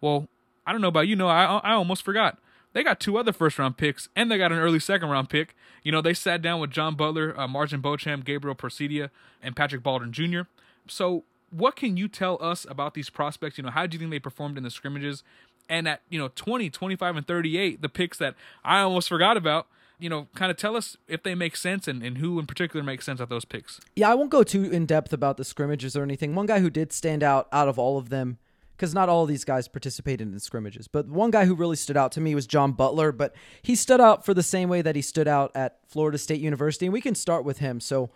Well, 0.00 0.28
I 0.66 0.72
don't 0.72 0.80
know 0.80 0.88
about 0.88 1.08
you 1.08 1.16
know 1.16 1.28
I 1.28 1.44
I 1.44 1.72
almost 1.72 2.02
forgot 2.02 2.38
they 2.72 2.82
got 2.82 3.00
two 3.00 3.16
other 3.16 3.32
first 3.32 3.58
round 3.58 3.76
picks 3.76 4.08
and 4.14 4.30
they 4.30 4.38
got 4.38 4.52
an 4.52 4.58
early 4.58 4.78
second 4.78 5.08
round 5.08 5.30
pick. 5.30 5.56
You 5.82 5.92
know 5.92 6.00
they 6.00 6.14
sat 6.14 6.42
down 6.42 6.60
with 6.60 6.70
John 6.70 6.94
Butler, 6.94 7.34
uh, 7.38 7.48
MarJon 7.48 7.82
Beauchamp, 7.82 8.24
Gabriel 8.24 8.54
Procida, 8.54 9.10
and 9.42 9.56
Patrick 9.56 9.82
Baldwin 9.82 10.12
Jr. 10.12 10.42
So 10.86 11.24
what 11.56 11.76
can 11.76 11.96
you 11.96 12.08
tell 12.08 12.38
us 12.40 12.66
about 12.68 12.94
these 12.94 13.10
prospects? 13.10 13.58
You 13.58 13.64
know 13.64 13.70
how 13.70 13.86
do 13.86 13.94
you 13.94 13.98
think 13.98 14.10
they 14.10 14.18
performed 14.18 14.56
in 14.56 14.64
the 14.64 14.70
scrimmages? 14.70 15.22
And 15.68 15.88
at 15.88 16.02
you 16.10 16.18
know 16.18 16.28
20, 16.34 16.70
25, 16.70 17.16
and 17.16 17.26
38, 17.26 17.80
the 17.80 17.88
picks 17.88 18.18
that 18.18 18.34
I 18.64 18.80
almost 18.80 19.08
forgot 19.08 19.36
about 19.36 19.66
you 19.98 20.08
know, 20.08 20.26
kind 20.34 20.50
of 20.50 20.56
tell 20.56 20.76
us 20.76 20.96
if 21.08 21.22
they 21.22 21.34
make 21.34 21.56
sense 21.56 21.86
and, 21.86 22.02
and 22.02 22.18
who 22.18 22.38
in 22.38 22.46
particular 22.46 22.84
makes 22.84 23.04
sense 23.04 23.20
at 23.20 23.28
those 23.28 23.44
picks. 23.44 23.80
Yeah, 23.94 24.10
I 24.10 24.14
won't 24.14 24.30
go 24.30 24.42
too 24.42 24.64
in 24.64 24.86
depth 24.86 25.12
about 25.12 25.36
the 25.36 25.44
scrimmages 25.44 25.96
or 25.96 26.02
anything. 26.02 26.34
One 26.34 26.46
guy 26.46 26.60
who 26.60 26.70
did 26.70 26.92
stand 26.92 27.22
out 27.22 27.48
out 27.52 27.68
of 27.68 27.78
all 27.78 27.96
of 27.96 28.08
them, 28.08 28.38
because 28.76 28.92
not 28.92 29.08
all 29.08 29.22
of 29.22 29.28
these 29.28 29.44
guys 29.44 29.68
participated 29.68 30.32
in 30.32 30.38
scrimmages, 30.40 30.88
but 30.88 31.06
one 31.06 31.30
guy 31.30 31.44
who 31.44 31.54
really 31.54 31.76
stood 31.76 31.96
out 31.96 32.10
to 32.12 32.20
me 32.20 32.34
was 32.34 32.46
John 32.46 32.72
Butler. 32.72 33.12
But 33.12 33.34
he 33.62 33.76
stood 33.76 34.00
out 34.00 34.24
for 34.24 34.34
the 34.34 34.42
same 34.42 34.68
way 34.68 34.82
that 34.82 34.96
he 34.96 35.02
stood 35.02 35.28
out 35.28 35.52
at 35.54 35.78
Florida 35.86 36.18
State 36.18 36.40
University, 36.40 36.86
and 36.86 36.92
we 36.92 37.00
can 37.00 37.14
start 37.14 37.44
with 37.44 37.58
him. 37.58 37.80
So 37.80 38.10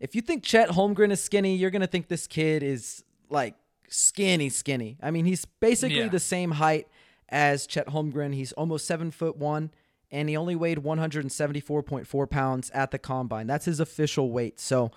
if 0.00 0.14
you 0.14 0.22
think 0.22 0.42
Chet 0.42 0.70
Holmgren 0.70 1.10
is 1.12 1.22
skinny, 1.22 1.56
you're 1.56 1.70
gonna 1.70 1.86
think 1.86 2.08
this 2.08 2.26
kid 2.26 2.62
is 2.62 3.04
like 3.28 3.54
skinny, 3.88 4.48
skinny. 4.48 4.98
I 5.02 5.10
mean, 5.10 5.24
he's 5.24 5.44
basically 5.44 5.98
yeah. 5.98 6.08
the 6.08 6.20
same 6.20 6.52
height 6.52 6.88
as 7.28 7.66
Chet 7.66 7.88
Holmgren. 7.88 8.34
He's 8.34 8.52
almost 8.52 8.86
seven 8.86 9.10
foot 9.10 9.36
one 9.36 9.70
and 10.10 10.28
he 10.28 10.36
only 10.36 10.56
weighed 10.56 10.78
174.4 10.78 12.30
pounds 12.30 12.70
at 12.70 12.90
the 12.90 12.98
combine. 12.98 13.46
That's 13.46 13.64
his 13.64 13.80
official 13.80 14.30
weight. 14.30 14.58
So, 14.58 14.90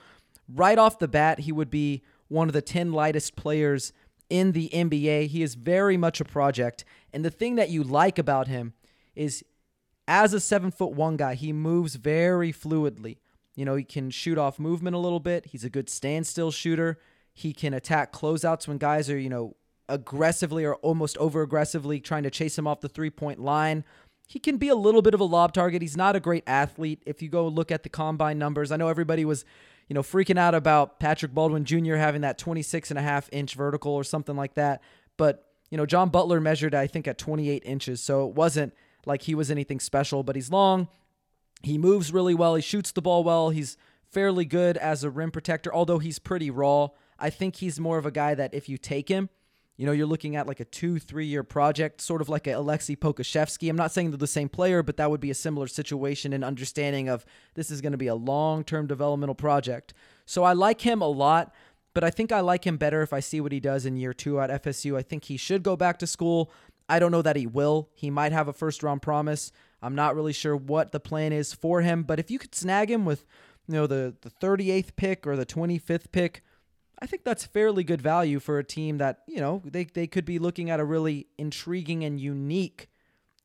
right 0.48 0.78
off 0.78 1.00
the 1.00 1.08
bat, 1.08 1.42
he 1.42 1.52
would 1.52 1.70
be 1.70 2.02
one 2.28 2.50
of 2.50 2.54
the 2.54 2.62
10 2.62 2.92
lightest 2.92 3.36
players 3.36 3.94
in 4.30 4.54
the 4.54 4.70
NBA. 4.74 5.28
He 5.28 5.44
is 5.44 5.56
very 5.56 5.98
much 5.98 6.20
a 6.20 6.26
project. 6.26 6.84
And 7.14 7.24
the 7.24 7.30
thing 7.30 7.56
that 7.56 7.70
you 7.70 7.84
like 7.84 8.18
about 8.18 8.48
him 8.48 8.74
is 9.16 9.44
as 10.08 10.34
a 10.34 10.40
seven 10.40 10.72
foot 10.72 10.94
one 10.94 11.18
guy, 11.18 11.36
he 11.36 11.54
moves 11.54 11.96
very 11.96 12.52
fluidly. 12.52 13.18
You 13.56 13.66
know, 13.66 13.76
he 13.76 13.84
can 13.84 14.10
shoot 14.10 14.38
off 14.38 14.60
movement 14.60 14.96
a 14.96 15.00
little 15.00 15.20
bit. 15.20 15.48
He's 15.48 15.64
a 15.64 15.70
good 15.70 15.90
standstill 15.90 16.52
shooter. 16.52 17.00
He 17.34 17.54
can 17.54 17.74
attack 17.74 18.12
closeouts 18.12 18.68
when 18.68 18.78
guys 18.78 19.10
are, 19.10 19.18
you 19.18 19.30
know, 19.30 19.56
aggressively 19.90 20.66
or 20.66 20.76
almost 20.76 21.18
over 21.18 21.42
aggressively 21.42 22.00
trying 22.00 22.24
to 22.24 22.32
chase 22.32 22.58
him 22.58 22.68
off 22.68 22.82
the 22.82 22.90
three 22.90 23.10
point 23.10 23.40
line 23.40 23.84
he 24.28 24.40
can 24.40 24.58
be 24.58 24.70
a 24.70 24.76
little 24.76 25.02
bit 25.02 25.14
of 25.14 25.20
a 25.20 25.26
lob 25.26 25.54
target. 25.54 25.82
He's 25.82 25.98
not 25.98 26.16
a 26.16 26.20
great 26.20 26.44
athlete. 26.48 27.04
If 27.06 27.22
you 27.22 27.30
go 27.30 27.48
look 27.48 27.72
at 27.72 27.84
the 27.84 27.90
combine 27.90 28.40
numbers, 28.40 28.72
I 28.72 28.78
know 28.78 28.88
everybody 28.88 29.26
was, 29.26 29.46
you 29.88 29.94
know, 29.94 30.02
freaking 30.02 30.38
out 30.38 30.56
about 30.56 31.00
Patrick 31.00 31.34
Baldwin 31.34 31.66
Jr. 31.66 31.96
having 31.96 32.22
that 32.22 32.38
26 32.38 32.90
and 32.90 32.98
a 32.98 33.02
half 33.02 33.30
inch 33.32 33.56
vertical 33.56 33.92
or 33.94 34.04
something 34.04 34.36
like 34.36 34.56
that. 34.56 34.82
But, 35.18 35.46
you 35.70 35.78
know, 35.78 35.86
John 35.86 36.10
Butler 36.10 36.40
measured, 36.40 36.74
I 36.74 36.88
think, 36.88 37.08
at 37.08 37.18
28 37.18 37.64
inches. 37.66 38.02
So 38.02 38.28
it 38.28 38.34
wasn't 38.36 38.74
like 39.06 39.24
he 39.24 39.36
was 39.36 39.52
anything 39.52 39.80
special, 39.80 40.24
but 40.24 40.36
he's 40.36 40.50
long. 40.50 40.88
He 41.64 41.78
moves 41.78 42.14
really 42.14 42.36
well. 42.36 42.56
He 42.56 42.62
shoots 42.62 42.92
the 42.92 43.02
ball 43.02 43.24
well. 43.24 43.50
He's 43.50 43.78
fairly 44.12 44.46
good 44.46 44.78
as 44.78 45.04
a 45.04 45.10
rim 45.10 45.32
protector, 45.32 45.74
although 45.74 46.00
he's 46.00 46.20
pretty 46.20 46.52
raw. 46.52 46.90
I 47.18 47.30
think 47.30 47.56
he's 47.56 47.80
more 47.80 47.98
of 47.98 48.06
a 48.06 48.12
guy 48.12 48.36
that 48.36 48.54
if 48.54 48.70
you 48.70 48.78
take 48.78 49.10
him, 49.10 49.30
you 49.78 49.88
know, 49.88 49.92
you're 49.92 50.06
looking 50.06 50.36
at 50.36 50.46
like 50.46 50.60
a 50.60 50.66
two, 50.66 51.00
three 51.00 51.26
year 51.26 51.44
project, 51.44 52.00
sort 52.00 52.22
of 52.22 52.30
like 52.30 52.46
a 52.46 52.52
Aleksej 52.52 52.98
Pokusevski. 52.98 53.70
I'm 53.70 53.76
not 53.76 53.92
saying 53.92 54.12
they're 54.12 54.18
the 54.18 54.28
same 54.28 54.50
player, 54.50 54.84
but 54.84 54.98
that 54.98 55.10
would 55.10 55.22
be 55.22 55.32
a 55.32 55.36
similar 55.36 55.68
situation 55.68 56.32
in 56.32 56.44
understanding 56.44 57.10
of 57.10 57.26
this 57.56 57.72
is 57.72 57.82
going 57.82 57.94
to 57.94 57.98
be 57.98 58.08
a 58.08 58.16
long 58.16 58.64
term 58.64 58.86
developmental 58.86 59.36
project. 59.36 59.94
So 60.26 60.44
I 60.44 60.54
like 60.54 60.82
him 60.82 61.02
a 61.02 61.08
lot, 61.08 61.54
but 61.94 62.04
I 62.04 62.12
think 62.12 62.32
I 62.32 62.42
like 62.42 62.68
him 62.68 62.78
better 62.78 63.02
if 63.02 63.14
I 63.14 63.20
see 63.20 63.42
what 63.42 63.52
he 63.52 63.60
does 63.60 63.86
in 63.86 63.98
year 63.98 64.14
two 64.14 64.40
at 64.40 64.64
FSU. 64.64 64.96
I 64.96 65.02
think 65.02 65.26
he 65.26 65.38
should 65.38 65.64
go 65.64 65.76
back 65.76 65.98
to 66.00 66.08
school. 66.08 66.52
I 66.88 67.00
don't 67.00 67.12
know 67.12 67.22
that 67.22 67.36
he 67.36 67.48
will. 67.48 67.90
He 67.96 68.10
might 68.12 68.32
have 68.32 68.48
a 68.48 68.54
first 68.54 68.84
round 68.84 69.02
promise. 69.02 69.52
I'm 69.84 69.96
not 69.96 70.16
really 70.16 70.34
sure 70.34 70.56
what 70.56 70.92
the 70.92 71.00
plan 71.00 71.34
is 71.34 71.54
for 71.54 71.82
him, 71.82 72.04
but 72.04 72.20
if 72.20 72.32
you 72.32 72.40
could 72.40 72.56
snag 72.56 72.90
him 72.90 73.06
with, 73.06 73.26
you 73.68 73.76
know, 73.76 73.86
the, 73.86 74.16
the 74.22 74.30
38th 74.30 74.96
pick 74.96 75.28
or 75.28 75.36
the 75.36 75.46
25th 75.46 76.12
pick, 76.12 76.42
I 77.00 77.06
think 77.06 77.24
that's 77.24 77.46
fairly 77.46 77.84
good 77.84 78.02
value 78.02 78.40
for 78.40 78.58
a 78.60 78.64
team 78.64 78.98
that, 79.00 79.24
you 79.28 79.42
know, 79.42 79.62
they, 79.66 79.84
they 79.84 80.08
could 80.08 80.26
be 80.26 80.40
looking 80.40 80.70
at 80.70 80.80
a 80.80 80.86
really 80.86 81.28
intriguing 81.38 82.04
and 82.04 82.20
unique 82.20 82.90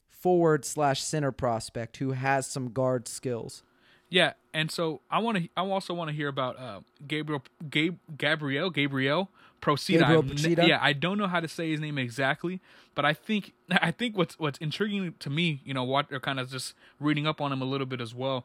forward 0.09 0.65
slash 0.65 1.03
center 1.03 1.33
prospect 1.33 1.97
who 1.97 2.13
has 2.13 2.47
some 2.47 2.73
guard 2.73 3.09
skills. 3.09 3.65
Yeah, 4.11 4.35
and 4.55 4.71
so 4.71 5.01
I 5.11 5.19
want 5.19 5.39
to. 5.39 5.49
I 5.57 5.67
also 5.67 5.93
want 5.93 6.09
to 6.09 6.17
hear 6.17 6.29
about 6.29 6.59
uh, 6.59 6.81
Gabriel, 7.07 7.43
Gabe, 7.69 7.99
Gabriel, 8.17 8.71
Gabriel 8.71 9.31
Procida. 9.61 10.01
Gabriel 10.01 10.23
Procida. 10.23 10.67
Yeah, 10.67 10.79
I 10.81 10.93
don't 10.93 11.19
know 11.19 11.27
how 11.27 11.41
to 11.41 11.49
say 11.49 11.71
his 11.71 11.81
name 11.81 11.99
exactly, 11.99 12.61
but 12.95 13.05
I 13.05 13.13
think 13.13 13.53
I 13.71 13.91
think 13.91 14.17
what's 14.17 14.39
what's 14.39 14.59
intriguing 14.59 15.15
to 15.19 15.31
me, 15.31 15.61
you 15.65 15.75
know, 15.75 15.85
what 15.85 16.09
they're 16.09 16.21
kind 16.21 16.41
of 16.41 16.51
just 16.51 16.75
reading 17.01 17.27
up 17.27 17.41
on 17.41 17.53
him 17.53 17.63
a 17.63 17.67
little 17.67 17.87
bit 17.87 18.01
as 18.01 18.15
well, 18.15 18.45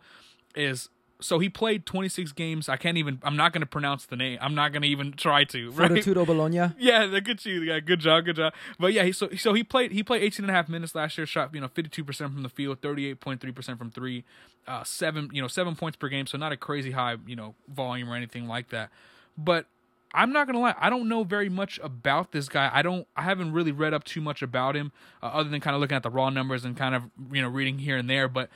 is 0.56 0.90
so 1.24 1.40
he 1.40 1.50
played 1.50 1.86
26 1.86 2.34
games. 2.34 2.68
I 2.68 2.76
can't 2.76 2.98
even. 2.98 3.20
I'm 3.24 3.38
not 3.38 3.54
going 3.54 3.62
to 3.62 3.68
pronounce 3.68 4.06
the 4.06 4.16
name. 4.16 4.38
I'm 4.42 4.56
not 4.56 4.74
going 4.74 4.82
to 4.82 4.88
even 4.88 5.12
try 5.18 5.46
to. 5.46 5.72
Right? 5.72 5.92
Fortitudo 5.92 6.26
Bologna. 6.26 6.54
Yeah, 6.78 7.20
good 7.20 7.44
you. 7.46 7.62
Yeah, 7.62 7.80
good 7.80 8.00
job, 8.00 8.26
good 8.26 8.36
job. 8.36 8.54
But 8.80 8.94
yeah, 8.94 9.04
he, 9.04 9.12
so 9.12 9.30
so 9.38 9.54
he 9.54 9.64
played 9.64 9.92
he 9.92 10.04
played 10.04 10.22
18 10.22 10.46
and 10.46 10.52
a 10.52 10.54
half 10.54 10.68
minutes 10.68 10.94
last 10.96 11.18
year. 11.18 11.26
Shot 11.26 11.54
you 11.54 11.62
know 11.62 11.68
52 11.68 12.04
percent 12.04 12.34
from 12.34 12.44
the 12.44 12.50
field, 12.50 12.82
38.3 12.82 13.56
percent 13.56 13.78
from 13.80 13.90
three, 13.90 14.26
uh, 14.68 14.84
seven 14.84 15.30
you 15.32 15.42
know 15.42 15.48
seven 15.48 15.76
points 15.76 15.96
per 15.96 16.10
game. 16.10 16.28
So 16.28 16.38
not 16.38 16.52
a 16.52 16.58
crazy 16.58 16.92
high 16.92 17.16
you 17.26 17.36
know 17.36 17.56
volume 17.70 18.10
or 18.10 18.16
anything 18.16 18.48
like 18.48 18.70
that. 18.70 18.90
But 19.38 19.68
I'm 20.14 20.32
not 20.32 20.48
gonna 20.48 20.60
lie, 20.60 20.76
I 20.80 20.90
don't 20.90 21.10
know 21.10 21.24
very 21.24 21.50
much 21.50 21.80
about 21.84 22.32
this 22.32 22.48
guy. 22.50 22.70
I 22.74 22.82
don't, 22.82 23.08
I 23.16 23.24
haven't 23.24 23.52
really 23.52 23.72
read 23.72 23.94
up 23.94 24.04
too 24.04 24.22
much 24.22 24.42
about 24.42 24.76
him, 24.76 24.92
uh, 25.22 25.28
other 25.28 25.50
than 25.50 25.60
kind 25.60 25.76
of 25.76 25.82
looking 25.82 25.98
at 25.98 26.04
the 26.04 26.10
raw 26.10 26.30
numbers 26.30 26.66
and 26.66 26.78
kind 26.78 26.96
of 26.96 27.04
you 27.32 27.42
know 27.42 27.50
reading 27.50 27.80
here 27.80 27.98
and 27.98 28.10
there. 28.10 28.28
But 28.28 28.50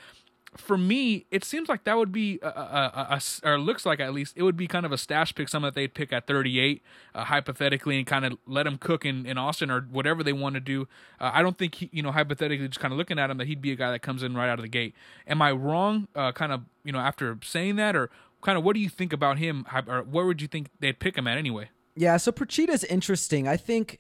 for 0.56 0.78
me, 0.78 1.26
it 1.30 1.44
seems 1.44 1.70
like 1.70 1.84
that 1.84 1.98
would 1.98 2.12
be 2.12 2.40
a, 2.42 2.48
a, 2.48 3.20
a, 3.44 3.48
or 3.48 3.60
looks 3.60 3.86
like 3.86 4.00
at 4.00 4.14
least 4.14 4.34
it 4.36 4.44
would 4.44 4.58
be 4.58 4.68
kind 4.68 4.86
of 4.86 4.92
a 4.92 4.98
stash 4.98 5.36
pick, 5.36 5.50
someone 5.50 5.68
that 5.68 5.76
they'd 5.76 5.94
pick 5.94 6.14
at 6.14 6.28
38, 6.28 6.82
uh, 7.14 7.24
hypothetically, 7.26 7.98
and 7.98 8.08
kind 8.08 8.26
of 8.26 8.38
let 8.46 8.66
him 8.66 8.78
cook 8.78 9.06
in, 9.06 9.26
in 9.26 9.38
Austin 9.38 9.70
or 9.70 9.82
whatever 9.82 10.24
they 10.24 10.34
want 10.34 10.56
to 10.56 10.62
do. 10.62 10.88
Uh, 11.20 11.32
I 11.34 11.42
don't 11.42 11.58
think 11.58 11.76
he, 11.76 11.90
you 11.92 12.02
know, 12.02 12.12
hypothetically, 12.12 12.68
just 12.68 12.80
kind 12.80 12.94
of 12.94 12.98
looking 12.98 13.20
at 13.20 13.30
him, 13.30 13.38
that 13.38 13.48
he'd 13.48 13.62
be 13.62 13.72
a 13.72 13.76
guy 13.76 13.92
that 13.92 14.02
comes 14.02 14.24
in 14.24 14.36
right 14.36 14.50
out 14.50 14.60
of 14.60 14.64
the 14.64 14.70
gate. 14.70 14.96
Am 15.28 15.42
I 15.42 15.52
wrong? 15.52 16.08
Uh, 16.16 16.32
kind 16.32 16.52
of, 16.52 16.62
you 16.84 16.92
know, 16.92 17.00
after 17.00 17.38
saying 17.44 17.76
that, 17.76 17.96
or 17.96 18.10
kind 18.42 18.58
of 18.58 18.64
what 18.64 18.74
do 18.74 18.80
you 18.80 18.90
think 18.90 19.14
about 19.14 19.38
him, 19.38 19.66
or 19.88 20.04
where 20.04 20.26
would 20.26 20.42
you 20.42 20.48
think 20.48 20.70
they'd 20.80 21.00
pick 21.00 21.18
him 21.18 21.28
at 21.28 21.38
anyway? 21.38 21.70
Yeah, 21.96 22.18
so 22.18 22.32
Procida's 22.32 22.84
interesting. 22.84 23.48
I 23.48 23.58
think 23.58 24.00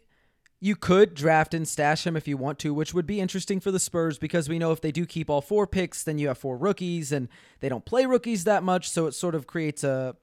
you 0.59 0.75
could 0.75 1.13
draft 1.13 1.53
and 1.53 1.67
stash 1.67 2.05
him 2.05 2.15
if 2.15 2.27
you 2.27 2.37
want 2.37 2.59
to, 2.59 2.73
which 2.73 2.93
would 2.93 3.05
be 3.05 3.19
interesting 3.19 3.59
for 3.59 3.71
the 3.71 3.79
Spurs 3.79 4.17
because 4.17 4.49
we 4.49 4.57
know 4.57 4.71
if 4.71 4.81
they 4.81 4.91
do 4.91 5.05
keep 5.05 5.29
all 5.29 5.41
four 5.41 5.67
picks, 5.67 6.03
then 6.03 6.17
you 6.17 6.27
have 6.29 6.37
four 6.37 6.57
rookies 6.57 7.11
and 7.11 7.27
they 7.59 7.69
don't 7.69 7.85
play 7.85 8.05
rookies 8.05 8.43
that 8.45 8.63
much. 8.63 8.89
So 8.89 9.05
it 9.05 9.13
sort 9.13 9.35
of 9.35 9.45
creates 9.45 9.83
a 9.83 10.15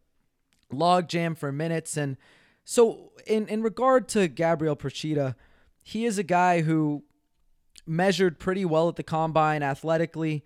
logjam 0.72 1.37
for 1.37 1.53
minutes. 1.53 1.96
And 1.96 2.16
so, 2.64 3.12
in, 3.27 3.46
in 3.48 3.62
regard 3.62 4.09
to 4.09 4.27
Gabriel 4.27 4.77
Procida, 4.77 5.35
he 5.83 6.05
is 6.05 6.18
a 6.18 6.22
guy 6.22 6.62
who 6.62 7.05
measured 7.87 8.38
pretty 8.38 8.64
well 8.64 8.88
at 8.88 8.96
the 8.96 9.03
combine 9.03 9.62
athletically. 9.62 10.44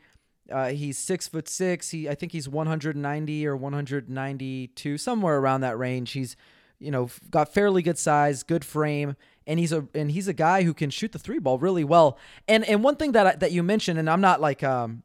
Uh, 0.51 0.71
he's 0.71 0.99
six 0.99 1.29
foot 1.29 1.49
six. 1.49 1.91
He, 1.91 2.09
I 2.09 2.15
think 2.15 2.33
he's 2.33 2.49
190 2.49 3.47
or 3.47 3.57
192, 3.57 4.99
somewhere 4.99 5.39
around 5.39 5.61
that 5.61 5.79
range. 5.79 6.13
He's, 6.13 6.37
you 6.79 6.91
know, 6.91 7.11
got 7.31 7.53
fairly 7.53 7.83
good 7.83 7.99
size, 7.99 8.43
good 8.43 8.65
frame, 8.65 9.17
and 9.47 9.59
he's 9.59 9.73
a 9.73 9.87
and 9.95 10.11
he's 10.11 10.29
a 10.29 10.33
guy 10.33 10.63
who 10.63 10.73
can 10.73 10.91
shoot 10.91 11.13
the 11.13 11.19
three 11.19 11.39
ball 11.39 11.59
really 11.59 11.85
well. 11.85 12.19
And 12.47 12.65
and 12.65 12.83
one 12.83 12.97
thing 12.97 13.13
that 13.13 13.27
I, 13.27 13.35
that 13.37 13.53
you 13.53 13.63
mentioned, 13.63 13.99
and 13.99 14.09
I'm 14.09 14.21
not 14.21 14.41
like 14.41 14.63
um, 14.63 15.03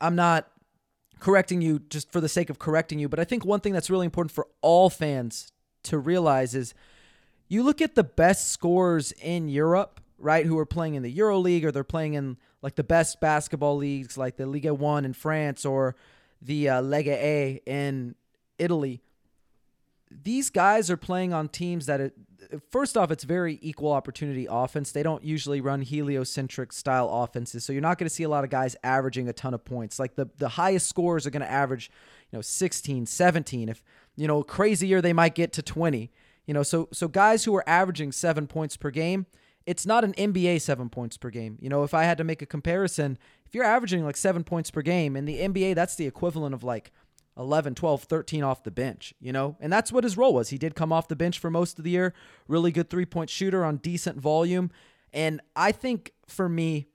I'm 0.00 0.14
not 0.14 0.48
correcting 1.20 1.62
you 1.62 1.80
just 1.88 2.12
for 2.12 2.20
the 2.20 2.28
sake 2.28 2.50
of 2.50 2.58
correcting 2.58 2.98
you, 2.98 3.08
but 3.08 3.18
I 3.18 3.24
think 3.24 3.44
one 3.44 3.60
thing 3.60 3.72
that's 3.72 3.90
really 3.90 4.04
important 4.04 4.32
for 4.32 4.46
all 4.60 4.90
fans 4.90 5.50
to 5.84 5.98
realize 5.98 6.54
is 6.54 6.74
you 7.48 7.62
look 7.62 7.80
at 7.80 7.94
the 7.94 8.04
best 8.04 8.48
scorers 8.50 9.12
in 9.12 9.48
Europe, 9.48 10.00
right, 10.18 10.44
who 10.46 10.58
are 10.58 10.66
playing 10.66 10.94
in 10.94 11.02
the 11.02 11.10
Euro 11.12 11.38
League 11.38 11.64
or 11.64 11.72
they're 11.72 11.84
playing 11.84 12.14
in 12.14 12.36
like 12.64 12.76
the 12.76 12.82
best 12.82 13.20
basketball 13.20 13.76
leagues 13.76 14.16
like 14.16 14.38
the 14.38 14.46
Liga 14.46 14.72
1 14.72 15.04
in 15.04 15.12
France 15.12 15.66
or 15.66 15.94
the 16.40 16.70
uh, 16.70 16.80
Lega 16.80 17.08
A 17.08 17.60
in 17.66 18.14
Italy. 18.58 19.02
These 20.10 20.48
guys 20.48 20.90
are 20.90 20.96
playing 20.96 21.34
on 21.34 21.50
teams 21.50 21.84
that 21.86 22.12
first 22.70 22.96
off, 22.96 23.10
it's 23.10 23.24
very 23.24 23.58
equal 23.60 23.92
opportunity 23.92 24.46
offense. 24.48 24.92
They 24.92 25.02
don't 25.02 25.22
usually 25.22 25.60
run 25.60 25.82
heliocentric 25.82 26.72
style 26.72 27.10
offenses, 27.10 27.66
so 27.66 27.72
you're 27.74 27.82
not 27.82 27.98
going 27.98 28.06
to 28.06 28.14
see 28.14 28.22
a 28.22 28.30
lot 28.30 28.44
of 28.44 28.50
guys 28.50 28.76
averaging 28.82 29.28
a 29.28 29.34
ton 29.34 29.52
of 29.52 29.62
points. 29.62 29.98
Like 29.98 30.14
the 30.14 30.30
the 30.38 30.50
highest 30.50 30.88
scores 30.88 31.26
are 31.26 31.30
going 31.30 31.42
to 31.42 31.50
average, 31.50 31.90
you 32.30 32.38
know, 32.38 32.42
16, 32.42 33.04
17. 33.04 33.68
If 33.68 33.82
you 34.16 34.26
know, 34.26 34.42
crazier 34.42 35.02
they 35.02 35.12
might 35.12 35.34
get 35.34 35.52
to 35.54 35.62
20. 35.62 36.10
You 36.46 36.54
know, 36.54 36.62
so 36.62 36.88
so 36.92 37.08
guys 37.08 37.44
who 37.44 37.54
are 37.56 37.68
averaging 37.68 38.12
seven 38.12 38.46
points 38.46 38.78
per 38.78 38.90
game, 38.90 39.26
it's 39.66 39.86
not 39.86 40.04
an 40.04 40.12
NBA 40.14 40.60
seven 40.60 40.88
points 40.88 41.16
per 41.16 41.30
game. 41.30 41.58
You 41.60 41.68
know, 41.68 41.84
if 41.84 41.94
I 41.94 42.04
had 42.04 42.18
to 42.18 42.24
make 42.24 42.42
a 42.42 42.46
comparison, 42.46 43.18
if 43.46 43.54
you're 43.54 43.64
averaging 43.64 44.04
like 44.04 44.16
seven 44.16 44.44
points 44.44 44.70
per 44.70 44.82
game 44.82 45.16
in 45.16 45.24
the 45.24 45.38
NBA, 45.38 45.74
that's 45.74 45.96
the 45.96 46.06
equivalent 46.06 46.54
of 46.54 46.62
like 46.62 46.92
11, 47.36 47.74
12, 47.74 48.04
13 48.04 48.42
off 48.42 48.62
the 48.62 48.70
bench, 48.70 49.14
you 49.20 49.32
know? 49.32 49.56
And 49.60 49.72
that's 49.72 49.90
what 49.90 50.04
his 50.04 50.16
role 50.16 50.34
was. 50.34 50.50
He 50.50 50.58
did 50.58 50.74
come 50.74 50.92
off 50.92 51.08
the 51.08 51.16
bench 51.16 51.38
for 51.38 51.50
most 51.50 51.78
of 51.78 51.84
the 51.84 51.90
year, 51.90 52.14
really 52.46 52.70
good 52.70 52.90
three 52.90 53.06
point 53.06 53.30
shooter 53.30 53.64
on 53.64 53.78
decent 53.78 54.18
volume. 54.18 54.70
And 55.12 55.40
I 55.56 55.72
think 55.72 56.12
for 56.26 56.48
me, 56.48 56.88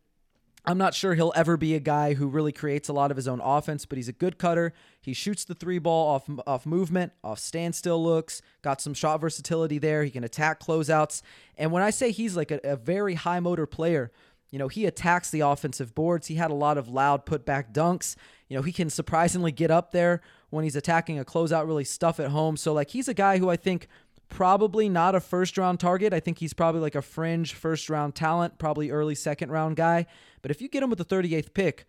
I'm 0.69 0.77
not 0.77 0.93
sure 0.93 1.15
he'll 1.15 1.33
ever 1.35 1.57
be 1.57 1.73
a 1.73 1.79
guy 1.79 2.13
who 2.13 2.27
really 2.27 2.51
creates 2.51 2.89
a 2.89 2.93
lot 2.93 3.09
of 3.09 3.17
his 3.17 3.27
own 3.27 3.41
offense, 3.41 3.87
but 3.87 3.97
he's 3.97 4.07
a 4.07 4.13
good 4.13 4.37
cutter. 4.37 4.71
He 5.01 5.13
shoots 5.13 5.43
the 5.43 5.55
three 5.55 5.79
ball 5.79 6.07
off 6.07 6.29
off 6.45 6.67
movement, 6.67 7.11
off 7.23 7.39
standstill 7.39 8.03
looks, 8.03 8.43
got 8.61 8.79
some 8.79 8.93
shot 8.93 9.19
versatility 9.19 9.79
there. 9.79 10.03
He 10.03 10.11
can 10.11 10.23
attack 10.23 10.59
closeouts. 10.59 11.23
And 11.57 11.71
when 11.71 11.81
I 11.81 11.89
say 11.89 12.11
he's 12.11 12.37
like 12.37 12.51
a, 12.51 12.59
a 12.63 12.75
very 12.75 13.15
high 13.15 13.39
motor 13.39 13.65
player, 13.65 14.11
you 14.51 14.59
know, 14.59 14.67
he 14.67 14.85
attacks 14.85 15.31
the 15.31 15.39
offensive 15.39 15.95
boards. 15.95 16.27
He 16.27 16.35
had 16.35 16.51
a 16.51 16.55
lot 16.55 16.77
of 16.77 16.87
loud 16.87 17.25
putback 17.25 17.73
dunks. 17.73 18.15
You 18.47 18.55
know, 18.55 18.61
he 18.61 18.71
can 18.71 18.91
surprisingly 18.91 19.51
get 19.51 19.71
up 19.71 19.89
there 19.91 20.21
when 20.51 20.65
he's 20.65 20.75
attacking 20.75 21.17
a 21.17 21.25
closeout, 21.25 21.65
really 21.65 21.83
stuff 21.83 22.19
at 22.19 22.29
home. 22.29 22.55
So, 22.55 22.73
like, 22.73 22.91
he's 22.91 23.07
a 23.07 23.15
guy 23.15 23.39
who 23.39 23.49
I 23.49 23.55
think 23.55 23.87
probably 24.29 24.87
not 24.87 25.15
a 25.15 25.19
first 25.19 25.57
round 25.57 25.79
target. 25.79 26.13
I 26.13 26.19
think 26.19 26.37
he's 26.37 26.53
probably 26.53 26.81
like 26.81 26.93
a 26.93 27.01
fringe 27.01 27.55
first 27.55 27.89
round 27.89 28.13
talent, 28.13 28.59
probably 28.59 28.91
early 28.91 29.15
second 29.15 29.51
round 29.51 29.75
guy. 29.75 30.05
But 30.41 30.51
if 30.51 30.61
you 30.61 30.69
get 30.69 30.83
him 30.83 30.89
with 30.89 30.99
the 30.99 31.05
38th 31.05 31.53
pick, 31.53 31.85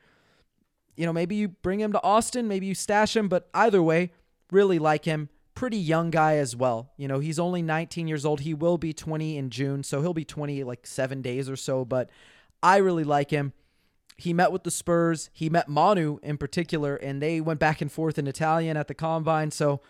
you 0.97 1.07
know, 1.07 1.13
maybe 1.13 1.35
you 1.35 1.49
bring 1.49 1.81
him 1.81 1.93
to 1.93 2.03
Austin, 2.03 2.49
maybe 2.49 2.67
you 2.67 2.75
stash 2.75 3.17
him, 3.17 3.29
but 3.29 3.49
either 3.55 3.83
way, 3.83 4.13
really 4.51 4.79
like 4.79 5.05
him. 5.05 5.29
Pretty 5.55 5.79
young 5.79 6.11
guy 6.11 6.37
as 6.37 6.57
well. 6.57 6.93
You 6.97 7.09
know, 7.09 7.19
he's 7.19 7.39
only 7.39 7.63
19 7.63 8.09
years 8.09 8.25
old. 8.25 8.41
He 8.41 8.55
will 8.55 8.79
be 8.79 8.93
20 8.93 9.37
in 9.37 9.51
June, 9.51 9.83
so 9.83 10.01
he'll 10.01 10.15
be 10.15 10.25
20 10.25 10.63
like 10.65 10.87
seven 10.87 11.23
days 11.23 11.49
or 11.49 11.57
so. 11.57 11.85
But 11.85 12.11
I 12.63 12.79
really 12.79 13.05
like 13.05 13.31
him. 13.31 13.53
He 14.17 14.33
met 14.33 14.53
with 14.53 14.65
the 14.65 14.71
Spurs. 14.71 15.31
He 15.33 15.49
met 15.49 15.69
Manu 15.69 16.19
in 16.23 16.37
particular, 16.37 16.97
and 16.97 17.23
they 17.23 17.41
went 17.41 17.61
back 17.61 17.81
and 17.81 17.91
forth 17.91 18.19
in 18.19 18.27
Italian 18.27 18.77
at 18.77 18.87
the 18.87 18.95
combine. 18.95 19.51
So, 19.51 19.81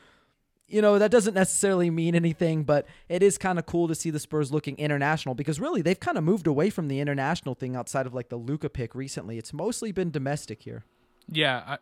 you 0.71 0.81
know, 0.81 0.99
that 0.99 1.11
doesn't 1.11 1.35
necessarily 1.35 1.91
mean 1.91 2.15
anything, 2.15 2.63
but 2.63 2.87
it 3.09 3.23
is 3.23 3.37
kind 3.37 3.59
of 3.59 3.67
cool 3.67 3.89
to 3.89 3.95
see 3.95 4.11
the 4.11 4.21
Spurs 4.21 4.53
looking 4.53 4.77
international 4.79 5.35
because 5.35 5.61
really 5.61 5.83
they've 5.83 5.99
kind 5.99 6.17
of 6.17 6.25
moved 6.25 6.47
away 6.47 6.71
from 6.71 6.89
the 6.89 7.01
international 7.01 7.55
thing 7.55 7.75
outside 7.75 8.07
of 8.07 8.15
like 8.15 8.29
the 8.29 8.37
Luka 8.37 8.69
pick 8.69 8.95
recently. 8.95 9.37
It's 9.37 9.53
mostly 9.53 9.91
been 9.91 10.11
domestic 10.11 10.63
here. 10.63 10.85
Yeah, 11.29 11.63
I, 11.67 11.79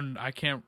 I, 0.00 0.14
I 0.26 0.30
can't. 0.30 0.64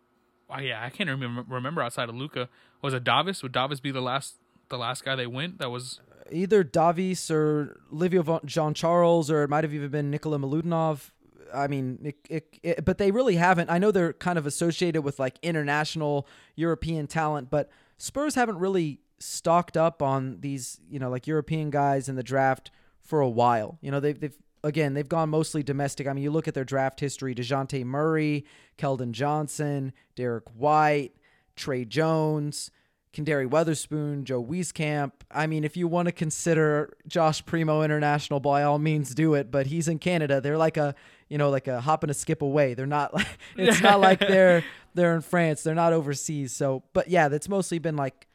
Oh, 0.49 0.61
yeah, 0.61 0.85
I 0.85 0.91
can't 0.91 1.11
remember 1.11 1.45
remember 1.49 1.83
outside 1.83 2.09
of 2.09 2.15
Luka. 2.15 2.49
Was 2.83 2.95
it 2.95 3.03
Davis? 3.03 3.43
Would 3.43 3.53
Davis 3.53 3.81
be 3.81 3.91
the 3.91 4.03
last 4.03 4.37
the 4.69 4.79
last 4.79 5.05
guy 5.05 5.17
they 5.17 5.27
went? 5.27 5.59
That 5.59 5.71
was 5.71 6.01
either 6.31 6.63
Davis 6.63 7.31
or 7.31 7.81
Livio 7.91 8.41
Jean 8.45 8.75
Charles, 8.75 9.31
or 9.31 9.43
it 9.43 9.51
might 9.51 9.65
have 9.65 9.75
even 9.75 9.91
been 9.91 10.11
Nikola 10.11 10.39
Milutinov. 10.39 11.11
I 11.53 11.67
mean, 11.67 11.99
it, 12.03 12.17
it, 12.29 12.59
it, 12.63 12.85
but 12.85 12.99
they 12.99 13.11
really 13.11 13.37
haven't. 13.37 13.71
I 13.71 13.79
know 13.79 13.91
they're 13.91 14.13
kind 14.13 14.39
of 14.39 14.47
associated 14.47 15.03
with 15.03 15.19
like 15.19 15.39
international 15.43 16.27
European 16.55 17.07
talent, 17.07 17.51
but 17.51 17.71
Spurs 17.99 18.35
haven't 18.35 18.59
really 18.59 19.01
stocked 19.19 19.77
up 19.77 20.03
on 20.03 20.41
these, 20.41 20.81
you 20.91 20.99
know, 20.99 21.11
like 21.11 21.27
European 21.27 21.71
guys 21.71 22.09
in 22.09 22.17
the 22.17 22.23
draft 22.23 22.71
for 23.01 23.21
a 23.21 23.29
while. 23.29 23.79
You 23.81 23.91
know, 23.91 24.01
they've 24.01 24.19
they've 24.19 24.37
again, 24.65 24.95
they've 24.95 25.09
gone 25.09 25.29
mostly 25.31 25.63
domestic. 25.63 26.07
I 26.07 26.13
mean, 26.13 26.25
you 26.25 26.31
look 26.31 26.49
at 26.49 26.55
their 26.55 26.65
draft 26.65 27.01
history 27.01 27.35
DeJounte 27.35 27.85
Murray, 27.85 28.45
Keldon 28.79 29.13
Johnson, 29.13 29.93
Derrick 30.17 30.45
White, 30.55 31.13
Tre 31.55 31.85
Jones, 31.85 32.71
Quinndary 33.17 33.49
Weatherspoon, 33.49 34.25
Joe 34.25 34.45
Wieskamp. 34.45 35.13
I 35.31 35.47
mean, 35.47 35.65
if 35.65 35.77
you 35.77 35.89
want 35.89 36.07
to 36.07 36.13
consider 36.13 36.97
Josh 37.07 37.45
Primo 37.47 37.83
international, 37.83 38.41
by 38.41 38.63
all 38.63 38.79
means 38.79 39.15
do 39.15 39.35
it. 39.35 39.51
But 39.51 39.69
he's 39.69 39.89
in 39.89 39.99
Canada. 39.99 40.41
They're 40.41 40.59
like 40.59 40.77
a 40.77 40.95
you 41.29 41.39
know 41.39 41.51
like 41.51 41.69
a 41.69 41.81
hop 41.81 42.03
and 42.05 42.11
a 42.11 42.15
skip 42.15 42.43
away. 42.43 42.75
They're 42.75 42.87
not 42.87 43.15
like 43.15 43.27
it's 43.57 43.81
not 43.81 44.01
like 44.01 44.21
they're 44.21 44.65
they're 44.95 45.15
in 45.15 45.23
France. 45.23 45.63
They're 45.63 45.75
not 45.75 45.93
overseas. 45.93 46.53
So, 46.53 46.83
but 46.93 47.09
yeah, 47.09 47.29
that's 47.29 47.49
mostly 47.49 47.79
been 47.79 47.97
like 47.97 48.27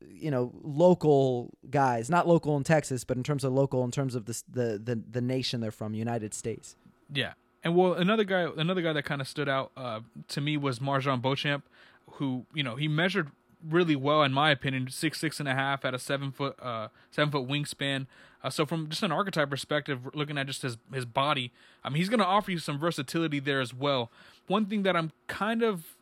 you 0.00 0.30
know 0.30 0.52
local 0.62 1.54
guys, 1.70 2.10
not 2.10 2.28
local 2.28 2.56
in 2.56 2.64
Texas, 2.64 3.04
but 3.04 3.16
in 3.16 3.22
terms 3.22 3.44
of 3.44 3.52
local 3.52 3.84
in 3.84 3.90
terms 3.90 4.14
of 4.14 4.26
the 4.26 4.42
the 4.50 4.80
the, 4.82 5.02
the 5.10 5.20
nation 5.20 5.60
they're 5.60 5.70
from, 5.70 5.94
United 5.94 6.34
States. 6.34 6.76
Yeah. 7.12 7.32
And 7.64 7.74
well, 7.74 7.94
another 7.94 8.22
guy, 8.22 8.46
another 8.56 8.80
guy 8.80 8.92
that 8.92 9.04
kind 9.04 9.20
of 9.20 9.26
stood 9.26 9.48
out 9.48 9.72
uh, 9.76 10.00
to 10.28 10.40
me 10.40 10.56
was 10.56 10.78
MarJon 10.78 11.20
Beauchamp, 11.20 11.64
who 12.12 12.46
you 12.54 12.62
know 12.62 12.76
he 12.76 12.86
measured 12.88 13.30
really 13.64 13.96
well 13.96 14.22
in 14.22 14.32
my 14.32 14.50
opinion. 14.50 14.88
Six 14.90 15.18
six 15.18 15.40
and 15.40 15.48
a 15.48 15.54
half 15.54 15.84
at 15.84 15.94
a 15.94 15.98
seven 15.98 16.32
foot 16.32 16.56
uh, 16.60 16.88
seven 17.10 17.30
foot 17.30 17.48
wingspan. 17.48 18.06
Uh, 18.42 18.50
so 18.50 18.64
from 18.64 18.88
just 18.88 19.02
an 19.02 19.12
archetype 19.12 19.50
perspective, 19.50 20.00
looking 20.14 20.38
at 20.38 20.46
just 20.46 20.62
his 20.62 20.76
his 20.92 21.04
body, 21.04 21.52
I 21.84 21.88
mean 21.88 21.96
he's 21.98 22.08
to 22.08 22.24
offer 22.24 22.50
you 22.50 22.58
some 22.58 22.78
versatility 22.78 23.40
there 23.40 23.60
as 23.60 23.74
well. 23.74 24.10
One 24.46 24.66
thing 24.66 24.82
that 24.84 24.96
I'm 24.96 25.12
kind 25.26 25.62
of 25.62 25.96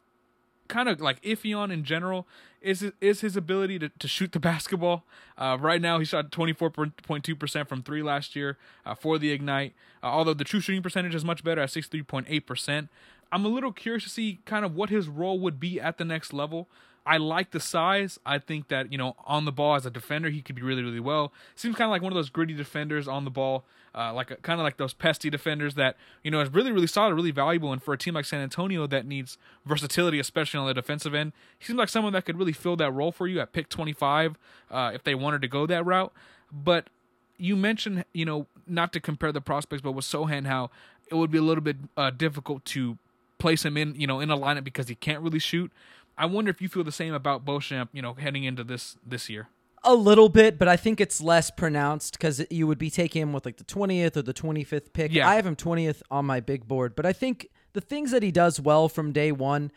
kind 0.68 0.88
of 0.88 1.00
like 1.00 1.20
iffy 1.22 1.56
on 1.56 1.70
in 1.70 1.84
general 1.84 2.26
is 2.60 2.90
is 3.00 3.20
his 3.20 3.36
ability 3.36 3.78
to, 3.78 3.88
to 3.90 4.08
shoot 4.08 4.32
the 4.32 4.40
basketball. 4.50 5.04
Uh, 5.36 5.56
right 5.60 5.80
now, 5.80 5.98
he 5.98 6.04
shot 6.04 6.30
24.2% 6.30 7.68
from 7.68 7.82
three 7.82 8.02
last 8.02 8.34
year 8.34 8.56
uh, 8.86 8.94
for 8.94 9.18
the 9.18 9.30
Ignite, 9.30 9.74
uh, 10.02 10.06
although 10.06 10.34
the 10.34 10.44
true 10.44 10.60
shooting 10.60 10.82
percentage 10.82 11.14
is 11.14 11.24
much 11.24 11.44
better 11.44 11.60
at 11.60 11.68
63.8%. 11.68 12.88
I'm 13.32 13.44
a 13.44 13.48
little 13.48 13.72
curious 13.72 14.04
to 14.04 14.10
see 14.10 14.40
kind 14.44 14.64
of 14.64 14.74
what 14.74 14.90
his 14.90 15.08
role 15.08 15.40
would 15.40 15.58
be 15.58 15.80
at 15.80 15.98
the 15.98 16.04
next 16.04 16.32
level. 16.32 16.68
I 17.06 17.18
like 17.18 17.50
the 17.50 17.60
size. 17.60 18.18
I 18.24 18.38
think 18.38 18.68
that, 18.68 18.90
you 18.90 18.96
know, 18.96 19.14
on 19.26 19.44
the 19.44 19.52
ball 19.52 19.74
as 19.74 19.84
a 19.84 19.90
defender, 19.90 20.30
he 20.30 20.40
could 20.40 20.56
be 20.56 20.62
really, 20.62 20.82
really 20.82 21.00
well. 21.00 21.32
Seems 21.54 21.76
kind 21.76 21.86
of 21.86 21.90
like 21.90 22.02
one 22.02 22.12
of 22.12 22.16
those 22.16 22.30
gritty 22.30 22.54
defenders 22.54 23.06
on 23.06 23.24
the 23.24 23.30
ball, 23.30 23.64
uh, 23.94 24.12
like 24.14 24.28
kind 24.42 24.58
of 24.58 24.64
like 24.64 24.78
those 24.78 24.94
pesty 24.94 25.30
defenders 25.30 25.74
that, 25.74 25.96
you 26.22 26.30
know, 26.30 26.40
is 26.40 26.48
really, 26.52 26.72
really 26.72 26.86
solid, 26.86 27.14
really 27.14 27.30
valuable. 27.30 27.72
And 27.72 27.82
for 27.82 27.92
a 27.92 27.98
team 27.98 28.14
like 28.14 28.24
San 28.24 28.40
Antonio 28.40 28.86
that 28.86 29.04
needs 29.06 29.36
versatility, 29.66 30.18
especially 30.18 30.58
on 30.58 30.66
the 30.66 30.74
defensive 30.74 31.14
end, 31.14 31.32
he 31.58 31.66
seems 31.66 31.78
like 31.78 31.90
someone 31.90 32.14
that 32.14 32.24
could 32.24 32.38
really 32.38 32.52
fill 32.52 32.76
that 32.76 32.90
role 32.92 33.12
for 33.12 33.26
you 33.26 33.38
at 33.38 33.52
pick 33.52 33.68
25 33.68 34.38
uh, 34.70 34.90
if 34.94 35.04
they 35.04 35.14
wanted 35.14 35.42
to 35.42 35.48
go 35.48 35.66
that 35.66 35.84
route. 35.84 36.12
But 36.50 36.88
you 37.36 37.54
mentioned, 37.54 38.04
you 38.14 38.24
know, 38.24 38.46
not 38.66 38.94
to 38.94 39.00
compare 39.00 39.32
the 39.32 39.42
prospects, 39.42 39.82
but 39.82 39.92
with 39.92 40.06
Sochan, 40.06 40.46
how 40.46 40.70
it 41.10 41.16
would 41.16 41.30
be 41.30 41.38
a 41.38 41.42
little 41.42 41.62
bit 41.62 41.76
uh, 41.98 42.10
difficult 42.10 42.64
to 42.66 42.96
place 43.38 43.64
him 43.64 43.76
in, 43.76 43.94
you 43.94 44.06
know, 44.06 44.20
in 44.20 44.30
a 44.30 44.38
lineup 44.38 44.64
because 44.64 44.88
he 44.88 44.94
can't 44.94 45.22
really 45.22 45.38
shoot. 45.38 45.70
I 46.16 46.26
wonder 46.26 46.50
if 46.50 46.60
you 46.60 46.68
feel 46.68 46.84
the 46.84 46.92
same 46.92 47.14
about 47.14 47.44
Beauchamp, 47.44 47.90
you 47.92 48.02
know, 48.02 48.14
heading 48.14 48.44
into 48.44 48.64
this 48.64 48.96
this 49.06 49.28
year. 49.28 49.48
A 49.86 49.94
little 49.94 50.30
bit, 50.30 50.58
but 50.58 50.66
I 50.66 50.76
think 50.76 51.00
it's 51.00 51.20
less 51.20 51.50
pronounced 51.50 52.14
because 52.14 52.44
you 52.50 52.66
would 52.66 52.78
be 52.78 52.88
taking 52.88 53.20
him 53.20 53.32
with 53.34 53.44
like 53.44 53.58
the 53.58 53.64
20th 53.64 54.16
or 54.16 54.22
the 54.22 54.32
25th 54.32 54.94
pick. 54.94 55.12
Yeah. 55.12 55.28
I 55.28 55.34
have 55.34 55.44
him 55.44 55.56
20th 55.56 56.00
on 56.10 56.24
my 56.24 56.40
big 56.40 56.66
board, 56.66 56.96
but 56.96 57.04
I 57.04 57.12
think 57.12 57.50
the 57.74 57.82
things 57.82 58.10
that 58.10 58.22
he 58.22 58.30
does 58.30 58.58
well 58.58 58.88
from 58.88 59.12
day 59.12 59.30
one, 59.30 59.70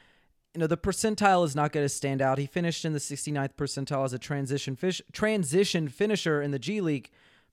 you 0.53 0.59
know, 0.59 0.67
the 0.67 0.77
percentile 0.77 1.43
is 1.43 1.57
not 1.57 1.73
going 1.73 1.83
to 1.83 1.89
stand 1.89 2.21
out. 2.21 2.37
He 2.37 2.45
finished 2.45 2.85
in 2.85 2.93
the 2.93 2.99
69th 2.99 3.55
percentile 3.55 4.05
as 4.05 4.13
a 4.13 4.19
transition 4.19 4.77
fish 4.77 5.01
transition 5.11 5.89
finisher 5.89 6.41
in 6.41 6.51
the 6.51 6.59
G 6.59 6.79
League, 6.79 7.09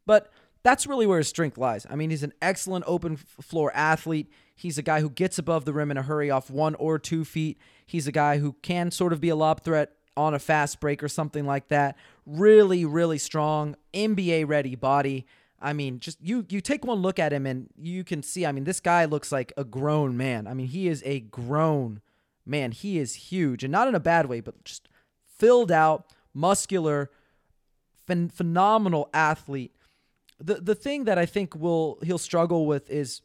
but 0.07 0.31
that's 0.63 0.87
really 0.87 1.07
where 1.07 1.19
his 1.19 1.29
strength 1.29 1.59
lies. 1.59 1.87
I 1.91 1.97
mean, 1.97 2.11
he's 2.11 2.23
an 2.23 2.33
excellent 2.41 2.85
open 2.87 3.17
floor 3.17 3.73
athlete. 3.75 4.31
He's 4.55 4.79
a 4.79 4.83
guy 4.83 5.01
who 5.01 5.11
gets 5.11 5.39
above 5.39 5.65
the 5.65 5.73
rim 5.73 5.91
in 5.91 5.97
a 5.97 6.03
hurry 6.03 6.31
off 6.31 6.51
one 6.51 6.75
or 6.77 6.99
two 6.99 7.25
feet. 7.25 7.59
He's 7.87 8.07
a 8.07 8.13
guy 8.13 8.39
who 8.39 8.55
can 8.63 8.91
sort 8.91 9.13
of 9.13 9.21
be 9.21 9.29
a 9.29 9.37
lob 9.37 9.63
threat 9.63 9.93
on 10.17 10.35
a 10.35 10.39
fast 10.39 10.81
break 10.81 11.03
or 11.03 11.09
something 11.09 11.45
like 11.45 11.69
that. 11.69 11.97
Really, 12.25 12.85
really 12.85 13.19
strong, 13.19 13.77
NBA 13.93 14.47
ready 14.47 14.77
body. 14.77 15.27
I 15.61 15.73
mean, 15.73 15.99
just 15.99 16.21
you 16.21 16.47
you 16.49 16.61
take 16.61 16.85
one 16.85 16.99
look 16.99 17.19
at 17.19 17.33
him 17.33 17.47
and 17.47 17.69
you 17.81 18.05
can 18.05 18.23
see, 18.23 18.45
I 18.47 18.53
mean, 18.53 18.65
this 18.65 18.81
guy 18.81 19.07
looks 19.07 19.33
like 19.33 19.53
a 19.57 19.65
grown 19.65 20.17
man. 20.17 20.47
I 20.47 20.55
mean, 20.55 20.67
he 20.67 20.89
is 20.89 21.03
a 21.05 21.21
grown 21.21 22.01
man. 22.47 22.71
He 22.73 22.99
is 22.99 23.15
huge 23.15 23.65
and 23.65 23.73
not 23.73 23.89
in 23.89 23.95
a 23.95 24.01
bad 24.01 24.27
way, 24.27 24.41
but 24.41 24.65
just 24.65 24.89
filled 25.27 25.73
out, 25.73 26.13
muscular, 26.33 27.11
phen- 28.07 28.31
phenomenal 28.31 29.09
athlete. 29.15 29.75
The 30.39 30.57
the 30.57 30.75
thing 30.75 31.05
that 31.05 31.19
I 31.19 31.27
think 31.27 31.57
will 31.57 31.99
he'll 32.03 32.19
struggle 32.19 32.67
with 32.67 32.91
is 32.91 33.23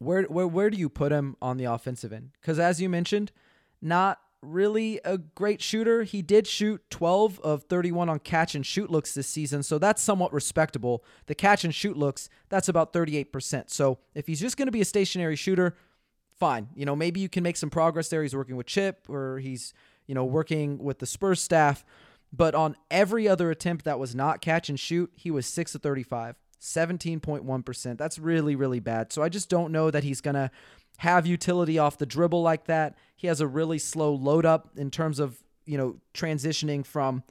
where 0.00 0.22
where 0.24 0.48
where 0.48 0.70
do 0.70 0.76
you 0.76 0.88
put 0.88 1.12
him 1.12 1.36
on 1.40 1.56
the 1.56 1.64
offensive 1.64 2.12
end? 2.12 2.30
Because 2.40 2.58
as 2.58 2.80
you 2.80 2.88
mentioned, 2.88 3.30
not 3.80 4.18
really 4.42 4.98
a 5.04 5.18
great 5.18 5.60
shooter. 5.60 6.02
He 6.02 6.22
did 6.22 6.46
shoot 6.46 6.82
12 6.90 7.38
of 7.40 7.64
31 7.64 8.08
on 8.08 8.18
catch 8.20 8.54
and 8.54 8.64
shoot 8.64 8.90
looks 8.90 9.12
this 9.12 9.26
season, 9.26 9.62
so 9.62 9.78
that's 9.78 10.02
somewhat 10.02 10.32
respectable. 10.32 11.04
The 11.26 11.34
catch 11.34 11.64
and 11.64 11.74
shoot 11.74 11.96
looks, 11.96 12.30
that's 12.48 12.68
about 12.68 12.92
38%. 12.92 13.70
So 13.70 13.98
if 14.14 14.26
he's 14.26 14.40
just 14.40 14.56
going 14.56 14.66
to 14.66 14.72
be 14.72 14.80
a 14.80 14.86
stationary 14.86 15.36
shooter, 15.36 15.76
fine. 16.38 16.68
You 16.74 16.86
know, 16.86 16.96
maybe 16.96 17.20
you 17.20 17.28
can 17.28 17.42
make 17.42 17.58
some 17.58 17.68
progress 17.68 18.08
there. 18.08 18.22
He's 18.22 18.34
working 18.34 18.56
with 18.56 18.66
Chip 18.66 19.06
or 19.10 19.38
he's, 19.40 19.74
you 20.06 20.14
know, 20.14 20.24
working 20.24 20.78
with 20.78 21.00
the 21.00 21.06
Spurs 21.06 21.42
staff. 21.42 21.84
But 22.32 22.54
on 22.54 22.76
every 22.90 23.28
other 23.28 23.50
attempt 23.50 23.84
that 23.84 23.98
was 23.98 24.14
not 24.14 24.40
catch 24.40 24.70
and 24.70 24.80
shoot, 24.80 25.12
he 25.16 25.30
was 25.30 25.46
6 25.46 25.74
of 25.74 25.82
35. 25.82 26.36
17.1%. 26.60 27.98
That's 27.98 28.18
really, 28.18 28.54
really 28.54 28.80
bad. 28.80 29.12
So 29.12 29.22
I 29.22 29.28
just 29.28 29.48
don't 29.48 29.72
know 29.72 29.90
that 29.90 30.04
he's 30.04 30.20
going 30.20 30.34
to 30.34 30.50
have 30.98 31.26
utility 31.26 31.78
off 31.78 31.98
the 31.98 32.06
dribble 32.06 32.42
like 32.42 32.66
that. 32.66 32.96
He 33.16 33.26
has 33.26 33.40
a 33.40 33.46
really 33.46 33.78
slow 33.78 34.14
load 34.14 34.44
up 34.44 34.70
in 34.76 34.90
terms 34.90 35.18
of, 35.18 35.42
you 35.64 35.78
know, 35.78 35.96
transitioning 36.12 36.84
from 36.84 37.22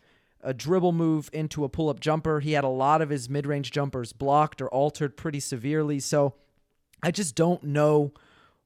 a 0.41 0.53
dribble 0.53 0.93
move 0.93 1.30
into 1.34 1.63
a 1.63 1.69
pull 1.69 1.89
up 1.89 1.99
jumper. 1.99 2.39
He 2.39 2.53
had 2.53 2.63
a 2.63 2.69
lot 2.69 3.01
of 3.01 3.09
his 3.09 3.30
mid 3.30 3.45
range 3.45 3.71
jumpers 3.71 4.13
blocked 4.13 4.61
or 4.61 4.69
altered 4.69 5.17
pretty 5.17 5.39
severely. 5.39 5.99
So 5.99 6.34
I 7.03 7.11
just 7.11 7.36
don't 7.36 7.63
know 7.63 8.13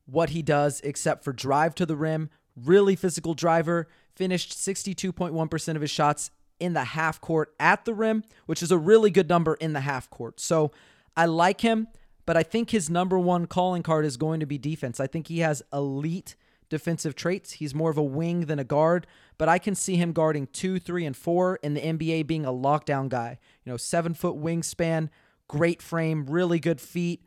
what 0.05 0.30
he 0.32 0.41
does 0.41 0.80
except 0.82 1.24
for 1.24 1.34
drive 1.34 1.76
to 1.76 1.86
the 1.86 1.95
rim, 1.95 2.30
really 2.55 2.95
physical 2.95 3.34
driver, 3.34 3.88
finished 4.16 4.51
62.1% 4.51 5.76
of 5.76 5.82
his 5.82 5.91
shots 5.91 6.32
in 6.60 6.74
the 6.74 6.84
half 6.84 7.20
court 7.20 7.54
at 7.60 7.86
the 7.86 7.93
rim, 7.93 8.24
which 8.45 8.64
is 8.64 8.72
a 8.72 8.78
really 8.78 9.10
good 9.10 9.30
number 9.30 9.56
in 9.56 9.74
the 9.74 9.82
half 9.82 10.10
court. 10.10 10.39
So 10.39 10.72
I 11.16 11.26
like 11.26 11.62
him, 11.62 11.88
but 12.26 12.38
I 12.38 12.43
think 12.43 12.70
his 12.70 12.89
number 12.89 13.20
one 13.20 13.47
calling 13.47 13.84
card 13.84 14.06
is 14.06 14.18
going 14.18 14.39
to 14.39 14.45
be 14.45 14.58
defense. 14.58 14.99
I 14.99 15.08
think 15.08 15.28
he 15.28 15.39
has 15.39 15.62
elite 15.72 16.36
defensive 16.70 17.16
traits. 17.16 17.54
He's 17.54 17.76
more 17.76 17.91
of 17.91 17.97
a 17.97 18.04
wing 18.04 18.47
than 18.47 18.60
a 18.60 18.64
guard, 18.64 19.06
but 19.38 19.49
I 19.49 19.60
can 19.60 19.76
see 19.76 19.95
him 19.95 20.12
guarding 20.12 20.47
two, 20.47 20.80
three, 20.80 21.06
and 21.06 21.16
four 21.16 21.58
in 21.58 21.74
the 21.74 21.82
NBA 21.82 22.26
being 22.26 22.45
a 22.45 22.51
lockdown 22.51 23.10
guy. 23.10 23.38
You 23.64 23.72
know, 23.72 23.78
seven 23.78 24.14
foot 24.14 24.36
wingspan, 24.36 25.10
great 25.47 25.82
frame, 25.82 26.26
really 26.26 26.60
good 26.60 26.82
feet, 26.82 27.24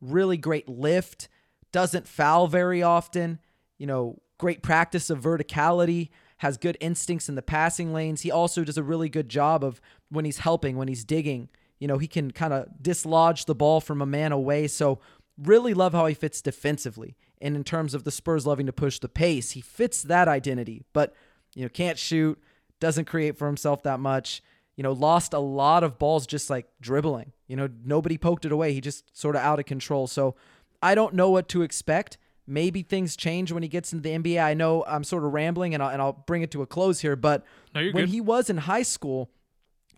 really 0.00 0.36
great 0.36 0.68
lift, 0.68 1.28
doesn't 1.70 2.08
foul 2.08 2.48
very 2.48 2.82
often, 2.82 3.38
you 3.76 3.86
know, 3.86 4.20
great 4.38 4.62
practice 4.62 5.10
of 5.10 5.20
verticality 5.20 6.08
has 6.38 6.56
good 6.56 6.76
instincts 6.80 7.28
in 7.28 7.34
the 7.34 7.42
passing 7.42 7.92
lanes. 7.92 8.22
He 8.22 8.30
also 8.30 8.64
does 8.64 8.78
a 8.78 8.82
really 8.82 9.08
good 9.08 9.28
job 9.28 9.62
of 9.62 9.80
when 10.08 10.24
he's 10.24 10.38
helping, 10.38 10.76
when 10.76 10.88
he's 10.88 11.04
digging. 11.04 11.48
You 11.78 11.88
know, 11.88 11.98
he 11.98 12.08
can 12.08 12.30
kind 12.30 12.52
of 12.52 12.68
dislodge 12.82 13.44
the 13.44 13.54
ball 13.54 13.80
from 13.80 14.00
a 14.00 14.06
man 14.06 14.32
away. 14.32 14.66
So, 14.66 14.98
really 15.36 15.74
love 15.74 15.92
how 15.92 16.06
he 16.06 16.14
fits 16.14 16.42
defensively. 16.42 17.16
And 17.40 17.54
in 17.54 17.62
terms 17.62 17.94
of 17.94 18.02
the 18.02 18.10
Spurs 18.10 18.46
loving 18.46 18.66
to 18.66 18.72
push 18.72 18.98
the 18.98 19.08
pace, 19.08 19.52
he 19.52 19.60
fits 19.60 20.02
that 20.02 20.26
identity, 20.26 20.84
but, 20.92 21.14
you 21.54 21.62
know, 21.62 21.68
can't 21.68 21.96
shoot, 21.98 22.40
doesn't 22.80 23.04
create 23.04 23.38
for 23.38 23.46
himself 23.46 23.84
that 23.84 24.00
much. 24.00 24.42
You 24.76 24.82
know, 24.82 24.92
lost 24.92 25.34
a 25.34 25.38
lot 25.38 25.84
of 25.84 25.98
balls 25.98 26.26
just 26.26 26.50
like 26.50 26.66
dribbling. 26.80 27.32
You 27.46 27.56
know, 27.56 27.68
nobody 27.84 28.18
poked 28.18 28.44
it 28.44 28.52
away. 28.52 28.72
He 28.72 28.80
just 28.80 29.16
sort 29.16 29.36
of 29.36 29.42
out 29.42 29.58
of 29.58 29.66
control. 29.66 30.06
So, 30.06 30.34
I 30.82 30.94
don't 30.94 31.14
know 31.14 31.30
what 31.30 31.48
to 31.48 31.62
expect. 31.62 32.18
Maybe 32.48 32.82
things 32.82 33.16
change 33.16 33.52
when 33.52 33.62
he 33.62 33.68
gets 33.68 33.92
into 33.92 34.02
the 34.02 34.16
NBA. 34.16 34.42
I 34.42 34.54
know 34.54 34.84
I'm 34.86 35.04
sort 35.04 35.24
of 35.24 35.32
rambling 35.32 35.74
and 35.74 35.82
I'll, 35.82 35.90
and 35.90 36.00
I'll 36.00 36.24
bring 36.26 36.42
it 36.42 36.50
to 36.52 36.62
a 36.62 36.66
close 36.66 37.00
here, 37.00 37.16
but 37.16 37.44
no, 37.74 37.82
when 37.82 38.04
good. 38.04 38.08
he 38.08 38.20
was 38.20 38.48
in 38.48 38.56
high 38.56 38.82
school, 38.82 39.30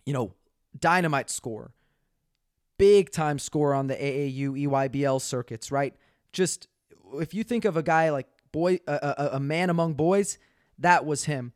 you 0.05 0.13
know, 0.13 0.33
dynamite 0.77 1.29
score, 1.29 1.71
big 2.77 3.11
time 3.11 3.39
score 3.39 3.73
on 3.73 3.87
the 3.87 3.95
AAU, 3.95 4.67
EYBL 4.67 5.21
circuits, 5.21 5.71
right? 5.71 5.95
Just 6.33 6.67
if 7.15 7.33
you 7.33 7.43
think 7.43 7.65
of 7.65 7.77
a 7.77 7.83
guy 7.83 8.09
like 8.09 8.27
boy, 8.51 8.79
a, 8.87 8.93
a, 8.93 9.29
a 9.33 9.39
man 9.39 9.69
among 9.69 9.93
boys, 9.93 10.37
that 10.77 11.05
was 11.05 11.25
him. 11.25 11.53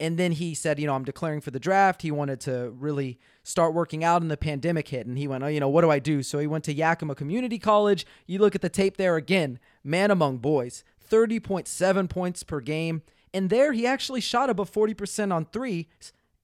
And 0.00 0.18
then 0.18 0.32
he 0.32 0.54
said, 0.54 0.80
you 0.80 0.86
know, 0.86 0.94
I'm 0.94 1.04
declaring 1.04 1.40
for 1.40 1.52
the 1.52 1.60
draft. 1.60 2.02
He 2.02 2.10
wanted 2.10 2.40
to 2.40 2.70
really 2.76 3.20
start 3.44 3.72
working 3.72 4.02
out, 4.02 4.20
and 4.20 4.30
the 4.30 4.36
pandemic 4.36 4.88
hit. 4.88 5.06
And 5.06 5.16
he 5.16 5.28
went, 5.28 5.44
oh, 5.44 5.46
you 5.46 5.60
know, 5.60 5.68
what 5.68 5.82
do 5.82 5.90
I 5.90 6.00
do? 6.00 6.24
So 6.24 6.40
he 6.40 6.46
went 6.48 6.64
to 6.64 6.72
Yakima 6.72 7.14
Community 7.14 7.58
College. 7.58 8.04
You 8.26 8.40
look 8.40 8.56
at 8.56 8.62
the 8.62 8.68
tape 8.68 8.96
there 8.96 9.14
again, 9.14 9.60
man 9.84 10.10
among 10.10 10.38
boys, 10.38 10.84
30.7 11.10 12.08
points 12.08 12.42
per 12.42 12.60
game. 12.60 13.02
And 13.34 13.50
there 13.50 13.72
he 13.72 13.86
actually 13.86 14.20
shot 14.20 14.50
above 14.50 14.70
40% 14.70 15.32
on 15.32 15.46
three, 15.46 15.88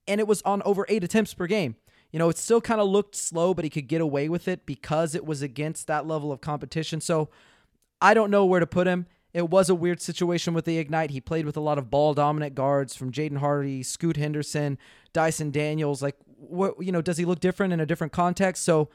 and 0.07 0.21
it 0.21 0.27
was 0.27 0.43
on 0.43 0.63
over 0.63 0.87
eight 0.89 1.05
attempts 1.05 1.35
per 1.35 1.47
game. 1.47 1.77
You 2.13 2.19
know, 2.19 2.31
it 2.31 2.39
still 2.39 2.61
kind 2.61 2.81
of 2.81 2.89
looked 2.89 3.15
slow, 3.15 3.53
but 3.53 3.65
he 3.65 3.71
could 3.71 3.89
get 3.89 4.01
away 4.01 4.29
with 4.29 4.49
it 4.49 4.65
because 4.65 5.15
it 5.15 5.27
was 5.27 5.43
against 5.43 5.87
that 5.87 6.07
level 6.07 6.33
of 6.33 6.41
competition. 6.41 7.01
So 7.01 7.29
I 8.01 8.15
don't 8.15 8.31
know 8.31 8.47
where 8.47 8.61
to 8.61 8.67
put 8.67 8.87
him. 8.87 9.07
It 9.35 9.51
was 9.51 9.69
a 9.69 9.75
weird 9.75 10.01
situation 10.01 10.55
with 10.55 10.65
the 10.65 10.79
Ignite. 10.79 11.11
He 11.11 11.21
played 11.21 11.45
with 11.45 11.57
a 11.57 11.61
lot 11.61 11.77
of 11.77 11.91
ball 11.91 12.15
dominant 12.15 12.55
guards 12.55 12.97
from 12.97 13.13
Jaden 13.13 13.39
Hardy, 13.39 13.83
Scoot 13.83 14.17
Henderson, 14.17 14.79
Dyson 15.13 15.51
Daniels. 15.51 16.03
Like, 16.03 16.17
what, 16.25 16.83
you 16.83 16.93
know, 16.93 17.03
does 17.03 17.19
he 17.19 17.27
look 17.27 17.41
different 17.41 17.75
in 17.75 17.81
a 17.81 17.87
different 17.87 18.13
context? 18.13 18.65
So 18.65 18.89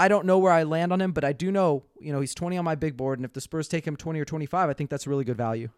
I 0.00 0.08
don't 0.08 0.24
know 0.24 0.38
where 0.38 0.52
I 0.52 0.62
land 0.62 0.94
on 0.94 1.00
him, 1.02 1.12
but 1.12 1.24
I 1.24 1.34
do 1.34 1.52
know, 1.52 1.82
you 2.00 2.10
know, 2.10 2.20
he's 2.20 2.34
20 2.34 2.56
on 2.56 2.64
my 2.64 2.74
big 2.74 2.96
board. 2.96 3.18
And 3.18 3.26
if 3.26 3.34
the 3.34 3.40
Spurs 3.42 3.68
take 3.68 3.86
him 3.86 3.96
20 3.96 4.18
or 4.18 4.24
25, 4.24 4.70
I 4.70 4.72
think 4.72 4.88
that's 4.88 5.06
really 5.06 5.24
good 5.24 5.36
value. 5.36 5.68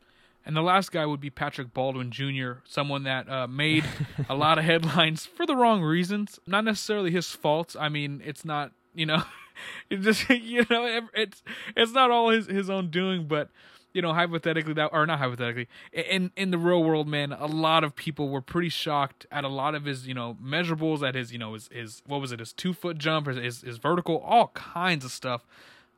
And 0.47 0.55
the 0.55 0.63
last 0.63 0.93
guy 0.93 1.05
would 1.05 1.21
be 1.21 1.29
Patrick 1.29 1.75
Baldwin 1.75 2.13
Jr., 2.13 2.61
someone 2.65 3.03
that 3.03 3.29
uh, 3.29 3.49
made 3.49 3.85
a 4.29 4.37
lot 4.37 4.59
of 4.59 4.65
headlines 4.73 5.27
for 5.27 5.45
the 5.45 5.57
wrong 5.57 5.83
reasons. 5.83 6.39
Not 6.47 6.63
necessarily 6.63 7.11
his 7.11 7.33
fault. 7.33 7.75
I 7.79 7.89
mean, 7.89 8.23
it's 8.25 8.45
not, 8.45 8.71
you 8.95 9.07
know, 9.07 9.25
it 9.91 10.03
just, 10.03 10.29
you 10.31 10.67
know, 10.71 11.09
it's 11.15 11.43
it's 11.77 11.93
not 11.93 12.13
all 12.13 12.31
his 12.31 12.47
his 12.47 12.71
own 12.71 12.91
doing, 12.91 13.27
but 13.27 13.51
you 13.95 14.03
know, 14.03 14.13
hypothetically 14.13 14.73
that 14.75 14.91
or 14.93 15.07
not 15.07 15.19
hypothetically, 15.19 15.69
in 15.93 16.31
in 16.37 16.51
the 16.51 16.59
real 16.59 16.83
world, 16.83 17.09
man, 17.09 17.33
a 17.33 17.47
lot 17.47 17.85
of 17.85 17.95
people 17.95 18.29
were 18.29 18.41
pretty 18.41 18.69
shocked 18.69 19.27
at 19.31 19.45
a 19.45 19.49
lot 19.49 19.75
of 19.75 19.85
his, 19.85 20.07
you 20.07 20.15
know, 20.15 20.37
measurables, 20.43 21.07
at 21.07 21.15
his, 21.15 21.33
you 21.33 21.39
know, 21.39 21.55
his 21.55 21.69
his 21.73 22.03
what 22.07 22.21
was 22.21 22.33
it, 22.33 22.39
his 22.39 22.53
two 22.53 22.73
foot 22.73 22.99
jump, 22.99 23.27
his 23.27 23.63
his 23.63 23.79
vertical, 23.79 24.19
all 24.19 24.49
kinds 24.49 25.05
of 25.05 25.11
stuff. 25.11 25.45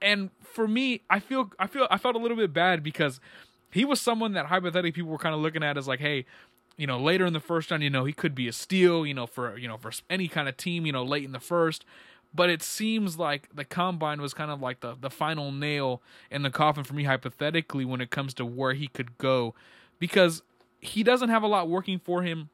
And 0.03 0.31
for 0.43 0.69
me, 0.69 1.03
I 1.09 1.21
feel 1.21 1.51
I 1.59 1.67
feel 1.67 1.87
I 1.91 1.99
felt 1.99 2.17
a 2.17 2.19
little 2.19 2.37
bit 2.37 2.53
bad 2.53 2.83
because 2.83 3.21
he 3.71 3.85
was 3.85 4.01
someone 4.01 4.33
that 4.35 4.47
hypothetically 4.47 4.93
people 4.93 5.11
were 5.11 5.19
kind 5.19 5.35
of 5.35 5.41
looking 5.41 5.63
at 5.63 5.77
as 5.77 5.89
like, 5.89 6.01
hey, 6.01 6.27
you 6.77 6.87
know, 6.87 6.99
later 6.99 7.25
in 7.27 7.33
the 7.33 7.41
first 7.41 7.71
round, 7.71 7.83
you 7.83 7.91
know, 7.91 8.05
he 8.05 8.13
could 8.13 8.35
be 8.35 8.49
a 8.49 8.53
steal, 8.53 9.07
you 9.07 9.15
know, 9.15 9.27
for 9.27 9.57
you 9.57 9.69
know 9.69 9.77
for 9.77 9.93
any 10.11 10.29
kind 10.29 10.49
of 10.49 10.57
team, 10.57 10.87
you 10.87 10.93
know, 10.93 11.05
late 11.05 11.25
in 11.25 11.33
the 11.33 11.41
first. 11.41 11.85
But 12.35 12.51
it 12.51 12.63
seems 12.63 13.19
like 13.19 13.49
the 13.55 13.65
combine 13.65 14.21
was 14.21 14.35
kind 14.35 14.51
of 14.51 14.61
like 14.61 14.81
the 14.81 14.97
the 15.01 15.11
final 15.11 15.53
nail 15.53 16.03
in 16.31 16.43
the 16.43 16.51
coffin 16.51 16.85
for 16.85 16.95
me, 16.95 17.05
hypothetically, 17.05 17.85
when 17.85 18.01
it 18.01 18.11
comes 18.11 18.35
to 18.35 18.45
where 18.45 18.75
he 18.75 18.89
could 18.89 19.17
go, 19.19 19.55
because 19.99 20.43
he 20.81 21.03
doesn't 21.03 21.29
have 21.29 21.43
a 21.43 21.47
lot 21.47 21.69
working 21.69 21.99
for 21.99 22.23
him 22.23 22.51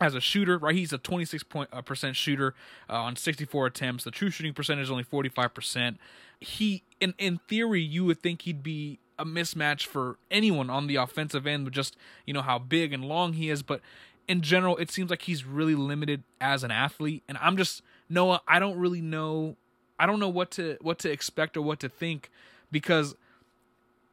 as 0.00 0.14
a 0.14 0.20
shooter, 0.20 0.58
right? 0.58 0.74
He's 0.74 0.92
a 0.92 0.98
26% 0.98 1.66
uh, 1.72 2.12
shooter 2.12 2.54
uh, 2.90 2.94
on 2.94 3.16
64 3.16 3.66
attempts. 3.66 4.04
The 4.04 4.10
true 4.10 4.30
shooting 4.30 4.52
percentage 4.52 4.84
is 4.84 4.90
only 4.90 5.04
45%. 5.04 5.96
He, 6.40 6.82
in 7.00 7.14
in 7.18 7.38
theory, 7.48 7.80
you 7.80 8.04
would 8.04 8.20
think 8.20 8.42
he'd 8.42 8.62
be 8.62 8.98
a 9.18 9.24
mismatch 9.24 9.86
for 9.86 10.18
anyone 10.30 10.70
on 10.70 10.86
the 10.86 10.96
offensive 10.96 11.46
end 11.46 11.64
with 11.64 11.74
just 11.74 11.96
you 12.26 12.34
know 12.34 12.42
how 12.42 12.58
big 12.58 12.92
and 12.92 13.04
long 13.04 13.34
he 13.34 13.50
is 13.50 13.62
but 13.62 13.80
in 14.26 14.40
general 14.40 14.76
it 14.78 14.90
seems 14.90 15.10
like 15.10 15.22
he's 15.22 15.44
really 15.44 15.74
limited 15.74 16.22
as 16.40 16.64
an 16.64 16.70
athlete 16.70 17.22
and 17.28 17.38
i'm 17.40 17.56
just 17.56 17.82
noah 18.08 18.40
i 18.46 18.58
don't 18.58 18.78
really 18.78 19.00
know 19.00 19.56
i 19.98 20.06
don't 20.06 20.20
know 20.20 20.28
what 20.28 20.50
to 20.50 20.76
what 20.80 20.98
to 20.98 21.10
expect 21.10 21.56
or 21.56 21.62
what 21.62 21.80
to 21.80 21.88
think 21.88 22.30
because 22.70 23.14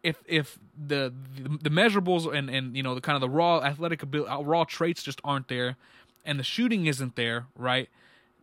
if 0.03 0.23
if 0.25 0.57
the 0.77 1.13
the, 1.61 1.69
measurables 1.69 2.31
and 2.33 2.49
and 2.49 2.75
you 2.75 2.83
know 2.83 2.95
the 2.95 3.01
kind 3.01 3.15
of 3.15 3.21
the 3.21 3.29
raw 3.29 3.59
athletic 3.59 4.01
ability 4.01 4.29
uh, 4.29 4.41
raw 4.41 4.63
traits 4.63 5.03
just 5.03 5.21
aren't 5.23 5.47
there 5.47 5.77
and 6.25 6.39
the 6.39 6.43
shooting 6.43 6.85
isn't 6.85 7.15
there 7.15 7.47
right 7.55 7.89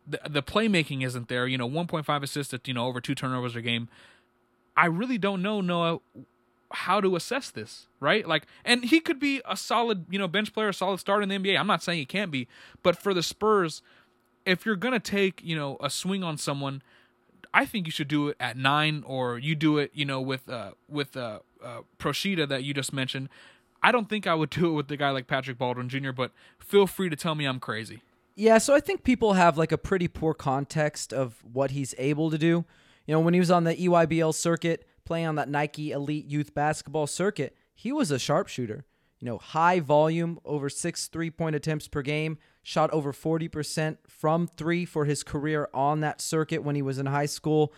the 0.06 0.20
the 0.28 0.42
playmaking 0.42 1.04
isn't 1.04 1.28
there 1.28 1.46
you 1.46 1.58
know 1.58 1.68
1.5 1.68 2.22
assists 2.22 2.54
at 2.54 2.66
you 2.68 2.74
know 2.74 2.86
over 2.86 3.00
two 3.00 3.14
turnovers 3.14 3.56
a 3.56 3.62
game 3.62 3.88
I 4.78 4.86
really 4.86 5.18
don't 5.18 5.42
know 5.42 5.60
Noah 5.60 5.98
how 6.70 7.00
to 7.00 7.16
assess 7.16 7.50
this, 7.50 7.86
right? 7.98 8.26
Like, 8.26 8.46
and 8.64 8.84
he 8.84 9.00
could 9.00 9.18
be 9.18 9.42
a 9.44 9.56
solid, 9.56 10.06
you 10.08 10.18
know, 10.18 10.28
bench 10.28 10.52
player, 10.52 10.68
a 10.68 10.74
solid 10.74 11.00
starter 11.00 11.22
in 11.22 11.28
the 11.28 11.36
NBA. 11.36 11.58
I'm 11.58 11.66
not 11.66 11.82
saying 11.82 11.98
he 11.98 12.06
can't 12.06 12.30
be, 12.30 12.46
but 12.82 12.96
for 12.96 13.12
the 13.12 13.22
Spurs, 13.22 13.82
if 14.48 14.64
you're 14.64 14.76
gonna 14.76 15.00
take, 15.00 15.42
you 15.42 15.54
know, 15.54 15.76
a 15.80 15.90
swing 15.90 16.24
on 16.24 16.38
someone, 16.38 16.82
I 17.52 17.66
think 17.66 17.86
you 17.86 17.92
should 17.92 18.08
do 18.08 18.28
it 18.28 18.36
at 18.40 18.56
nine, 18.56 19.02
or 19.06 19.38
you 19.38 19.54
do 19.54 19.78
it, 19.78 19.90
you 19.94 20.04
know, 20.04 20.20
with 20.20 20.48
uh 20.48 20.72
with 20.88 21.16
uh, 21.16 21.40
uh 21.62 21.80
Procida 21.98 22.48
that 22.48 22.64
you 22.64 22.74
just 22.74 22.92
mentioned. 22.92 23.28
I 23.82 23.92
don't 23.92 24.08
think 24.08 24.26
I 24.26 24.34
would 24.34 24.50
do 24.58 24.70
it 24.70 24.72
with 24.72 24.88
the 24.88 24.96
guy 24.96 25.10
like 25.10 25.26
Patrick 25.26 25.58
Baldwin 25.58 25.88
Jr., 25.88 26.12
but 26.12 26.32
feel 26.58 26.86
free 26.86 27.08
to 27.08 27.16
tell 27.16 27.34
me 27.34 27.44
I'm 27.44 27.60
crazy. 27.60 28.02
Yeah, 28.34 28.58
so 28.58 28.74
I 28.74 28.80
think 28.80 29.02
people 29.02 29.32
have 29.32 29.58
like 29.58 29.72
a 29.72 29.78
pretty 29.78 30.06
poor 30.06 30.32
context 30.32 31.12
of 31.12 31.42
what 31.44 31.72
he's 31.72 31.94
able 31.98 32.30
to 32.30 32.38
do. 32.38 32.64
You 33.06 33.14
know, 33.14 33.20
when 33.20 33.34
he 33.34 33.40
was 33.40 33.50
on 33.50 33.64
the 33.64 33.74
EYBL 33.74 34.34
circuit, 34.34 34.86
playing 35.04 35.26
on 35.26 35.34
that 35.36 35.48
Nike 35.48 35.90
Elite 35.90 36.26
Youth 36.26 36.54
Basketball 36.54 37.06
circuit, 37.06 37.56
he 37.74 37.90
was 37.90 38.10
a 38.10 38.18
sharpshooter. 38.18 38.84
You 39.18 39.26
know, 39.26 39.38
high 39.38 39.80
volume, 39.80 40.38
over 40.44 40.68
six 40.70 41.08
three 41.08 41.30
point 41.30 41.56
attempts 41.56 41.88
per 41.88 42.02
game, 42.02 42.38
shot 42.68 42.90
over 42.90 43.14
40% 43.14 43.96
from 44.06 44.46
three 44.46 44.84
for 44.84 45.06
his 45.06 45.22
career 45.22 45.70
on 45.72 46.00
that 46.00 46.20
circuit 46.20 46.62
when 46.62 46.76
he 46.76 46.82
was 46.82 46.98
in 46.98 47.06
high 47.06 47.24
school. 47.24 47.72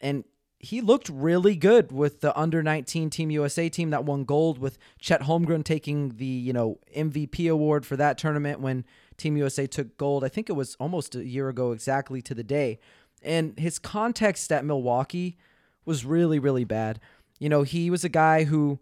And 0.00 0.22
he 0.60 0.80
looked 0.80 1.08
really 1.08 1.56
good 1.56 1.90
with 1.90 2.20
the 2.20 2.38
under 2.38 2.62
19 2.62 3.10
Team 3.10 3.32
USA 3.32 3.68
team 3.68 3.90
that 3.90 4.04
won 4.04 4.22
gold 4.22 4.58
with 4.58 4.78
Chet 5.00 5.22
Holmgren 5.22 5.64
taking 5.64 6.10
the, 6.10 6.24
you 6.24 6.52
know, 6.52 6.78
MVP 6.96 7.50
award 7.50 7.84
for 7.84 7.96
that 7.96 8.18
tournament 8.18 8.60
when 8.60 8.84
Team 9.16 9.36
USA 9.36 9.66
took 9.66 9.98
gold. 9.98 10.22
I 10.22 10.28
think 10.28 10.48
it 10.48 10.52
was 10.52 10.76
almost 10.78 11.16
a 11.16 11.26
year 11.26 11.48
ago 11.48 11.72
exactly 11.72 12.22
to 12.22 12.32
the 12.32 12.44
day. 12.44 12.78
And 13.24 13.58
his 13.58 13.80
context 13.80 14.52
at 14.52 14.64
Milwaukee 14.64 15.36
was 15.84 16.04
really, 16.04 16.38
really 16.38 16.62
bad. 16.62 17.00
You 17.40 17.48
know, 17.48 17.64
he 17.64 17.90
was 17.90 18.04
a 18.04 18.08
guy 18.08 18.44
who, 18.44 18.78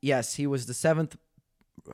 yes, 0.00 0.34
he 0.34 0.48
was 0.48 0.66
the 0.66 0.74
seventh 0.74 1.16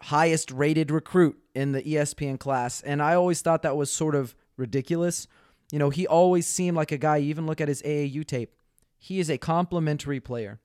highest 0.05 0.51
rated 0.51 0.91
recruit 0.91 1.39
in 1.55 1.73
the 1.73 1.83
ESPN 1.83 2.39
class. 2.39 2.81
And 2.83 3.03
I 3.03 3.15
always 3.15 3.43
thought 3.43 3.63
that 3.63 3.77
was 3.77 3.93
sort 3.93 4.15
of 4.15 4.35
ridiculous. 4.57 5.27
You 5.73 5.79
know, 5.79 5.91
he 5.91 6.07
always 6.07 6.47
seemed 6.47 6.77
like 6.77 6.93
a 6.93 6.99
guy, 6.99 7.19
even 7.19 7.47
look 7.47 7.61
at 7.61 7.69
his 7.69 7.83
AAU 7.83 8.27
tape. 8.27 8.55
He 8.99 9.19
is 9.19 9.31
a 9.31 9.39
complimentary 9.39 10.21
player. 10.21 10.61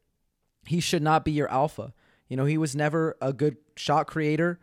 He 0.66 0.80
should 0.80 1.04
not 1.04 1.24
be 1.24 1.32
your 1.32 1.50
alpha. 1.50 1.94
You 2.28 2.38
know, 2.38 2.46
he 2.46 2.58
was 2.58 2.76
never 2.76 3.16
a 3.22 3.32
good 3.32 3.58
shot 3.76 4.08
creator 4.08 4.60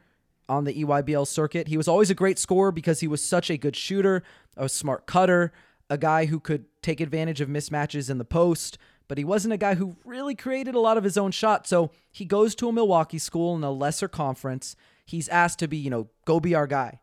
on 0.48 0.64
the 0.64 0.84
EYBL 0.84 1.26
circuit. 1.26 1.68
He 1.68 1.76
was 1.76 1.88
always 1.88 2.10
a 2.10 2.14
great 2.14 2.38
scorer 2.38 2.72
because 2.72 3.00
he 3.00 3.06
was 3.06 3.22
such 3.22 3.50
a 3.50 3.56
good 3.56 3.76
shooter, 3.76 4.22
a 4.56 4.68
smart 4.68 5.06
cutter, 5.06 5.52
a 5.88 5.96
guy 5.96 6.26
who 6.26 6.40
could 6.40 6.64
take 6.82 7.00
advantage 7.00 7.40
of 7.40 7.48
mismatches 7.48 8.10
in 8.10 8.18
the 8.18 8.24
post, 8.24 8.78
but 9.08 9.18
he 9.18 9.24
wasn't 9.24 9.54
a 9.54 9.58
guy 9.58 9.74
who 9.74 9.96
really 10.04 10.34
created 10.34 10.74
a 10.74 10.80
lot 10.80 10.96
of 10.96 11.04
his 11.04 11.16
own 11.16 11.30
shot. 11.30 11.66
So 11.66 11.90
he 12.10 12.24
goes 12.24 12.54
to 12.56 12.68
a 12.68 12.72
Milwaukee 12.72 13.18
school 13.18 13.54
in 13.54 13.62
a 13.62 13.70
lesser 13.70 14.08
conference. 14.08 14.74
He's 15.04 15.28
asked 15.28 15.58
to 15.60 15.68
be, 15.68 15.76
you 15.76 15.90
know, 15.90 16.08
go 16.24 16.40
be 16.40 16.54
our 16.54 16.66
guy. 16.66 17.00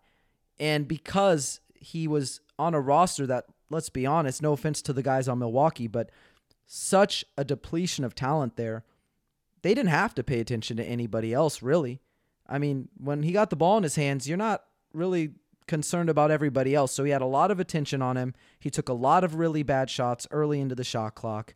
And 0.60 0.88
because 0.88 1.60
he 1.76 2.08
was 2.08 2.42
on 2.58 2.74
a 2.74 2.82
roster 2.82 3.26
that, 3.28 3.46
let's 3.70 3.90
be 3.90 4.06
honest, 4.06 4.42
no 4.42 4.54
offense 4.54 4.82
to 4.84 4.94
the 4.94 5.04
guys 5.04 5.28
on 5.28 5.40
Milwaukee, 5.40 5.88
but 5.88 6.12
such 6.66 7.26
a 7.38 7.44
depletion 7.44 8.04
of 8.04 8.16
talent 8.16 8.56
there, 8.56 8.84
they 9.62 9.74
didn't 9.74 9.90
have 9.90 10.16
to 10.16 10.24
pay 10.24 10.40
attention 10.40 10.78
to 10.78 10.84
anybody 10.84 11.34
else, 11.34 11.62
really. 11.62 12.00
I 12.48 12.58
mean, 12.58 12.90
when 12.98 13.24
he 13.24 13.32
got 13.32 13.50
the 13.50 13.56
ball 13.56 13.78
in 13.78 13.84
his 13.84 13.96
hands, 13.96 14.28
you're 14.28 14.38
not 14.38 14.64
really 14.94 15.32
concerned 15.68 16.10
about 16.10 16.32
everybody 16.32 16.74
else. 16.74 16.92
So 16.92 17.04
he 17.04 17.12
had 17.12 17.22
a 17.22 17.26
lot 17.26 17.52
of 17.52 17.60
attention 17.60 18.02
on 18.02 18.18
him. 18.18 18.34
He 18.60 18.70
took 18.70 18.90
a 18.90 18.94
lot 18.94 19.24
of 19.24 19.36
really 19.36 19.64
bad 19.64 19.90
shots 19.90 20.28
early 20.32 20.60
into 20.60 20.76
the 20.76 20.84
shot 20.84 21.16
clock. 21.16 21.54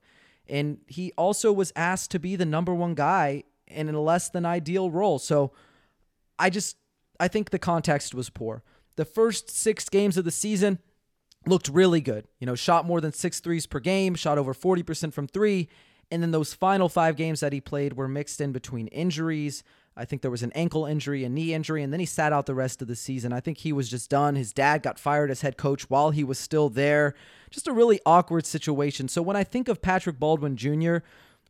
And 0.47 0.79
he 0.87 1.11
also 1.17 1.51
was 1.51 1.73
asked 1.75 2.11
to 2.11 2.19
be 2.19 2.35
the 2.35 2.45
number 2.45 2.73
one 2.73 2.93
guy 2.93 3.43
in 3.67 3.89
a 3.89 3.99
less 3.99 4.29
than 4.29 4.45
ideal 4.45 4.91
role. 4.91 5.17
So 5.19 5.51
I 6.39 6.49
just, 6.49 6.77
I 7.19 7.27
think 7.27 7.49
the 7.49 7.59
context 7.59 8.13
was 8.13 8.29
poor. 8.29 8.63
The 8.95 9.05
first 9.05 9.49
six 9.49 9.89
games 9.89 10.17
of 10.17 10.25
the 10.25 10.31
season 10.31 10.79
looked 11.45 11.67
really 11.67 12.01
good. 12.01 12.27
You 12.39 12.47
know, 12.47 12.55
shot 12.55 12.85
more 12.85 13.01
than 13.01 13.11
six 13.11 13.39
threes 13.39 13.65
per 13.65 13.79
game, 13.79 14.15
shot 14.15 14.37
over 14.37 14.53
40% 14.53 15.13
from 15.13 15.27
three. 15.27 15.69
And 16.11 16.21
then 16.21 16.31
those 16.31 16.53
final 16.53 16.89
five 16.89 17.15
games 17.15 17.39
that 17.39 17.53
he 17.53 17.61
played 17.61 17.93
were 17.93 18.07
mixed 18.07 18.39
in 18.39 18.51
between 18.51 18.87
injuries, 18.87 19.63
I 19.95 20.05
think 20.05 20.21
there 20.21 20.31
was 20.31 20.43
an 20.43 20.51
ankle 20.53 20.85
injury, 20.85 21.23
a 21.23 21.29
knee 21.29 21.53
injury, 21.53 21.83
and 21.83 21.93
then 21.93 21.99
he 21.99 22.05
sat 22.05 22.33
out 22.33 22.47
the 22.47 22.55
rest 22.55 22.81
of 22.81 22.87
the 22.87 22.95
season. 22.95 23.31
I 23.31 23.39
think 23.39 23.59
he 23.59 23.71
was 23.71 23.89
just 23.89 24.09
done. 24.09 24.35
His 24.35 24.51
dad 24.51 24.81
got 24.81 24.97
fired 24.97 25.29
as 25.29 25.41
head 25.41 25.55
coach 25.55 25.89
while 25.89 26.09
he 26.09 26.23
was 26.23 26.39
still 26.39 26.69
there. 26.69 27.13
Just 27.51 27.67
a 27.67 27.73
really 27.73 27.99
awkward 28.05 28.45
situation. 28.45 29.07
So 29.07 29.21
when 29.21 29.35
I 29.35 29.43
think 29.43 29.67
of 29.67 29.81
Patrick 29.81 30.19
Baldwin 30.19 30.57
Jr., 30.57 30.97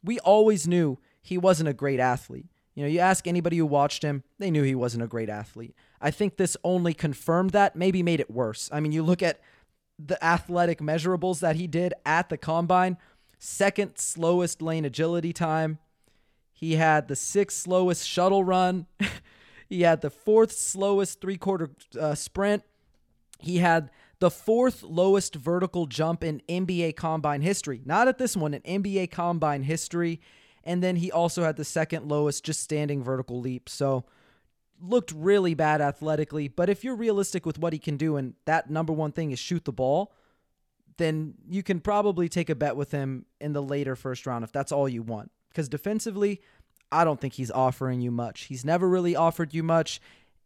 we 0.04 0.20
always 0.20 0.68
knew 0.68 1.00
he 1.22 1.38
wasn't 1.38 1.70
a 1.70 1.74
great 1.74 2.02
athlete. 2.02 2.48
You 2.76 2.84
know, 2.84 2.90
you 2.90 3.00
ask 3.00 3.28
anybody 3.28 3.58
who 3.58 3.66
watched 3.66 4.04
him, 4.04 4.24
they 4.40 4.50
knew 4.50 4.64
he 4.64 4.76
wasn't 4.76 5.04
a 5.04 5.08
great 5.08 5.30
athlete. 5.30 5.76
I 6.02 6.12
think 6.12 6.38
this 6.38 6.58
only 6.64 6.94
confirmed 6.94 7.52
that, 7.52 7.76
maybe 7.76 8.02
made 8.02 8.20
it 8.20 8.32
worse. 8.32 8.70
I 8.72 8.80
mean, 8.80 8.92
you 8.92 9.04
look 9.04 9.22
at 9.22 9.40
the 10.00 10.24
athletic 10.24 10.80
measurables 10.80 11.40
that 11.42 11.56
he 11.56 11.68
did 11.68 11.94
at 12.06 12.30
the 12.30 12.38
combine 12.38 12.98
second 13.44 13.98
slowest 13.98 14.62
lane 14.62 14.86
agility 14.86 15.34
time, 15.34 15.78
he 16.54 16.76
had 16.76 17.10
the 17.10 17.16
sixth 17.16 17.58
slowest 17.58 18.08
shuttle 18.08 18.44
run. 18.44 18.86
he 19.70 19.82
had 19.82 20.02
the 20.02 20.10
fourth 20.10 20.54
slowest 20.54 21.20
three 21.20 21.38
quarter 21.38 21.72
uh, 22.00 22.16
sprint. 22.16 22.64
He 23.40 23.58
had 23.58 23.90
the 24.20 24.32
fourth 24.32 24.82
lowest 24.82 25.36
vertical 25.36 25.86
jump 25.86 26.24
in 26.24 26.42
NBA 26.48 26.96
combine 26.96 27.42
history. 27.42 27.82
Not 27.84 28.08
at 28.08 28.18
this 28.18 28.38
one, 28.38 28.54
in 28.54 28.84
NBA 28.84 29.12
combine 29.12 29.64
history. 29.64 30.22
And 30.64 30.82
then 30.82 30.96
he 30.96 31.12
also 31.12 31.44
had 31.44 31.58
the 31.58 31.66
second 31.66 32.08
lowest 32.08 32.44
just 32.44 32.62
standing 32.62 33.04
vertical 33.04 33.40
leap. 33.40 33.68
So 33.68 34.06
looked 34.82 35.12
really 35.12 35.54
bad 35.54 35.82
athletically. 35.82 36.48
But 36.48 36.70
if 36.70 36.84
you're 36.84 36.96
realistic 36.96 37.46
with 37.46 37.60
what 37.60 37.74
he 37.74 37.80
can 37.80 37.98
do, 37.98 38.18
and 38.18 38.34
that 38.46 38.70
number 38.70 38.94
one 38.94 39.12
thing 39.12 39.32
is 39.32 39.40
shoot 39.40 39.66
the 39.66 39.72
ball, 39.72 40.14
then 40.98 41.36
you 41.50 41.64
can 41.64 41.80
probably 41.80 42.30
take 42.30 42.50
a 42.50 42.56
bet 42.56 42.76
with 42.76 42.92
him 42.92 43.26
in 43.42 43.54
the 43.54 43.62
later 43.62 43.96
first 43.96 44.26
round 44.26 44.44
if 44.44 44.52
that's 44.52 44.72
all 44.72 44.88
you 44.88 45.02
want. 45.02 45.32
Because 45.50 45.70
defensively, 45.70 46.42
I 46.92 47.04
don't 47.04 47.20
think 47.20 47.34
he's 47.34 47.52
offering 47.52 48.02
you 48.02 48.12
much. 48.12 48.44
He's 48.44 48.66
never 48.66 48.88
really 48.88 49.16
offered 49.16 49.54
you 49.54 49.64
much. 49.64 50.00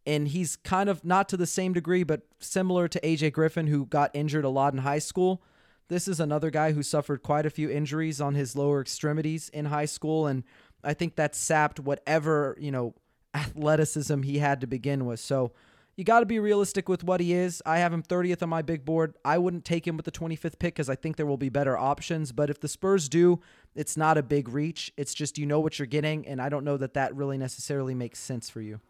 And 0.06 0.28
he's 0.28 0.56
kind 0.56 0.88
of 0.88 1.04
not 1.04 1.28
to 1.30 1.36
the 1.36 1.46
same 1.46 1.74
degree, 1.74 2.02
but 2.02 2.22
similar 2.38 2.88
to 2.88 3.00
AJ 3.00 3.32
Griffin, 3.34 3.66
who 3.66 3.84
got 3.84 4.10
injured 4.14 4.44
a 4.44 4.48
lot 4.48 4.72
in 4.72 4.78
high 4.78 5.00
school. 5.00 5.42
This 5.88 6.06
is 6.06 6.20
another 6.20 6.50
guy 6.50 6.72
who 6.72 6.82
suffered 6.82 7.22
quite 7.22 7.46
a 7.46 7.50
few 7.50 7.70
injuries 7.70 8.20
on 8.20 8.34
his 8.34 8.54
lower 8.54 8.80
extremities 8.80 9.48
in 9.48 9.66
high 9.66 9.86
school. 9.86 10.26
And 10.26 10.44
I 10.84 10.94
think 10.94 11.16
that 11.16 11.34
sapped 11.34 11.80
whatever, 11.80 12.56
you 12.60 12.70
know, 12.70 12.94
athleticism 13.34 14.22
he 14.22 14.38
had 14.38 14.60
to 14.60 14.66
begin 14.66 15.06
with. 15.06 15.20
So 15.20 15.52
you 15.96 16.04
got 16.04 16.20
to 16.20 16.26
be 16.26 16.38
realistic 16.38 16.88
with 16.88 17.02
what 17.02 17.20
he 17.20 17.32
is. 17.32 17.60
I 17.66 17.78
have 17.78 17.92
him 17.92 18.04
30th 18.04 18.42
on 18.42 18.48
my 18.48 18.62
big 18.62 18.84
board. 18.84 19.14
I 19.24 19.38
wouldn't 19.38 19.64
take 19.64 19.86
him 19.86 19.96
with 19.96 20.04
the 20.04 20.12
25th 20.12 20.58
pick 20.58 20.74
because 20.74 20.88
I 20.88 20.94
think 20.94 21.16
there 21.16 21.26
will 21.26 21.36
be 21.36 21.48
better 21.48 21.76
options. 21.76 22.30
But 22.30 22.50
if 22.50 22.60
the 22.60 22.68
Spurs 22.68 23.08
do, 23.08 23.40
it's 23.74 23.96
not 23.96 24.16
a 24.16 24.22
big 24.22 24.48
reach. 24.48 24.92
It's 24.96 25.12
just 25.12 25.38
you 25.38 25.46
know 25.46 25.58
what 25.58 25.78
you're 25.78 25.86
getting, 25.86 26.24
and 26.28 26.40
I 26.40 26.50
don't 26.50 26.64
know 26.64 26.76
that 26.76 26.94
that 26.94 27.16
really 27.16 27.36
necessarily 27.36 27.96
makes 27.96 28.20
sense 28.20 28.48
for 28.48 28.60
you. 28.60 28.80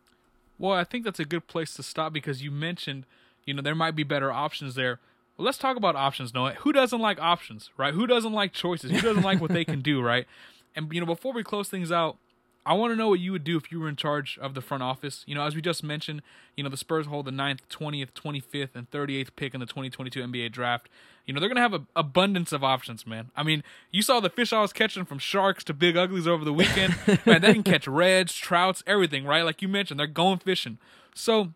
Well, 0.59 0.73
I 0.73 0.85
think 0.85 1.05
that's 1.05 1.21
a 1.21 1.25
good 1.25 1.47
place 1.47 1.73
to 1.77 1.83
stop 1.83 2.13
because 2.13 2.43
you 2.43 2.51
mentioned, 2.51 3.07
you 3.47 3.55
know, 3.55 3.63
there 3.63 3.75
might 3.75 3.97
be 3.97 4.03
better 4.03 4.31
options 4.31 4.75
there. 4.75 5.01
Well, 5.39 5.45
let's 5.45 5.59
talk 5.59 5.77
about 5.77 5.95
options, 5.95 6.35
Noah. 6.35 6.55
Who 6.55 6.73
doesn't 6.73 7.01
like 7.01 7.21
options, 7.21 7.71
right? 7.77 7.95
Who 7.95 8.09
doesn't 8.09 8.33
like 8.33 8.53
choices? 8.53 8.91
Who 8.91 9.01
doesn't 9.01 9.23
like 9.23 9.41
what 9.41 9.53
they 9.53 9.65
can 9.65 9.81
do, 9.81 10.03
right? 10.03 10.27
And 10.75 10.93
you 10.93 11.01
know, 11.01 11.07
before 11.07 11.33
we 11.33 11.45
close 11.45 11.69
things 11.69 11.93
out, 11.93 12.19
I 12.67 12.75
want 12.75 12.93
to 12.93 12.97
know 12.97 13.09
what 13.09 13.21
you 13.21 13.33
would 13.33 13.45
do 13.45 13.57
if 13.57 13.73
you 13.73 13.81
were 13.81 13.89
in 13.89 13.97
charge 13.97 14.37
of 14.43 14.53
the 14.55 14.61
front 14.61 14.83
office. 14.83 15.25
You 15.27 15.35
know, 15.35 15.43
as 15.43 15.55
we 15.55 15.63
just 15.63 15.83
mentioned, 15.83 16.21
you 16.57 16.65
know, 16.65 16.69
the 16.69 16.77
Spurs 16.77 17.07
hold 17.07 17.25
the 17.25 17.31
9th, 17.31 17.61
20th, 17.71 18.13
25th, 18.13 18.75
and 18.75 18.91
38th 18.91 19.29
pick 19.37 19.55
in 19.55 19.61
the 19.61 19.67
2022 19.67 20.21
NBA 20.21 20.53
draft. 20.53 20.89
You 21.25 21.33
know, 21.33 21.41
they're 21.41 21.49
going 21.49 21.57
to 21.57 21.63
have 21.63 21.73
an 21.73 21.87
abundance 21.95 22.53
of 22.53 22.65
options, 22.65 23.07
man. 23.07 23.31
I 23.37 23.43
mean, 23.43 23.63
you 23.91 24.03
saw 24.03 24.21
the 24.21 24.29
fish 24.29 24.53
I 24.53 24.61
was 24.61 24.73
catching 24.73 25.05
from 25.05 25.19
sharks 25.19 25.63
to 25.65 25.73
big 25.73 25.97
uglies 25.97 26.27
over 26.27 26.45
the 26.45 26.53
weekend. 26.53 26.97
man, 27.27 27.41
they 27.41 27.55
can 27.55 27.63
catch 27.63 27.87
reds, 27.87 28.35
trouts, 28.35 28.83
everything, 28.87 29.25
right? 29.25 29.43
Like 29.43 29.63
you 29.63 29.69
mentioned, 29.69 29.99
they're 30.01 30.07
going 30.07 30.39
fishing. 30.39 30.79
So, 31.15 31.55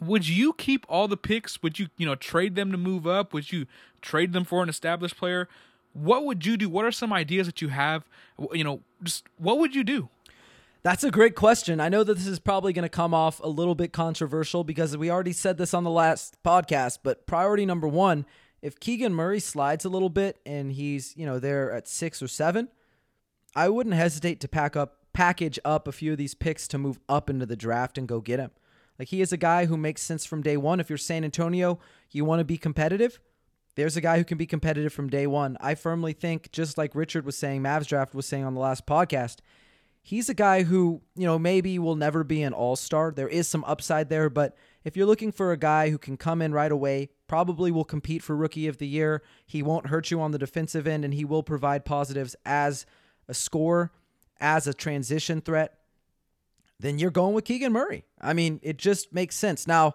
would 0.00 0.28
you 0.28 0.52
keep 0.52 0.86
all 0.88 1.08
the 1.08 1.16
picks? 1.16 1.62
Would 1.62 1.78
you, 1.78 1.88
you 1.96 2.06
know, 2.06 2.14
trade 2.14 2.54
them 2.54 2.70
to 2.72 2.78
move 2.78 3.06
up? 3.06 3.32
Would 3.32 3.52
you 3.52 3.66
trade 4.02 4.32
them 4.32 4.44
for 4.44 4.62
an 4.62 4.68
established 4.68 5.16
player? 5.16 5.48
What 5.92 6.24
would 6.24 6.44
you 6.44 6.56
do? 6.56 6.68
What 6.68 6.84
are 6.84 6.92
some 6.92 7.12
ideas 7.12 7.46
that 7.46 7.62
you 7.62 7.68
have? 7.68 8.04
You 8.52 8.64
know, 8.64 8.80
just 9.02 9.24
what 9.38 9.58
would 9.58 9.74
you 9.74 9.84
do? 9.84 10.08
That's 10.82 11.02
a 11.02 11.10
great 11.10 11.34
question. 11.34 11.80
I 11.80 11.88
know 11.88 12.04
that 12.04 12.14
this 12.14 12.28
is 12.28 12.38
probably 12.38 12.72
going 12.72 12.84
to 12.84 12.88
come 12.88 13.12
off 13.12 13.40
a 13.40 13.48
little 13.48 13.74
bit 13.74 13.92
controversial 13.92 14.62
because 14.62 14.96
we 14.96 15.10
already 15.10 15.32
said 15.32 15.58
this 15.58 15.74
on 15.74 15.82
the 15.82 15.90
last 15.90 16.36
podcast, 16.44 17.00
but 17.02 17.26
priority 17.26 17.66
number 17.66 17.88
one, 17.88 18.24
if 18.62 18.78
Keegan 18.78 19.12
Murray 19.12 19.40
slides 19.40 19.84
a 19.84 19.88
little 19.88 20.08
bit 20.08 20.38
and 20.46 20.70
he's, 20.70 21.16
you 21.16 21.26
know, 21.26 21.40
there 21.40 21.72
at 21.72 21.88
six 21.88 22.22
or 22.22 22.28
seven, 22.28 22.68
I 23.56 23.68
wouldn't 23.68 23.96
hesitate 23.96 24.38
to 24.40 24.48
pack 24.48 24.76
up, 24.76 24.98
package 25.12 25.58
up 25.64 25.88
a 25.88 25.92
few 25.92 26.12
of 26.12 26.18
these 26.18 26.34
picks 26.34 26.68
to 26.68 26.78
move 26.78 27.00
up 27.08 27.28
into 27.28 27.46
the 27.46 27.56
draft 27.56 27.98
and 27.98 28.06
go 28.06 28.20
get 28.20 28.38
him. 28.38 28.52
Like 28.98 29.08
he 29.08 29.20
is 29.20 29.32
a 29.32 29.36
guy 29.36 29.66
who 29.66 29.76
makes 29.76 30.02
sense 30.02 30.24
from 30.24 30.42
day 30.42 30.56
one. 30.56 30.80
If 30.80 30.88
you're 30.88 30.98
San 30.98 31.24
Antonio, 31.24 31.78
you 32.10 32.24
want 32.24 32.40
to 32.40 32.44
be 32.44 32.58
competitive. 32.58 33.20
There's 33.74 33.96
a 33.96 34.00
guy 34.00 34.16
who 34.16 34.24
can 34.24 34.38
be 34.38 34.46
competitive 34.46 34.92
from 34.92 35.10
day 35.10 35.26
one. 35.26 35.56
I 35.60 35.74
firmly 35.74 36.14
think, 36.14 36.50
just 36.50 36.78
like 36.78 36.94
Richard 36.94 37.26
was 37.26 37.36
saying, 37.36 37.62
Mavs 37.62 37.86
draft 37.86 38.14
was 38.14 38.24
saying 38.24 38.44
on 38.44 38.54
the 38.54 38.60
last 38.60 38.86
podcast, 38.86 39.36
he's 40.02 40.30
a 40.30 40.34
guy 40.34 40.62
who, 40.62 41.02
you 41.14 41.26
know, 41.26 41.38
maybe 41.38 41.78
will 41.78 41.94
never 41.94 42.24
be 42.24 42.42
an 42.42 42.54
all 42.54 42.76
star. 42.76 43.12
There 43.12 43.28
is 43.28 43.48
some 43.48 43.64
upside 43.64 44.08
there, 44.08 44.30
but 44.30 44.56
if 44.82 44.96
you're 44.96 45.04
looking 45.04 45.30
for 45.30 45.52
a 45.52 45.58
guy 45.58 45.90
who 45.90 45.98
can 45.98 46.16
come 46.16 46.40
in 46.40 46.54
right 46.54 46.72
away, 46.72 47.10
probably 47.26 47.70
will 47.70 47.84
compete 47.84 48.22
for 48.22 48.34
rookie 48.34 48.68
of 48.68 48.78
the 48.78 48.86
year, 48.86 49.22
he 49.44 49.62
won't 49.62 49.88
hurt 49.88 50.10
you 50.10 50.20
on 50.20 50.30
the 50.30 50.38
defensive 50.38 50.86
end, 50.86 51.04
and 51.04 51.12
he 51.12 51.24
will 51.24 51.42
provide 51.42 51.84
positives 51.84 52.34
as 52.46 52.86
a 53.28 53.34
scorer, 53.34 53.90
as 54.40 54.66
a 54.66 54.72
transition 54.72 55.40
threat, 55.40 55.75
then 56.78 56.98
you're 56.98 57.10
going 57.10 57.34
with 57.34 57.44
Keegan 57.44 57.72
Murray. 57.72 58.04
I 58.20 58.32
mean, 58.32 58.60
it 58.62 58.76
just 58.76 59.12
makes 59.12 59.36
sense. 59.36 59.66
Now, 59.66 59.94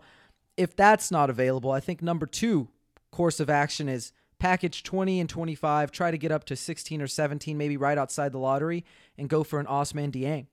if 0.57 0.75
that's 0.75 1.11
not 1.11 1.29
available, 1.29 1.71
I 1.71 1.79
think 1.79 2.01
number 2.01 2.25
two 2.25 2.69
course 3.11 3.39
of 3.39 3.49
action 3.49 3.89
is 3.89 4.13
package 4.39 4.81
20 4.83 5.19
and 5.19 5.29
25, 5.29 5.91
try 5.91 6.09
to 6.09 6.17
get 6.17 6.31
up 6.31 6.43
to 6.45 6.55
16 6.55 7.01
or 7.01 7.07
17, 7.07 7.57
maybe 7.57 7.77
right 7.77 7.97
outside 7.97 8.31
the 8.31 8.39
lottery, 8.39 8.83
and 9.17 9.29
go 9.29 9.43
for 9.43 9.59
an 9.59 9.67
Ousmane 9.67 10.11
Dieng. 10.11 10.47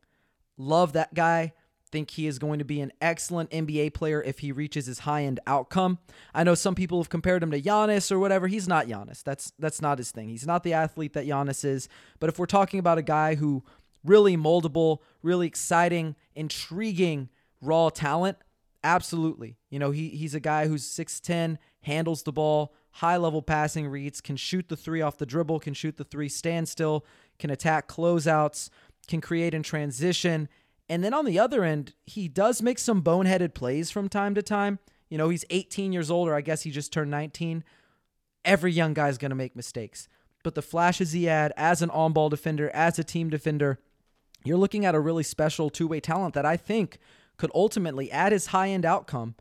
Love 0.59 0.93
that 0.93 1.15
guy. 1.15 1.55
Think 1.91 2.11
he 2.11 2.27
is 2.27 2.39
going 2.39 2.59
to 2.59 2.67
be 2.67 2.83
an 2.83 2.93
excellent 3.01 3.49
NBA 3.51 3.95
player 3.95 4.23
if 4.23 4.41
he 4.41 4.53
reaches 4.53 4.85
his 4.85 5.01
high 5.01 5.25
end 5.25 5.41
outcome. 5.47 5.99
I 6.35 6.45
know 6.45 6.55
some 6.55 6.75
people 6.75 7.01
have 7.01 7.09
compared 7.09 7.43
him 7.43 7.51
to 7.51 7.63
Giannis 7.63 8.13
or 8.13 8.19
whatever. 8.19 8.47
He's 8.47 8.69
not 8.69 8.89
Giannis. 8.89 9.23
That's 9.23 9.55
that's 9.59 9.81
not 9.81 9.97
his 9.97 10.11
thing. 10.11 10.29
He's 10.29 10.47
not 10.47 10.65
the 10.65 10.75
athlete 10.75 11.15
that 11.15 11.27
Giannis 11.27 11.65
is. 11.65 11.89
But 12.21 12.29
if 12.29 12.39
we're 12.39 12.45
talking 12.45 12.79
about 12.79 12.99
a 12.99 13.03
guy 13.03 13.37
who 13.37 13.65
really 14.05 14.37
moldable, 14.37 14.99
really 15.23 15.47
exciting, 15.47 16.17
intriguing 16.35 17.29
raw 17.61 17.89
talent, 17.89 18.39
absolutely. 18.85 19.57
You 19.71 19.79
know, 19.79 19.91
he 19.91 20.09
he's 20.09 20.35
a 20.35 20.41
guy 20.41 20.67
who's 20.67 20.85
6'10, 20.85 21.59
handles 21.83 22.23
the 22.23 22.33
ball, 22.33 22.75
high 22.93 23.17
level 23.17 23.43
passing 23.43 23.89
reads, 23.89 24.21
can 24.21 24.37
shoot 24.37 24.69
the 24.69 24.77
three 24.77 25.01
off 25.01 25.19
the 25.19 25.27
dribble, 25.27 25.61
can 25.61 25.75
shoot 25.75 25.97
the 25.97 26.05
three 26.05 26.29
standstill, 26.29 27.05
can 27.39 27.51
attack 27.51 27.89
closeouts, 27.89 28.71
can 29.07 29.21
create 29.21 29.55
in 29.55 29.63
transition. 29.63 30.49
And 30.89 31.05
then 31.05 31.15
on 31.15 31.25
the 31.25 31.39
other 31.39 31.65
end, 31.65 31.95
he 32.07 32.29
does 32.29 32.63
make 32.63 32.79
some 32.79 33.03
boneheaded 33.03 33.55
plays 33.55 33.91
from 33.91 34.09
time 34.09 34.35
to 34.35 34.43
time. 34.43 34.79
You 35.11 35.19
know, 35.19 35.29
he's 35.29 35.45
18 35.51 35.93
years 35.93 36.11
old, 36.11 36.29
or 36.29 36.35
I 36.35 36.41
guess 36.41 36.63
he 36.63 36.71
just 36.71 36.93
turned 36.93 37.11
19. 37.11 37.65
Every 38.45 38.73
young 38.73 38.95
guy 38.95 39.09
is 39.09 39.19
going 39.19 39.31
to 39.31 39.37
make 39.37 39.57
mistakes. 39.57 40.09
But 40.43 40.55
the 40.55 40.63
flashes 40.63 41.13
he 41.13 41.25
had 41.25 41.53
as 41.57 41.83
an 41.83 41.91
on 41.91 42.13
ball 42.13 42.29
defender, 42.29 42.71
as 42.71 42.99
a 42.99 43.05
team 43.05 43.29
defender, 43.29 43.81
you're 44.45 44.59
looking 44.59 44.85
at 44.85 44.95
a 44.95 45.01
really 45.01 45.23
special 45.23 45.71
two 45.71 45.89
way 45.89 46.01
talent 46.01 46.35
that 46.35 46.47
I 46.47 46.57
think 46.57 46.99
could 47.37 47.51
ultimately, 47.55 48.11
at 48.11 48.33
his 48.33 48.47
high 48.47 48.69
end 48.69 48.85
outcome, 48.85 49.35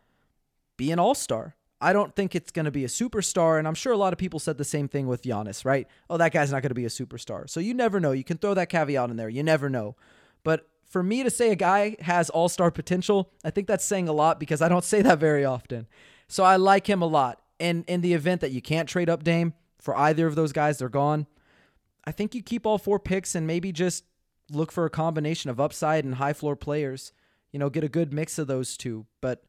be 0.78 0.91
an 0.91 1.00
all 1.00 1.16
star. 1.16 1.56
I 1.80 1.93
don't 1.93 2.16
think 2.16 2.34
it's 2.34 2.52
going 2.52 2.66
to 2.66 2.72
be 2.72 2.84
a 2.84 2.88
superstar. 2.88 3.60
And 3.60 3.68
I'm 3.68 3.76
sure 3.76 3.93
a 3.93 3.98
lot 3.98 4.14
of 4.14 4.20
people 4.20 4.39
said 4.39 4.58
the 4.58 4.64
same 4.64 4.88
thing 4.88 5.08
with 5.08 5.24
Giannis, 5.24 5.64
right? 5.64 5.88
Oh, 6.10 6.18
that 6.18 6.32
guy's 6.32 6.52
not 6.52 6.62
going 6.62 6.70
to 6.70 6.76
be 6.76 6.86
a 6.86 6.89
superstar. 6.89 7.50
So 7.50 7.60
you 7.60 7.74
never 7.74 8.00
know. 8.00 8.12
You 8.12 8.24
can 8.24 8.38
throw 8.38 8.54
that 8.56 8.70
caveat 8.70 9.10
in 9.10 9.18
there. 9.18 9.30
You 9.30 9.43
never 9.43 9.70
know. 9.70 9.95
But 10.43 10.68
for 10.86 11.04
me 11.04 11.24
to 11.24 11.30
say 11.30 11.52
a 11.52 11.56
guy 11.56 11.95
has 12.00 12.30
all 12.30 12.50
star 12.50 12.72
potential, 12.72 13.32
I 13.43 13.52
think 13.52 13.68
that's 13.68 13.86
saying 13.86 14.08
a 14.08 14.14
lot 14.14 14.39
because 14.39 14.62
I 14.62 14.70
don't 14.70 14.84
say 14.84 15.02
that 15.02 15.20
very 15.20 15.45
often. 15.45 15.88
So 16.28 16.43
I 16.43 16.56
like 16.56 16.88
him 16.88 17.02
a 17.02 17.08
lot. 17.08 17.41
And 17.60 17.86
in 17.88 18.02
the 18.02 18.14
event 18.14 18.41
that 18.41 18.52
you 18.52 18.62
can't 18.62 18.89
trade 18.89 19.10
up 19.10 19.24
Dame 19.24 19.54
for 19.80 19.95
either 19.98 20.28
of 20.28 20.36
those 20.36 20.52
guys, 20.52 20.80
they're 20.80 20.89
gone. 20.89 21.28
I 22.06 22.12
think 22.12 22.34
you 22.34 22.41
keep 22.41 22.66
all 22.66 22.78
four 22.78 23.00
picks 23.00 23.36
and 23.36 23.45
maybe 23.45 23.72
just 23.72 24.04
look 24.52 24.72
for 24.72 24.86
a 24.86 24.89
combination 24.89 25.50
of 25.50 25.60
upside 25.60 26.06
and 26.06 26.16
high 26.16 26.34
floor 26.34 26.56
players. 26.56 27.12
You 27.52 27.60
know, 27.60 27.70
get 27.70 27.84
a 27.84 27.89
good 27.89 28.14
mix 28.14 28.38
of 28.38 28.48
those 28.48 28.78
two. 28.78 29.06
But 29.22 29.43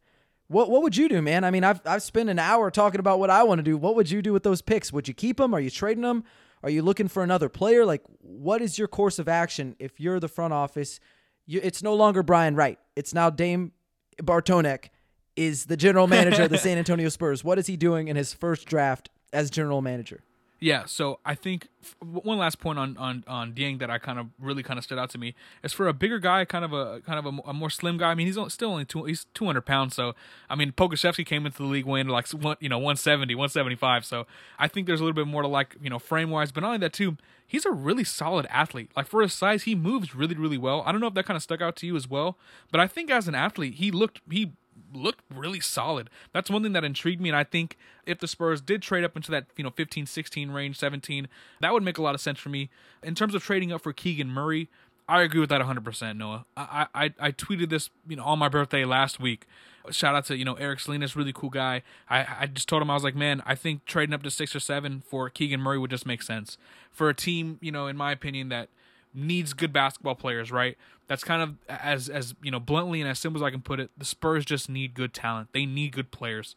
what 0.49 0.71
what 0.71 0.83
would 0.83 0.97
you 0.97 1.09
do, 1.09 1.21
man? 1.21 1.45
I 1.45 1.51
mean, 1.51 1.65
I've 1.65 1.81
I've 1.87 2.03
spent 2.03 2.31
an 2.31 2.39
hour 2.39 2.71
talking 2.71 3.01
about 3.01 3.19
what 3.19 3.31
I 3.31 3.43
want 3.43 3.59
to 3.59 3.63
do. 3.63 3.77
What 3.77 3.97
would 3.97 4.11
you 4.11 4.23
do 4.23 4.33
with 4.33 4.43
those 4.43 4.63
picks? 4.63 4.93
Would 4.93 5.09
you 5.09 5.15
keep 5.15 5.37
them? 5.37 5.55
Are 5.55 5.61
you 5.61 5.71
trading 5.71 6.03
them? 6.03 6.25
Are 6.63 6.71
you 6.71 6.83
looking 6.83 7.09
for 7.09 7.23
another 7.23 7.49
player? 7.49 7.85
Like, 7.85 8.03
what 8.21 8.61
is 8.61 8.79
your 8.79 8.89
course 8.89 9.19
of 9.19 9.29
action 9.29 9.77
if 9.79 10.01
you're 10.01 10.19
the 10.19 10.29
front 10.29 10.53
office? 10.53 10.99
You, 11.47 11.61
it's 11.63 11.83
no 11.83 11.95
longer 11.95 12.23
Brian 12.23 12.57
Wright. 12.57 12.79
It's 12.97 13.15
now 13.15 13.31
Dame 13.31 13.73
Bartonek 14.21 14.89
is 15.37 15.67
the 15.67 15.77
general 15.77 16.09
manager 16.09 16.43
of 16.43 16.51
the 16.51 16.59
San 16.67 16.79
Antonio 16.79 17.09
Spurs. 17.09 17.45
What 17.45 17.59
is 17.59 17.69
he 17.69 17.77
doing 17.77 18.09
in 18.09 18.17
his 18.17 18.35
first 18.35 18.67
draft 18.67 19.09
as 19.33 19.51
general 19.51 19.81
manager? 19.81 20.21
Yeah, 20.61 20.87
so 20.87 21.21
I 21.25 21.37
think 21.37 21.69
one 22.01 22.39
last 22.39 22.59
point 22.59 22.81
on 22.81 22.97
on 22.97 23.23
on 23.29 23.53
Dieng 23.53 23.79
that 23.79 23.91
I 23.91 23.99
kind 23.99 24.19
of 24.19 24.27
really 24.41 24.65
kind 24.65 24.77
of 24.77 24.83
stood 24.83 24.99
out 24.99 25.09
to 25.11 25.19
me 25.19 25.37
is 25.63 25.73
for 25.73 25.87
a 25.87 25.93
bigger 25.93 26.19
guy, 26.19 26.45
kind 26.45 26.65
of 26.65 26.73
a 26.73 27.01
kind 27.03 27.19
of 27.19 27.27
a, 27.27 27.51
a 27.51 27.53
more 27.53 27.71
slim 27.71 27.97
guy. 27.97 28.11
I 28.11 28.15
mean, 28.17 28.27
he's 28.27 28.39
still 28.53 28.71
only 28.71 28.85
two, 28.85 29.05
he's 29.05 29.27
200 29.35 29.61
pounds. 29.63 29.95
So 29.95 30.17
I 30.51 30.57
mean, 30.57 30.73
Pokusevski 30.73 31.25
came 31.25 31.47
into 31.47 31.59
the 31.59 31.69
league 31.69 31.87
weighing 31.87 32.09
like 32.09 32.29
one, 32.31 32.57
you 32.59 32.69
know 32.69 32.79
170, 32.79 33.37
175. 33.37 34.05
So 34.05 34.27
I 34.59 34.67
think 34.67 34.89
there's 34.89 35.01
a 35.01 35.05
little 35.05 35.15
bit 35.15 35.29
more 35.29 35.43
to 35.43 35.49
like 35.49 35.77
you 35.81 35.91
know 35.91 36.01
frame 36.01 36.31
wise, 36.31 36.51
but 36.51 36.63
not 36.63 36.69
only 36.69 36.79
that 36.79 36.93
too. 36.93 37.17
He's 37.47 37.65
a 37.65 37.71
really 37.71 38.05
solid 38.05 38.47
athlete. 38.51 38.91
Like 38.95 39.07
for 39.07 39.23
his 39.23 39.33
size, 39.33 39.63
he 39.63 39.77
moves 39.77 40.15
really 40.15 40.35
really 40.35 40.59
well. 40.59 40.83
I 40.85 40.91
don't 40.91 41.01
know 41.01 41.07
if 41.07 41.15
that 41.15 41.25
kind 41.25 41.37
of 41.37 41.43
stuck 41.43 41.61
out 41.63 41.77
to 41.77 41.87
you 41.87 41.95
as 41.95 42.11
well, 42.11 42.37
but 42.73 42.81
I 42.81 42.89
think 42.89 43.11
as 43.11 43.29
an 43.29 43.37
athlete, 43.37 43.75
he 43.75 43.93
looked 43.93 44.21
he 44.29 44.53
looked 44.93 45.25
really 45.35 45.61
solid. 45.61 46.11
That's 46.33 46.51
one 46.51 46.63
thing 46.63 46.73
that 46.73 46.85
intrigued 46.85 47.21
me. 47.21 47.29
And 47.29 47.37
I 47.37 47.45
think 47.45 47.77
if 48.07 48.19
the 48.19 48.29
Spurs 48.29 48.61
did 48.61 48.83
trade 48.83 49.05
up 49.05 49.17
into 49.17 49.31
that, 49.31 49.47
you 49.57 49.65
know, 49.65 49.71
15, 49.71 50.07
16 50.07 50.51
range, 50.51 50.79
17, 50.79 51.29
that 51.61 51.73
would 51.73 51.83
make 51.83 51.99
a 51.99 52.03
lot 52.03 52.15
of 52.15 52.21
sense 52.21 52.39
for 52.39 52.49
me. 52.49 52.71
In 53.03 53.15
terms 53.15 53.35
of 53.35 53.43
trading 53.43 53.73
up 53.73 53.83
for 53.83 53.93
Keegan 53.93 54.29
Murray, 54.29 54.69
I 55.09 55.23
agree 55.23 55.41
with 55.41 55.49
that 55.49 55.63
100%, 55.63 56.17
Noah. 56.17 56.45
I, 56.57 56.87
I, 56.95 57.15
I 57.19 57.33
tweeted 57.33 57.71
this, 57.71 57.89
you 58.07 58.17
know, 58.17 58.25
on 58.25 58.39
my 58.39 58.49
birthday 58.49 58.85
last 58.85 59.19
week. 59.19 59.47
Shout 59.91 60.15
out 60.15 60.27
to, 60.27 60.37
you 60.37 60.45
know, 60.45 60.55
Eric 60.55 60.81
Salinas, 60.81 61.17
really 61.17 61.33
cool 61.33 61.49
guy. 61.49 61.83
I, 62.11 62.27
I 62.41 62.47
just 62.47 62.69
told 62.69 62.83
him, 62.83 62.91
I 62.91 62.95
was 62.95 63.05
like, 63.05 63.17
man, 63.17 63.43
I 63.47 63.55
think 63.55 63.87
trading 63.87 64.13
up 64.13 64.23
to 64.25 64.31
six 64.31 64.55
or 64.55 64.61
seven 64.61 65.03
for 65.07 65.31
Keegan 65.31 65.61
Murray 65.61 65.79
would 65.79 65.91
just 65.91 66.05
make 66.05 66.21
sense. 66.21 66.59
For 66.93 67.09
a 67.09 67.15
team, 67.15 67.59
you 67.63 67.73
know, 67.73 67.87
in 67.87 67.97
my 67.97 68.13
opinion, 68.13 68.51
that 68.51 68.69
needs 69.15 69.53
good 69.53 69.73
basketball 69.73 70.15
players, 70.15 70.51
right? 70.51 70.77
That's 71.07 71.25
kind 71.25 71.43
of 71.43 71.57
as 71.69 72.09
as 72.09 72.35
you 72.43 72.51
know 72.51 72.61
bluntly 72.61 73.01
and 73.01 73.11
as 73.11 73.19
simple 73.19 73.41
as 73.41 73.47
I 73.47 73.51
can 73.51 73.63
put 73.63 73.81
it. 73.81 73.91
The 73.97 74.05
Spurs 74.05 74.45
just 74.45 74.69
need 74.69 74.95
good 74.95 75.15
talent. 75.15 75.49
They 75.53 75.67
need 75.67 75.93
good 75.93 76.11
players. 76.11 76.55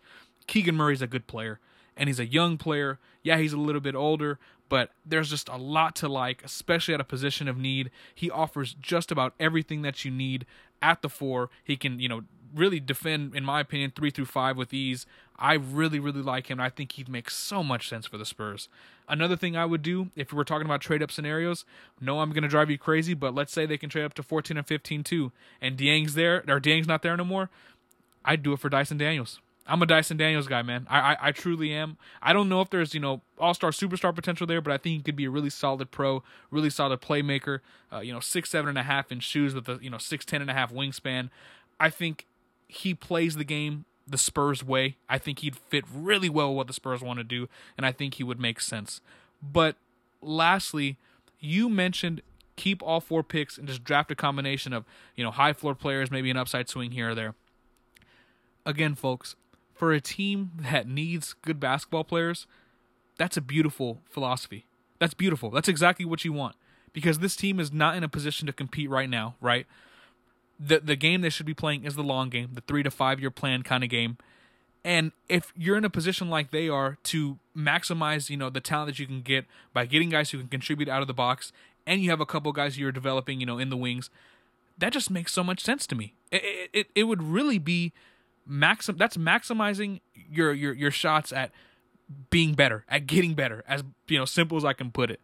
Keegan 0.48 0.76
Murray's 0.76 1.02
a 1.02 1.08
good 1.08 1.28
player, 1.28 1.60
and 1.96 2.10
he's 2.10 2.20
a 2.20 2.26
young 2.26 2.58
player. 2.58 3.00
Yeah, 3.24 3.38
he's 3.38 3.54
a 3.54 3.58
little 3.58 3.82
bit 3.82 3.96
older, 3.96 4.40
but 4.70 4.92
there's 5.06 5.30
just 5.30 5.50
a 5.50 5.58
lot 5.58 5.96
to 5.98 6.08
like, 6.08 6.44
especially 6.44 6.94
at 6.94 7.02
a 7.02 7.06
position 7.06 7.48
of 7.48 7.58
need. 7.58 7.92
He 8.14 8.30
offers 8.30 8.74
just 8.74 9.12
about 9.12 9.34
everything 9.40 9.82
that 9.84 10.04
you 10.04 10.12
need 10.12 10.46
at 10.82 11.02
the 11.02 11.10
four. 11.10 11.50
He 11.64 11.78
can, 11.78 12.00
you 12.00 12.10
know, 12.10 12.24
really 12.54 12.80
defend, 12.80 13.36
in 13.36 13.44
my 13.44 13.60
opinion, 13.60 13.92
three 13.96 14.12
through 14.12 14.26
five 14.26 14.58
with 14.58 14.74
ease. 14.74 15.06
I 15.38 15.54
really, 15.54 16.00
really 16.00 16.22
like 16.22 16.48
him. 16.48 16.60
I 16.60 16.70
think 16.70 16.94
he'd 16.94 17.10
make 17.10 17.30
so 17.30 17.64
much 17.64 17.90
sense 17.90 18.06
for 18.06 18.18
the 18.18 18.26
Spurs. 18.26 18.70
Another 19.08 19.36
thing 19.36 19.58
I 19.58 19.66
would 19.66 19.82
do 19.82 20.10
if 20.16 20.32
we 20.32 20.38
were 20.38 20.46
talking 20.46 20.66
about 20.66 20.82
trade 20.82 21.02
up 21.02 21.12
scenarios, 21.12 21.66
no, 22.00 22.20
I'm 22.20 22.30
going 22.32 22.44
to 22.44 22.50
drive 22.50 22.70
you 22.70 22.78
crazy, 22.78 23.14
but 23.14 23.34
let's 23.34 23.52
say 23.52 23.66
they 23.66 23.78
can 23.78 23.90
trade 23.90 24.06
up 24.06 24.14
to 24.16 24.24
14 24.24 24.58
and 24.58 24.68
15 24.68 25.04
too, 25.04 25.32
and 25.60 25.76
Dieng's 25.76 26.14
there, 26.14 26.44
or 26.48 26.60
Dieng's 26.60 26.88
not 26.88 27.02
there 27.02 27.18
no 27.18 27.26
more. 27.26 27.50
I'd 28.24 28.44
do 28.44 28.54
it 28.54 28.60
for 28.60 28.70
Dyson 28.70 28.98
Daniels. 28.98 29.40
I'm 29.68 29.82
a 29.82 29.86
Dyson 29.86 30.18
Daniels 30.18 30.48
guy, 30.48 30.62
man. 30.64 30.88
I, 30.90 31.14
I, 31.14 31.18
I 31.22 31.32
truly 31.32 31.72
am. 31.72 31.98
I 32.22 32.34
don't 32.34 32.50
know 32.50 32.62
if 32.62 32.70
there's 32.70 32.94
you 32.94 33.00
know 33.00 33.22
all 33.38 33.54
star 33.54 33.72
superstar 33.72 34.14
potential 34.14 34.48
there, 34.48 34.62
but 34.62 34.74
I 34.74 34.78
think 34.78 34.98
he 34.98 35.02
could 35.02 35.16
be 35.16 35.26
a 35.26 35.30
really 35.30 35.50
solid 35.50 35.92
pro, 35.92 36.24
really 36.50 36.70
solid 36.70 37.00
playmaker. 37.02 37.60
Uh, 37.92 38.00
you 38.00 38.12
know, 38.12 38.20
six 38.20 38.50
seven 38.50 38.70
and 38.70 38.78
a 38.78 38.84
half 38.84 39.12
in 39.12 39.20
shoes 39.20 39.54
with 39.54 39.70
a 39.70 39.80
you 39.82 39.90
know 39.90 39.98
six 39.98 40.26
ten 40.26 40.42
and 40.42 40.50
a 40.50 40.54
half 40.54 40.74
wingspan. 40.74 41.30
I 41.80 41.90
think 41.90 42.26
he 42.72 42.94
plays 42.94 43.36
the 43.36 43.44
game 43.44 43.86
the 44.08 44.18
Spurs 44.18 44.64
way. 44.64 44.98
I 45.10 45.18
think 45.18 45.40
he'd 45.40 45.56
fit 45.56 45.86
really 45.94 46.30
well 46.30 46.50
with 46.50 46.58
what 46.58 46.68
the 46.68 46.74
Spurs 46.74 47.02
want 47.02 47.20
to 47.20 47.24
do, 47.24 47.48
and 47.78 47.86
I 47.86 47.92
think 47.92 48.16
he 48.16 48.24
would 48.24 48.40
make 48.40 48.60
sense. 48.60 49.02
But 49.42 49.76
lastly, 50.22 50.98
you 51.40 51.70
mentioned 51.70 52.22
keep 52.56 52.84
all 52.84 53.00
four 53.00 53.24
picks 53.24 53.58
and 53.58 53.68
just 53.68 53.84
draft 53.84 54.12
a 54.12 54.16
combination 54.16 54.74
of 54.74 54.86
you 55.16 55.24
know 55.24 55.32
high 55.32 55.54
floor 55.54 55.76
players, 55.76 56.12
maybe 56.12 56.30
an 56.30 56.38
upside 56.38 56.70
swing 56.70 56.92
here 56.92 57.12
or 57.12 57.16
there. 57.16 57.36
Again, 58.66 58.96
folks, 58.96 59.36
for 59.74 59.92
a 59.92 60.02
team 60.02 60.52
that 60.72 60.88
needs 60.88 61.34
good 61.42 61.60
basketball 61.60 62.04
players, 62.04 62.46
that's 63.18 63.38
a 63.38 63.42
beautiful 63.42 64.02
philosophy. 64.10 64.66
That's 65.00 65.16
beautiful. 65.16 65.50
That's 65.50 65.68
exactly 65.68 66.06
what 66.06 66.24
you 66.24 66.32
want 66.32 66.56
because 66.94 67.20
this 67.20 67.36
team 67.36 67.60
is 67.60 67.72
not 67.72 67.96
in 67.96 68.04
a 68.04 68.10
position 68.10 68.46
to 68.48 68.54
compete 68.54 68.90
right 68.90 69.10
now, 69.10 69.36
right? 69.42 69.66
The 70.64 70.80
the 70.80 70.96
game 70.96 71.22
they 71.22 71.30
should 71.30 71.46
be 71.46 71.54
playing 71.54 71.86
is 71.86 71.96
the 71.96 72.04
long 72.04 72.30
game, 72.30 72.52
the 72.54 72.62
three 72.62 72.84
to 72.84 72.92
five 72.92 73.20
year 73.20 73.32
plan 73.32 73.64
kind 73.64 73.84
of 73.84 73.90
game. 73.90 74.18
And 74.84 75.12
if 75.30 75.54
you're 75.56 75.78
in 75.78 75.86
a 75.86 75.90
position 75.90 76.30
like 76.30 76.52
they 76.52 76.68
are 76.68 76.98
to 77.04 77.38
maximize, 77.56 78.30
you 78.30 78.38
know, 78.38 78.50
the 78.50 78.62
talent 78.62 78.88
that 78.88 79.00
you 79.00 79.06
can 79.06 79.22
get 79.22 79.46
by 79.74 79.86
getting 79.86 80.10
guys 80.10 80.32
who 80.32 80.40
can 80.40 80.48
contribute 80.48 80.90
out 80.90 81.02
of 81.02 81.08
the 81.08 81.14
box, 81.14 81.52
and 81.86 82.02
you 82.02 82.10
have 82.10 82.20
a 82.20 82.26
couple 82.26 82.52
guys 82.52 82.80
you're 82.80 82.92
developing, 82.92 83.40
you 83.40 83.46
know, 83.46 83.60
in 83.60 83.70
the 83.70 83.78
wings, 83.78 84.10
that 84.78 84.92
just 84.92 85.12
makes 85.12 85.34
so 85.34 85.44
much 85.44 85.62
sense 85.62 85.86
to 85.88 85.96
me. 85.96 86.14
It 86.32 86.70
it, 86.74 86.88
it 86.96 87.04
would 87.04 87.22
really 87.24 87.60
be 87.60 87.94
maxim. 88.46 88.98
That's 88.98 89.18
maximizing 89.18 90.02
your 90.30 90.54
your 90.54 90.74
your 90.74 90.92
shots 90.92 91.32
at 91.32 91.52
being 92.30 92.54
better, 92.54 92.86
at 92.90 93.08
getting 93.08 93.34
better, 93.34 93.64
as 93.68 93.84
you 94.08 94.18
know, 94.18 94.26
simple 94.26 94.58
as 94.58 94.66
I 94.66 94.74
can 94.74 94.92
put 94.92 95.10
it. 95.10 95.22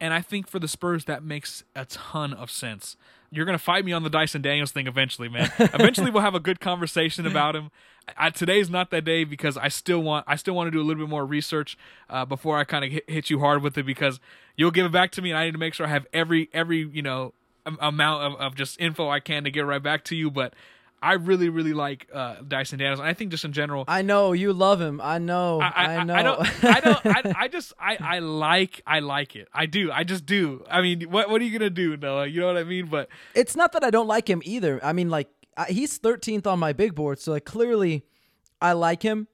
And 0.00 0.12
I 0.12 0.20
think 0.20 0.48
for 0.48 0.58
the 0.58 0.66
Spurs, 0.66 1.04
that 1.04 1.22
makes 1.22 1.62
a 1.76 1.84
ton 1.84 2.32
of 2.32 2.50
sense. 2.50 2.96
You're 3.32 3.46
gonna 3.46 3.58
fight 3.58 3.84
me 3.84 3.92
on 3.92 4.02
the 4.02 4.10
Dyson 4.10 4.42
Daniels 4.42 4.72
thing 4.72 4.86
eventually, 4.86 5.28
man. 5.28 5.50
eventually, 5.58 6.10
we'll 6.10 6.22
have 6.22 6.34
a 6.34 6.40
good 6.40 6.60
conversation 6.60 7.26
about 7.26 7.56
him. 7.56 7.70
I, 8.16 8.30
today's 8.30 8.68
not 8.68 8.90
that 8.90 9.04
day 9.04 9.24
because 9.24 9.56
I 9.56 9.68
still 9.68 10.00
want 10.00 10.24
I 10.28 10.36
still 10.36 10.54
want 10.54 10.66
to 10.66 10.70
do 10.70 10.80
a 10.80 10.84
little 10.84 11.02
bit 11.02 11.10
more 11.10 11.24
research 11.24 11.78
uh, 12.10 12.24
before 12.24 12.58
I 12.58 12.64
kind 12.64 12.84
of 12.84 12.92
hit, 12.92 13.08
hit, 13.08 13.30
you 13.30 13.38
hard 13.40 13.62
with 13.62 13.78
it 13.78 13.86
because 13.86 14.20
you'll 14.56 14.70
give 14.70 14.86
it 14.86 14.92
back 14.92 15.12
to 15.12 15.22
me 15.22 15.30
and 15.30 15.38
I 15.38 15.46
need 15.46 15.52
to 15.52 15.58
make 15.58 15.74
sure 15.74 15.86
I 15.86 15.90
have 15.90 16.06
every 16.12 16.50
every 16.52 16.88
you 16.88 17.02
know 17.02 17.32
amount 17.64 18.34
of, 18.34 18.40
of 18.40 18.54
just 18.54 18.80
info 18.80 19.08
I 19.08 19.20
can 19.20 19.44
to 19.44 19.50
get 19.50 19.64
right 19.64 19.82
back 19.82 20.04
to 20.04 20.16
you. 20.16 20.30
But 20.30 20.54
I 21.02 21.14
really, 21.14 21.48
really 21.48 21.72
like 21.72 22.08
uh, 22.14 22.36
Dyson 22.46 22.78
Daniels. 22.78 23.00
And 23.00 23.08
I 23.08 23.12
think 23.12 23.32
just 23.32 23.44
in 23.44 23.52
general, 23.52 23.84
I 23.88 24.02
know 24.02 24.32
you 24.32 24.52
love 24.52 24.80
him. 24.80 25.00
I 25.02 25.18
know. 25.18 25.60
I, 25.60 25.66
I, 25.66 25.96
I 25.96 26.04
know. 26.04 26.14
I 26.14 26.22
don't. 26.22 26.64
I 26.64 26.80
don't. 26.80 27.06
I, 27.06 27.32
I, 27.36 27.48
just. 27.48 27.72
I, 27.78 27.98
I 28.00 28.18
like. 28.20 28.80
I 28.86 29.00
like 29.00 29.34
it. 29.34 29.48
I 29.52 29.66
do. 29.66 29.90
I 29.90 30.04
just 30.04 30.26
do. 30.26 30.64
I 30.70 30.80
mean, 30.80 31.10
what 31.10 31.28
What 31.28 31.40
are 31.40 31.44
you 31.44 31.58
gonna 31.58 31.70
do, 31.70 31.96
Noah? 31.96 32.28
You 32.28 32.40
know 32.40 32.46
what 32.46 32.56
I 32.56 32.62
mean? 32.62 32.86
But 32.86 33.08
it's 33.34 33.56
not 33.56 33.72
that 33.72 33.82
I 33.82 33.90
don't 33.90 34.06
like 34.06 34.30
him 34.30 34.42
either. 34.44 34.78
I 34.84 34.92
mean, 34.92 35.10
like 35.10 35.28
he's 35.68 35.98
13th 35.98 36.46
on 36.46 36.60
my 36.60 36.72
big 36.72 36.94
board, 36.94 37.18
so 37.18 37.32
like 37.32 37.44
clearly, 37.44 38.04
I 38.60 38.72
like 38.72 39.02
him. 39.02 39.26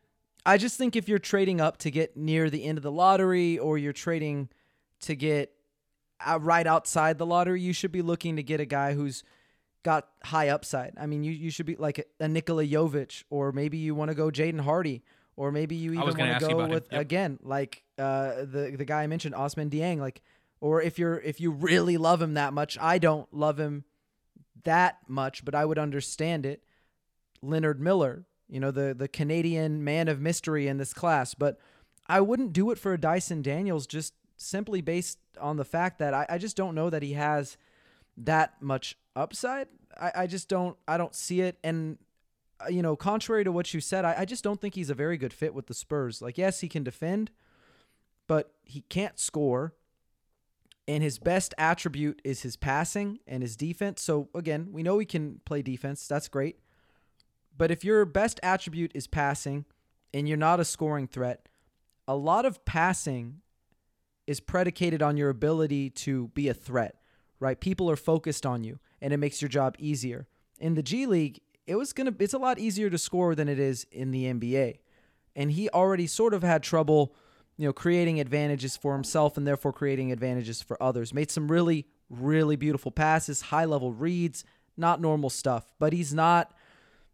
I 0.47 0.57
just 0.57 0.79
think 0.79 0.97
if 0.97 1.07
you're 1.07 1.19
trading 1.19 1.61
up 1.61 1.77
to 1.79 1.91
get 1.91 2.17
near 2.17 2.49
the 2.49 2.65
end 2.65 2.79
of 2.79 2.83
the 2.83 2.91
lottery, 2.91 3.59
or 3.59 3.77
you're 3.77 3.93
trading 3.93 4.49
to 5.01 5.15
get 5.15 5.53
uh, 6.27 6.39
right 6.41 6.67
outside 6.67 7.19
the 7.19 7.27
lottery, 7.27 7.61
you 7.61 7.75
should 7.75 7.93
be 7.93 8.01
looking 8.01 8.37
to 8.37 8.43
get 8.43 8.59
a 8.59 8.65
guy 8.65 8.95
who's 8.95 9.23
got 9.83 10.09
high 10.23 10.49
upside. 10.49 10.95
I 10.99 11.07
mean, 11.07 11.23
you, 11.23 11.33
you 11.33 11.51
should 11.51 11.67
be 11.67 11.77
like 11.77 11.99
a, 11.99 12.05
a 12.21 12.29
Nikola 12.29 12.65
Jovic, 12.65 13.25
or 13.31 13.53
maybe 13.53 13.79
you 13.79 13.95
want 13.95 14.11
to 14.11 14.15
go 14.15 14.31
Jaden 14.31 14.61
Hardy, 14.61 15.03
or 15.37 15.53
maybe 15.53 15.77
you 15.77 15.93
even 15.93 16.17
want 16.17 16.41
to 16.41 16.49
go 16.49 16.67
with 16.67 16.89
yep. 16.91 17.01
again 17.01 17.39
like 17.43 17.85
uh, 17.99 18.37
the 18.41 18.75
the 18.77 18.85
guy 18.85 19.03
I 19.03 19.07
mentioned, 19.07 19.35
Ousmane 19.35 19.71
Dieng. 19.71 19.99
Like, 19.99 20.23
or 20.61 20.83
if 20.83 20.99
you're 20.99 21.21
if 21.21 21.41
you 21.41 21.51
really 21.51 21.97
love 21.97 22.21
him 22.21 22.35
that 22.35 22.53
much, 22.53 22.77
I 22.81 22.99
don't 22.99 23.33
love 23.33 23.59
him 23.59 23.85
that 24.65 24.99
much, 25.07 25.45
but 25.45 25.55
I 25.55 25.65
would 25.65 25.79
understand 25.79 26.45
it. 26.45 26.65
Leonard 27.41 27.81
Miller, 27.81 28.27
you 28.49 28.59
know 28.59 28.73
the 28.73 28.95
the 28.99 29.09
Canadian 29.09 29.85
man 29.85 30.09
of 30.09 30.21
mystery 30.21 30.67
in 30.67 30.79
this 30.79 30.93
class, 30.93 31.35
but 31.35 31.59
I 32.09 32.21
wouldn't 32.21 32.53
do 32.53 32.71
it 32.71 32.79
for 32.79 32.93
a 32.93 33.01
Dyson 33.01 33.43
Daniels 33.43 33.87
just 33.87 34.15
simply 34.37 34.81
based 34.81 35.19
on 35.41 35.57
the 35.57 35.65
fact 35.65 35.99
that 35.99 36.15
I, 36.15 36.27
I 36.29 36.39
just 36.39 36.57
don't 36.57 36.75
know 36.75 36.91
that 36.91 37.03
he 37.03 37.13
has 37.13 37.57
that 38.17 38.55
much 38.61 38.97
upside. 39.19 39.69
I, 40.01 40.13
I 40.15 40.27
just 40.27 40.49
don't 40.49 40.77
I 40.87 40.97
don't 40.97 41.15
see 41.15 41.41
it. 41.41 41.59
And 41.65 41.99
uh, 42.61 42.69
you 42.69 42.83
know, 42.83 42.97
contrary 42.97 43.45
to 43.45 43.53
what 43.53 43.73
you 43.75 43.81
said, 43.81 44.05
I, 44.05 44.17
I 44.19 44.25
just 44.25 44.45
don't 44.45 44.61
think 44.61 44.75
he's 44.75 44.91
a 44.91 44.95
very 44.95 45.17
good 45.17 45.33
fit 45.33 45.55
with 45.55 45.67
the 45.67 45.75
Spurs. 45.75 46.23
Like, 46.23 46.39
yes, 46.39 46.61
he 46.61 46.69
can 46.69 46.83
defend, 46.83 47.31
but 48.27 48.53
he 48.65 48.83
can't 48.83 49.19
score. 49.19 49.75
And 50.87 51.03
his 51.03 51.19
best 51.19 51.53
attribute 51.59 52.23
is 52.25 52.43
his 52.43 52.57
passing 52.57 53.19
and 53.27 53.43
his 53.43 53.57
defense. 53.57 54.01
So 54.01 54.29
again, 54.35 54.69
we 54.73 54.83
know 54.83 54.99
he 54.99 55.05
can 55.05 55.41
play 55.45 55.61
defense. 55.61 56.09
That's 56.09 56.29
great. 56.29 56.61
But 57.57 57.71
if 57.71 57.85
your 57.85 58.05
best 58.07 58.41
attribute 58.43 58.93
is 58.95 59.07
passing 59.07 59.67
and 60.15 60.27
you're 60.27 60.39
not 60.39 60.61
a 60.61 60.65
scoring 60.65 61.07
threat, 61.07 61.49
a 62.07 62.17
lot 62.17 62.47
of 62.47 62.65
passing 62.65 63.43
is 64.27 64.41
predicated 64.41 65.03
on 65.03 65.19
your 65.19 65.29
ability 65.29 65.91
to 65.91 66.29
be 66.29 66.49
a 66.49 66.55
threat, 66.55 66.97
right? 67.39 67.61
People 67.61 67.91
are 67.91 67.97
focused 67.97 68.47
on 68.47 68.65
you 68.65 68.79
and 69.01 69.13
it 69.13 69.19
makes 69.19 69.41
your 69.41 69.49
job 69.49 69.77
easier. 69.79 70.27
In 70.59 70.75
the 70.75 70.83
G 70.83 71.07
League, 71.07 71.41
it 71.67 71.77
was 71.77 71.93
gonna 71.93 72.15
it's 72.19 72.35
a 72.35 72.39
lot 72.39 72.59
easier 72.59 72.91
to 72.91 72.99
score 72.99 73.35
than 73.35 73.49
it 73.49 73.59
is 73.59 73.87
in 73.93 74.11
the 74.11 74.25
NBA. 74.25 74.79
And 75.37 75.53
he 75.53 75.69
already 75.71 76.07
sort 76.07 76.35
of 76.35 76.43
had 76.43 76.63
trouble, 76.63 77.15
you 77.57 77.67
know, 77.67 77.73
creating 77.73 78.19
advantages 78.21 78.77
for 78.77 78.95
himself 78.95 79.37
and 79.37 79.47
therefore 79.47 79.73
creating 79.73 80.11
advantages 80.11 80.63
for 80.63 80.83
others. 80.83 81.15
Made 81.15 81.31
some 81.31 81.51
really, 81.51 81.87
really 82.11 82.57
beautiful 82.57 82.91
passes, 82.91 83.43
high 83.43 83.65
level 83.65 83.93
reads, 83.93 84.45
not 84.77 85.01
normal 85.01 85.31
stuff. 85.31 85.73
But 85.79 85.93
he's 85.93 86.13
not, 86.13 86.53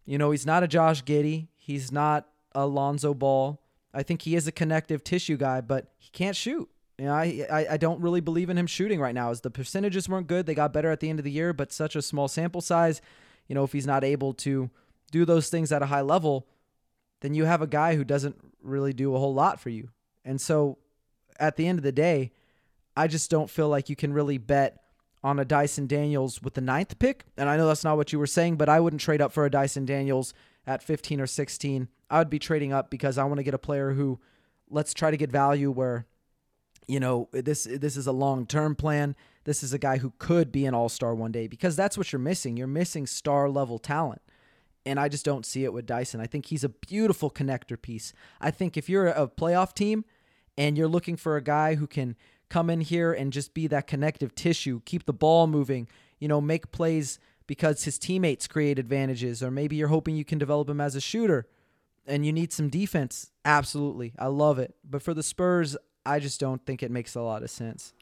you 0.06 0.16
know, 0.16 0.30
he's 0.30 0.46
not 0.46 0.62
a 0.62 0.68
Josh 0.68 1.04
Giddey. 1.04 1.48
He's 1.56 1.92
not 1.92 2.28
a 2.54 2.66
Lonzo 2.66 3.12
Ball. 3.12 3.60
I 3.92 4.02
think 4.02 4.22
he 4.22 4.34
is 4.36 4.46
a 4.46 4.52
connective 4.52 5.04
tissue 5.04 5.36
guy, 5.36 5.60
but 5.60 5.88
he 5.98 6.10
can't 6.10 6.36
shoot. 6.36 6.68
You 6.98 7.06
know, 7.06 7.12
I, 7.12 7.46
I, 7.50 7.66
I 7.72 7.76
don't 7.76 8.00
really 8.00 8.20
believe 8.20 8.50
in 8.50 8.58
him 8.58 8.66
shooting 8.66 9.00
right 9.00 9.14
now. 9.14 9.30
As 9.30 9.40
the 9.40 9.50
percentages 9.50 10.08
weren't 10.08 10.28
good, 10.28 10.46
they 10.46 10.54
got 10.54 10.72
better 10.72 10.90
at 10.90 11.00
the 11.00 11.10
end 11.10 11.18
of 11.18 11.24
the 11.24 11.30
year, 11.30 11.52
but 11.52 11.72
such 11.72 11.96
a 11.96 12.02
small 12.02 12.28
sample 12.28 12.60
size. 12.60 13.00
You 13.48 13.54
know, 13.54 13.64
if 13.64 13.72
he's 13.72 13.86
not 13.86 14.04
able 14.04 14.32
to 14.34 14.70
do 15.10 15.24
those 15.24 15.48
things 15.48 15.72
at 15.72 15.82
a 15.82 15.86
high 15.86 16.02
level, 16.02 16.46
then 17.20 17.34
you 17.34 17.44
have 17.44 17.62
a 17.62 17.66
guy 17.66 17.96
who 17.96 18.04
doesn't 18.04 18.36
really 18.62 18.92
do 18.92 19.14
a 19.14 19.18
whole 19.18 19.34
lot 19.34 19.60
for 19.60 19.70
you. 19.70 19.88
And 20.24 20.40
so, 20.40 20.78
at 21.40 21.56
the 21.56 21.66
end 21.66 21.78
of 21.78 21.82
the 21.82 21.92
day, 21.92 22.32
I 22.96 23.08
just 23.08 23.30
don't 23.30 23.50
feel 23.50 23.68
like 23.68 23.88
you 23.88 23.96
can 23.96 24.12
really 24.12 24.38
bet 24.38 24.84
on 25.24 25.38
a 25.38 25.44
Dyson 25.44 25.86
Daniels 25.86 26.42
with 26.42 26.54
the 26.54 26.60
ninth 26.60 26.98
pick. 26.98 27.24
And 27.36 27.48
I 27.48 27.56
know 27.56 27.66
that's 27.66 27.82
not 27.82 27.96
what 27.96 28.12
you 28.12 28.18
were 28.18 28.26
saying, 28.26 28.56
but 28.56 28.68
I 28.68 28.78
wouldn't 28.78 29.00
trade 29.00 29.20
up 29.20 29.32
for 29.32 29.44
a 29.44 29.50
Dyson 29.50 29.84
Daniels 29.84 30.34
at 30.66 30.82
15 30.82 31.20
or 31.20 31.26
16. 31.26 31.88
I 32.10 32.18
would 32.18 32.30
be 32.30 32.38
trading 32.38 32.72
up 32.72 32.90
because 32.90 33.18
I 33.18 33.24
want 33.24 33.38
to 33.38 33.42
get 33.42 33.54
a 33.54 33.58
player 33.58 33.92
who, 33.92 34.20
let's 34.68 34.94
try 34.94 35.10
to 35.10 35.16
get 35.16 35.32
value 35.32 35.70
where 35.70 36.06
you 36.86 37.00
know 37.00 37.28
this 37.32 37.64
this 37.64 37.96
is 37.96 38.06
a 38.06 38.12
long-term 38.12 38.74
plan 38.74 39.16
this 39.44 39.62
is 39.62 39.72
a 39.72 39.78
guy 39.78 39.98
who 39.98 40.12
could 40.18 40.52
be 40.52 40.66
an 40.66 40.74
all-star 40.74 41.14
one 41.14 41.32
day 41.32 41.46
because 41.46 41.76
that's 41.76 41.96
what 41.96 42.12
you're 42.12 42.20
missing 42.20 42.56
you're 42.56 42.66
missing 42.66 43.06
star 43.06 43.48
level 43.48 43.78
talent 43.78 44.20
and 44.86 45.00
I 45.00 45.08
just 45.08 45.24
don't 45.24 45.46
see 45.46 45.64
it 45.64 45.72
with 45.72 45.86
Dyson. 45.86 46.20
I 46.20 46.26
think 46.26 46.46
he's 46.46 46.64
a 46.64 46.68
beautiful 46.68 47.30
connector 47.30 47.80
piece. 47.80 48.12
I 48.40 48.50
think 48.50 48.76
if 48.76 48.88
you're 48.88 49.08
a 49.08 49.26
playoff 49.26 49.74
team 49.74 50.04
and 50.58 50.76
you're 50.76 50.88
looking 50.88 51.16
for 51.16 51.36
a 51.36 51.42
guy 51.42 51.76
who 51.76 51.86
can 51.86 52.16
come 52.50 52.68
in 52.68 52.80
here 52.80 53.12
and 53.12 53.32
just 53.32 53.54
be 53.54 53.66
that 53.68 53.86
connective 53.86 54.34
tissue, 54.34 54.80
keep 54.84 55.06
the 55.06 55.12
ball 55.12 55.46
moving, 55.46 55.88
you 56.18 56.28
know, 56.28 56.40
make 56.40 56.70
plays 56.70 57.18
because 57.46 57.84
his 57.84 57.98
teammates 57.98 58.46
create 58.46 58.78
advantages, 58.78 59.42
or 59.42 59.50
maybe 59.50 59.76
you're 59.76 59.88
hoping 59.88 60.16
you 60.16 60.24
can 60.24 60.38
develop 60.38 60.68
him 60.68 60.80
as 60.80 60.94
a 60.94 61.00
shooter 61.00 61.46
and 62.06 62.24
you 62.26 62.32
need 62.32 62.52
some 62.52 62.68
defense. 62.68 63.30
Absolutely. 63.44 64.12
I 64.18 64.26
love 64.26 64.58
it. 64.58 64.74
But 64.88 65.02
for 65.02 65.14
the 65.14 65.22
Spurs, 65.22 65.76
I 66.06 66.18
just 66.18 66.40
don't 66.40 66.64
think 66.64 66.82
it 66.82 66.90
makes 66.90 67.14
a 67.14 67.22
lot 67.22 67.42
of 67.42 67.50
sense. 67.50 67.92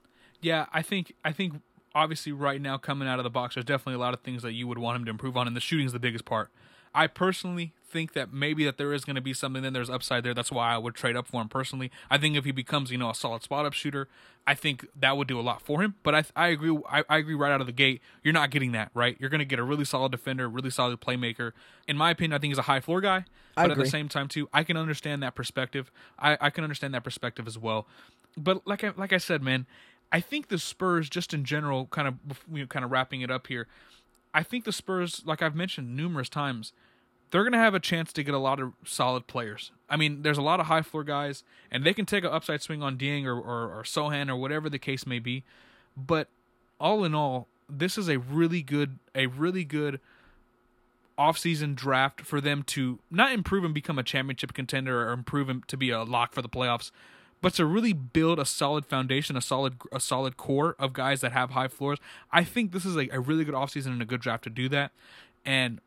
Yeah, 0.40 0.66
I 0.72 0.82
think 0.82 1.14
I 1.24 1.32
think 1.32 1.54
obviously 1.94 2.32
right 2.32 2.60
now 2.60 2.78
coming 2.78 3.06
out 3.06 3.18
of 3.18 3.24
the 3.24 3.30
box, 3.30 3.54
there's 3.54 3.64
definitely 3.64 3.94
a 3.94 3.98
lot 3.98 4.14
of 4.14 4.20
things 4.20 4.42
that 4.42 4.52
you 4.52 4.66
would 4.66 4.78
want 4.78 4.96
him 4.96 5.04
to 5.04 5.10
improve 5.10 5.36
on, 5.36 5.46
and 5.46 5.54
the 5.56 5.60
shooting 5.60 5.86
is 5.86 5.92
the 5.92 6.00
biggest 6.00 6.24
part. 6.24 6.50
I 6.94 7.06
personally 7.06 7.72
think 7.92 8.14
that 8.14 8.32
maybe 8.32 8.64
that 8.64 8.78
there 8.78 8.92
is 8.92 9.04
going 9.04 9.16
to 9.16 9.22
be 9.22 9.34
something. 9.34 9.62
Then 9.62 9.72
there's 9.72 9.90
upside 9.90 10.24
there. 10.24 10.34
That's 10.34 10.50
why 10.50 10.74
I 10.74 10.78
would 10.78 10.94
trade 10.94 11.16
up 11.16 11.26
for 11.26 11.40
him 11.40 11.48
personally. 11.48 11.90
I 12.10 12.18
think 12.18 12.36
if 12.36 12.44
he 12.44 12.52
becomes 12.52 12.90
you 12.90 12.98
know 12.98 13.10
a 13.10 13.14
solid 13.14 13.42
spot 13.42 13.66
up 13.66 13.72
shooter, 13.72 14.08
I 14.46 14.54
think 14.54 14.86
that 14.98 15.16
would 15.16 15.28
do 15.28 15.38
a 15.38 15.42
lot 15.42 15.62
for 15.62 15.82
him. 15.82 15.94
But 16.02 16.14
I 16.14 16.24
I 16.34 16.48
agree 16.48 16.76
I, 16.88 17.04
I 17.08 17.18
agree 17.18 17.34
right 17.34 17.52
out 17.52 17.60
of 17.60 17.66
the 17.66 17.72
gate. 17.72 18.00
You're 18.22 18.34
not 18.34 18.50
getting 18.50 18.72
that 18.72 18.90
right. 18.94 19.16
You're 19.20 19.30
going 19.30 19.40
to 19.40 19.44
get 19.44 19.58
a 19.58 19.64
really 19.64 19.84
solid 19.84 20.12
defender, 20.12 20.48
really 20.48 20.70
solid 20.70 21.00
playmaker. 21.00 21.52
In 21.86 21.96
my 21.96 22.10
opinion, 22.10 22.32
I 22.32 22.38
think 22.38 22.50
he's 22.50 22.58
a 22.58 22.62
high 22.62 22.80
floor 22.80 23.00
guy. 23.00 23.24
But 23.54 23.70
at 23.72 23.76
the 23.78 23.86
same 23.90 24.08
time 24.08 24.28
too, 24.28 24.48
I 24.52 24.64
can 24.64 24.76
understand 24.76 25.22
that 25.22 25.34
perspective. 25.34 25.92
I 26.18 26.38
I 26.40 26.50
can 26.50 26.64
understand 26.64 26.94
that 26.94 27.04
perspective 27.04 27.46
as 27.46 27.58
well. 27.58 27.86
But 28.36 28.66
like 28.66 28.82
I 28.82 28.92
like 28.96 29.12
I 29.12 29.18
said, 29.18 29.42
man, 29.42 29.66
I 30.10 30.20
think 30.20 30.48
the 30.48 30.58
Spurs 30.58 31.08
just 31.08 31.34
in 31.34 31.44
general, 31.44 31.86
kind 31.86 32.08
of 32.08 32.14
you 32.52 32.60
know, 32.60 32.66
kind 32.66 32.84
of 32.84 32.90
wrapping 32.90 33.22
it 33.22 33.30
up 33.30 33.46
here. 33.46 33.66
I 34.34 34.42
think 34.42 34.64
the 34.64 34.72
Spurs, 34.72 35.22
like 35.24 35.42
I've 35.42 35.54
mentioned 35.54 35.96
numerous 35.96 36.28
times, 36.28 36.72
they're 37.30 37.42
going 37.42 37.52
to 37.52 37.58
have 37.58 37.74
a 37.74 37.80
chance 37.80 38.12
to 38.12 38.22
get 38.22 38.34
a 38.34 38.38
lot 38.38 38.60
of 38.60 38.72
solid 38.84 39.26
players. 39.26 39.72
I 39.88 39.96
mean, 39.96 40.22
there's 40.22 40.38
a 40.38 40.42
lot 40.42 40.60
of 40.60 40.66
high 40.66 40.82
floor 40.82 41.02
guys, 41.02 41.44
and 41.70 41.84
they 41.84 41.94
can 41.94 42.06
take 42.06 42.24
an 42.24 42.30
upside 42.30 42.62
swing 42.62 42.82
on 42.82 42.98
Dieng 42.98 43.24
or, 43.24 43.38
or, 43.38 43.78
or 43.78 43.82
Sochan 43.84 44.28
or 44.28 44.36
whatever 44.36 44.68
the 44.68 44.78
case 44.78 45.06
may 45.06 45.18
be. 45.18 45.44
But 45.96 46.28
all 46.78 47.04
in 47.04 47.14
all, 47.14 47.48
this 47.68 47.96
is 47.96 48.08
a 48.08 48.18
really 48.18 48.62
good, 48.62 48.98
a 49.14 49.26
really 49.26 49.64
good 49.64 49.98
offseason 51.18 51.74
draft 51.74 52.22
for 52.22 52.40
them 52.40 52.62
to 52.64 52.98
not 53.10 53.32
improve 53.32 53.64
and 53.64 53.74
become 53.74 53.98
a 53.98 54.02
championship 54.02 54.52
contender 54.52 55.08
or 55.08 55.12
improve 55.12 55.48
and 55.48 55.66
to 55.68 55.76
be 55.76 55.90
a 55.90 56.02
lock 56.02 56.32
for 56.32 56.42
the 56.42 56.48
playoffs, 56.48 56.90
but 57.42 57.52
to 57.54 57.66
really 57.66 57.92
build 57.92 58.38
a 58.38 58.46
solid 58.46 58.86
foundation, 58.86 59.36
a 59.36 59.42
solid 59.42 59.74
a 59.92 60.00
solid 60.00 60.38
core 60.38 60.74
of 60.78 60.94
guys 60.94 61.20
that 61.20 61.32
have 61.32 61.50
high 61.50 61.68
floors. 61.68 61.98
I 62.30 62.44
think 62.44 62.72
this 62.72 62.86
is 62.86 62.96
a, 62.96 63.08
a 63.10 63.20
really 63.20 63.44
good 63.44 63.54
offseason 63.54 63.88
and 63.88 64.00
a 64.00 64.06
good 64.06 64.22
draft 64.22 64.44
to 64.44 64.50
do 64.50 64.70
that. 64.70 64.92
And 65.44 65.80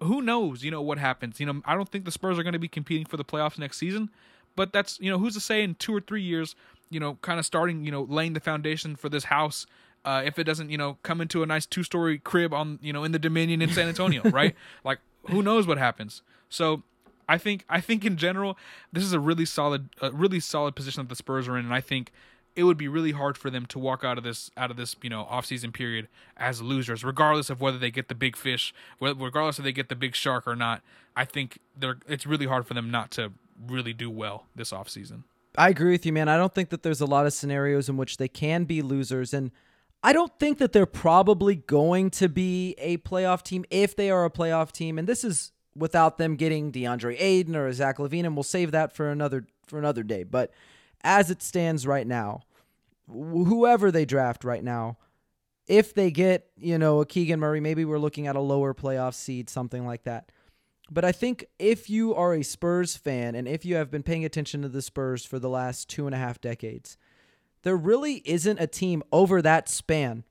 who 0.00 0.22
knows, 0.22 0.64
you 0.64 0.70
know, 0.70 0.82
what 0.82 0.98
happens. 0.98 1.38
You 1.38 1.46
know, 1.46 1.60
I 1.64 1.74
don't 1.74 1.88
think 1.88 2.06
the 2.06 2.10
Spurs 2.10 2.38
are 2.38 2.42
going 2.42 2.54
to 2.54 2.58
be 2.58 2.68
competing 2.68 3.06
for 3.06 3.18
the 3.18 3.24
playoffs 3.24 3.58
next 3.58 3.76
season, 3.76 4.10
but 4.56 4.72
that's, 4.72 4.98
you 4.98 5.10
know, 5.10 5.18
who's 5.18 5.34
to 5.34 5.40
say 5.40 5.62
in 5.62 5.74
two 5.74 5.94
or 5.94 6.00
three 6.00 6.22
years, 6.22 6.56
you 6.90 6.98
know, 6.98 7.18
kind 7.22 7.38
of 7.38 7.46
starting, 7.46 7.84
you 7.84 7.92
know, 7.92 8.02
laying 8.02 8.32
the 8.32 8.40
foundation 8.40 8.96
for 8.96 9.08
this 9.08 9.24
house. 9.24 9.66
Uh, 10.04 10.22
if 10.24 10.38
it 10.38 10.44
doesn't, 10.44 10.70
you 10.70 10.78
know, 10.78 10.96
come 11.02 11.20
into 11.20 11.42
a 11.42 11.46
nice 11.46 11.66
two-story 11.66 12.18
crib 12.18 12.54
on, 12.54 12.78
you 12.80 12.92
know, 12.92 13.02
in 13.04 13.10
the 13.10 13.18
Dominion 13.18 13.60
in 13.60 13.68
San 13.70 13.88
Antonio, 13.88 14.22
right? 14.30 14.54
Like, 14.84 15.00
who 15.28 15.42
knows 15.42 15.66
what 15.66 15.78
happens? 15.78 16.22
So, 16.48 16.84
I 17.28 17.38
think 17.38 17.64
I 17.68 17.80
think 17.80 18.04
in 18.04 18.16
general, 18.16 18.56
this 18.92 19.04
is 19.04 19.12
a 19.12 19.20
really 19.20 19.44
solid, 19.44 19.90
a 20.00 20.10
really 20.10 20.40
solid 20.40 20.76
position 20.76 21.02
that 21.02 21.08
the 21.08 21.16
Spurs 21.16 21.48
are 21.48 21.56
in, 21.56 21.64
and 21.64 21.74
I 21.74 21.80
think 21.80 22.12
it 22.54 22.64
would 22.64 22.78
be 22.78 22.88
really 22.88 23.12
hard 23.12 23.36
for 23.36 23.50
them 23.50 23.66
to 23.66 23.78
walk 23.78 24.02
out 24.02 24.16
of 24.16 24.24
this 24.24 24.50
out 24.56 24.70
of 24.70 24.76
this 24.76 24.96
you 25.02 25.10
know 25.10 25.28
offseason 25.30 25.72
period 25.72 26.08
as 26.36 26.62
losers, 26.62 27.04
regardless 27.04 27.50
of 27.50 27.60
whether 27.60 27.78
they 27.78 27.90
get 27.90 28.08
the 28.08 28.14
big 28.14 28.36
fish, 28.36 28.74
regardless 29.00 29.58
if 29.58 29.64
they 29.64 29.72
get 29.72 29.88
the 29.88 29.96
big 29.96 30.14
shark 30.14 30.46
or 30.46 30.56
not. 30.56 30.82
I 31.14 31.24
think 31.24 31.58
they're 31.78 31.98
it's 32.08 32.26
really 32.26 32.46
hard 32.46 32.66
for 32.66 32.74
them 32.74 32.90
not 32.90 33.10
to 33.12 33.32
really 33.66 33.92
do 33.92 34.10
well 34.10 34.46
this 34.54 34.72
offseason. 34.72 35.24
I 35.58 35.70
agree 35.70 35.92
with 35.92 36.04
you, 36.04 36.12
man. 36.12 36.28
I 36.28 36.36
don't 36.36 36.54
think 36.54 36.68
that 36.70 36.82
there's 36.82 37.00
a 37.00 37.06
lot 37.06 37.26
of 37.26 37.32
scenarios 37.32 37.88
in 37.88 37.96
which 37.96 38.18
they 38.18 38.28
can 38.28 38.64
be 38.64 38.82
losers, 38.82 39.32
and 39.32 39.50
I 40.02 40.12
don't 40.12 40.38
think 40.38 40.58
that 40.58 40.72
they're 40.72 40.86
probably 40.86 41.56
going 41.56 42.10
to 42.10 42.28
be 42.28 42.74
a 42.78 42.98
playoff 42.98 43.42
team 43.42 43.64
if 43.70 43.96
they 43.96 44.10
are 44.10 44.24
a 44.24 44.30
playoff 44.30 44.70
team. 44.70 44.98
And 44.98 45.08
this 45.08 45.24
is 45.24 45.52
without 45.76 46.18
them 46.18 46.36
getting 46.36 46.72
DeAndre 46.72 47.16
Ayton 47.20 47.56
or 47.56 47.72
Zach 47.72 47.98
LaVine, 47.98 48.24
and 48.24 48.36
we'll 48.36 48.42
save 48.42 48.72
that 48.72 48.92
for 48.92 49.10
another 49.10 49.46
for 49.66 49.78
another 49.78 50.02
day. 50.02 50.22
But 50.22 50.52
as 51.02 51.30
it 51.30 51.42
stands 51.42 51.86
right 51.86 52.06
now, 52.06 52.42
whoever 53.08 53.90
they 53.90 54.04
draft 54.04 54.44
right 54.44 54.62
now, 54.64 54.98
if 55.66 55.94
they 55.94 56.10
get 56.10 56.48
you 56.56 56.78
know 56.78 57.00
a 57.00 57.06
Keegan 57.06 57.40
Murray, 57.40 57.60
maybe 57.60 57.84
we're 57.84 57.98
looking 57.98 58.26
at 58.26 58.36
a 58.36 58.40
lower 58.40 58.74
playoff 58.74 59.14
seed, 59.14 59.50
something 59.50 59.86
like 59.86 60.04
that. 60.04 60.30
But 60.90 61.04
I 61.04 61.12
think 61.12 61.46
if 61.58 61.90
you 61.90 62.14
are 62.14 62.34
a 62.34 62.44
Spurs 62.44 62.96
fan 62.96 63.34
and 63.34 63.48
if 63.48 63.64
you 63.64 63.74
have 63.74 63.90
been 63.90 64.04
paying 64.04 64.24
attention 64.24 64.62
to 64.62 64.68
the 64.68 64.82
Spurs 64.82 65.24
for 65.24 65.38
the 65.38 65.48
last 65.48 65.88
two 65.88 66.06
and 66.06 66.14
a 66.14 66.18
half 66.18 66.40
decades, 66.40 66.96
there 67.62 67.76
really 67.76 68.22
isn't 68.24 68.60
a 68.60 68.68
team 68.68 69.02
over 69.10 69.42
that 69.42 69.68
span 69.68 70.22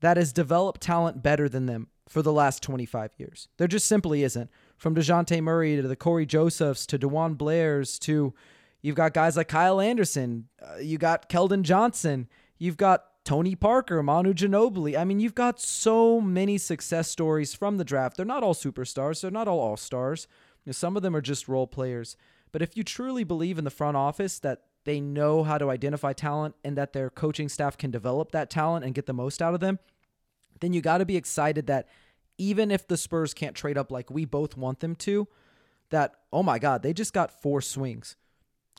that 0.00 0.16
has 0.16 0.32
developed 0.32 0.80
talent 0.80 1.22
better 1.22 1.48
than 1.48 1.66
them 1.66 1.88
for 2.08 2.22
the 2.22 2.32
last 2.32 2.62
25 2.62 3.10
years. 3.18 3.48
There 3.56 3.68
just 3.68 3.86
simply 3.86 4.22
isn't. 4.22 4.50
From 4.76 4.94
DeJounte 4.94 5.42
Murray 5.42 5.76
to 5.76 5.82
the 5.82 5.96
Cory 5.96 6.26
Josephs 6.26 6.86
to 6.86 6.98
DeJuan 6.98 7.36
Blairs 7.36 7.98
to 8.00 8.34
you've 8.82 8.96
got 8.96 9.14
guys 9.14 9.36
like 9.36 9.48
Kyle 9.48 9.80
Anderson, 9.80 10.48
uh, 10.62 10.78
you 10.78 10.98
got 10.98 11.28
Keldon 11.28 11.62
Johnson, 11.62 12.28
you've 12.58 12.76
got 12.76 13.04
Tony 13.24 13.56
Parker, 13.56 14.02
Manu 14.02 14.32
Ginobili. 14.32 14.96
I 14.96 15.04
mean, 15.04 15.18
you've 15.18 15.34
got 15.34 15.60
so 15.60 16.20
many 16.20 16.58
success 16.58 17.10
stories 17.10 17.54
from 17.54 17.76
the 17.76 17.84
draft. 17.84 18.16
They're 18.16 18.24
not 18.24 18.44
all 18.44 18.54
superstars, 18.54 19.20
they're 19.20 19.30
not 19.30 19.48
all 19.48 19.58
all 19.58 19.76
stars. 19.76 20.28
You 20.64 20.70
know, 20.70 20.72
some 20.72 20.96
of 20.96 21.02
them 21.02 21.16
are 21.16 21.20
just 21.20 21.48
role 21.48 21.66
players. 21.66 22.16
But 22.52 22.62
if 22.62 22.76
you 22.76 22.84
truly 22.84 23.24
believe 23.24 23.58
in 23.58 23.64
the 23.64 23.70
front 23.70 23.96
office 23.96 24.38
that 24.38 24.62
they 24.84 25.00
know 25.00 25.42
how 25.42 25.58
to 25.58 25.70
identify 25.70 26.12
talent 26.12 26.54
and 26.62 26.76
that 26.76 26.92
their 26.92 27.10
coaching 27.10 27.48
staff 27.48 27.76
can 27.76 27.90
develop 27.90 28.30
that 28.30 28.48
talent 28.48 28.84
and 28.84 28.94
get 28.94 29.06
the 29.06 29.12
most 29.12 29.42
out 29.42 29.54
of 29.54 29.60
them, 29.60 29.80
then 30.60 30.72
you 30.72 30.80
got 30.80 30.98
to 30.98 31.06
be 31.06 31.16
excited 31.16 31.66
that 31.66 31.88
even 32.38 32.70
if 32.70 32.86
the 32.86 32.96
Spurs 32.96 33.34
can't 33.34 33.56
trade 33.56 33.78
up 33.78 33.90
like 33.90 34.10
we 34.10 34.24
both 34.24 34.56
want 34.56 34.80
them 34.80 34.94
to, 34.96 35.26
that, 35.90 36.14
oh 36.32 36.42
my 36.42 36.58
God, 36.58 36.82
they 36.82 36.92
just 36.92 37.12
got 37.12 37.30
four 37.30 37.60
swings, 37.60 38.16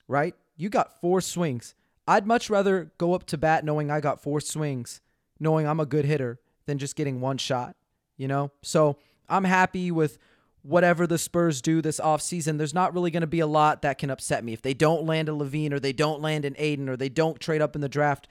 right? 0.07 0.36
You 0.55 0.69
got 0.69 0.99
four 0.99 1.21
swings. 1.21 1.75
I'd 2.07 2.28
much 2.28 2.49
rather 2.49 2.91
go 2.97 3.13
up 3.13 3.25
to 3.28 3.38
bat 3.38 3.65
knowing 3.65 3.91
I 3.91 3.99
got 3.99 4.21
four 4.21 4.39
swings, 4.39 5.01
knowing 5.39 5.67
I'm 5.67 5.80
a 5.80 5.86
good 5.86 6.05
hitter, 6.05 6.39
than 6.65 6.78
just 6.78 6.95
getting 6.95 7.21
one 7.21 7.38
shot, 7.38 7.75
you 8.17 8.28
know? 8.28 8.51
So 8.61 8.97
I'm 9.28 9.45
happy 9.45 9.89
with 9.89 10.17
whatever 10.61 11.07
the 11.07 11.17
Spurs 11.17 11.61
do 11.61 11.82
this 11.82 11.99
offseason. 11.99 12.57
There's 12.57 12.73
not 12.73 12.93
really 12.93 13.09
going 13.09 13.21
to 13.21 13.28
be 13.28 13.39
a 13.39 13.47
lot 13.47 13.82
that 13.82 13.97
can 13.97 14.09
upset 14.09 14.43
me. 14.43 14.53
If 14.53 14.61
they 14.61 14.73
don't 14.73 15.05
land 15.05 15.30
a 15.30 15.32
LaVine 15.32 15.71
or 15.71 15.80
they 15.80 15.93
don't 15.93 16.21
land 16.21 16.43
an 16.43 16.55
Ayton 16.57 16.89
or 16.89 16.97
they 16.97 17.09
don't 17.09 17.39
trade 17.39 17.61
up 17.61 17.73
in 17.73 17.82
the 17.82 17.89
draft, 17.89 18.28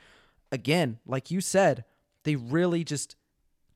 again, 0.52 0.98
like 1.06 1.30
you 1.30 1.40
said, 1.40 1.84
they 2.24 2.36
really 2.36 2.84
just 2.84 3.16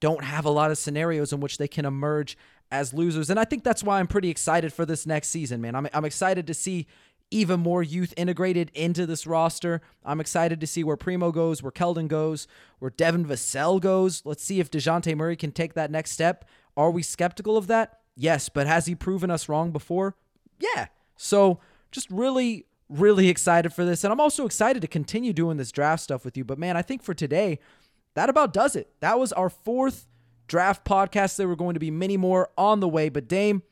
don't 0.00 0.24
have 0.24 0.44
a 0.44 0.50
lot 0.50 0.70
of 0.70 0.78
scenarios 0.78 1.32
in 1.32 1.40
which 1.40 1.58
they 1.58 1.68
can 1.68 1.84
emerge 1.84 2.36
as 2.70 2.94
losers. 2.94 3.30
And 3.30 3.38
I 3.38 3.44
think 3.44 3.64
that's 3.64 3.82
why 3.82 3.98
I'm 3.98 4.06
pretty 4.06 4.30
excited 4.30 4.72
for 4.72 4.86
this 4.86 5.06
next 5.06 5.28
season, 5.28 5.60
man. 5.60 5.74
I'm, 5.74 5.88
I'm 5.92 6.04
excited 6.04 6.46
to 6.46 6.54
see 6.54 6.86
even 7.30 7.60
more 7.60 7.82
youth 7.82 8.12
integrated 8.16 8.70
into 8.74 9.06
this 9.06 9.26
roster. 9.26 9.80
I'm 10.04 10.20
excited 10.20 10.60
to 10.60 10.66
see 10.66 10.82
where 10.82 10.96
Primo 10.96 11.30
goes, 11.30 11.62
where 11.62 11.72
Keldon 11.72 12.08
goes, 12.08 12.48
where 12.78 12.90
Devin 12.90 13.24
Vassell 13.24 13.80
goes. 13.80 14.22
Let's 14.24 14.42
see 14.42 14.58
if 14.58 14.70
DeJounte 14.70 15.16
Murray 15.16 15.36
can 15.36 15.52
take 15.52 15.74
that 15.74 15.90
next 15.90 16.10
step. 16.10 16.44
Are 16.76 16.90
we 16.90 17.02
skeptical 17.02 17.56
of 17.56 17.66
that? 17.68 18.00
Yes, 18.16 18.48
but 18.48 18.66
has 18.66 18.86
he 18.86 18.94
proven 18.94 19.30
us 19.30 19.48
wrong 19.48 19.70
before? 19.70 20.16
Yeah. 20.58 20.86
So 21.16 21.60
just 21.92 22.10
really, 22.10 22.66
really 22.88 23.28
excited 23.28 23.72
for 23.72 23.84
this. 23.84 24.02
And 24.04 24.12
I'm 24.12 24.20
also 24.20 24.44
excited 24.44 24.82
to 24.82 24.88
continue 24.88 25.32
doing 25.32 25.56
this 25.56 25.72
draft 25.72 26.02
stuff 26.02 26.24
with 26.24 26.36
you. 26.36 26.44
But 26.44 26.58
man, 26.58 26.76
I 26.76 26.82
think 26.82 27.02
for 27.02 27.14
today, 27.14 27.60
that 28.14 28.28
about 28.28 28.52
does 28.52 28.76
it. 28.76 28.90
That 29.00 29.18
was 29.18 29.32
our 29.32 29.50
fourth 29.50 30.06
draft 30.46 30.84
podcast. 30.84 31.36
There 31.36 31.48
were 31.48 31.56
going 31.56 31.74
to 31.74 31.80
be 31.80 31.90
many 31.90 32.16
more 32.16 32.50
on 32.58 32.80
the 32.80 32.88
way, 32.88 33.08
but 33.08 33.28
Dame, 33.28 33.62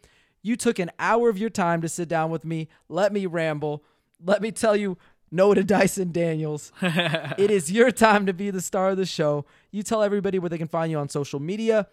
you 0.42 0.56
took 0.56 0.78
an 0.78 0.90
hour 0.98 1.28
of 1.28 1.38
your 1.38 1.50
time 1.50 1.80
to 1.82 1.88
sit 1.88 2.08
down 2.08 2.30
with 2.30 2.44
me. 2.44 2.68
Let 2.88 3.12
me 3.12 3.26
ramble. 3.26 3.82
Let 4.24 4.40
me 4.42 4.52
tell 4.52 4.76
you 4.76 4.96
no 5.30 5.54
to 5.54 5.62
Dyson 5.64 6.12
Daniels. 6.12 6.72
it 6.82 7.50
is 7.50 7.70
your 7.70 7.90
time 7.90 8.26
to 8.26 8.32
be 8.32 8.50
the 8.50 8.60
star 8.60 8.90
of 8.90 8.96
the 8.96 9.06
show. 9.06 9.44
You 9.70 9.82
tell 9.82 10.02
everybody 10.02 10.38
where 10.38 10.48
they 10.48 10.58
can 10.58 10.68
find 10.68 10.90
you 10.90 10.98
on 10.98 11.08
social 11.08 11.40
media, 11.40 11.88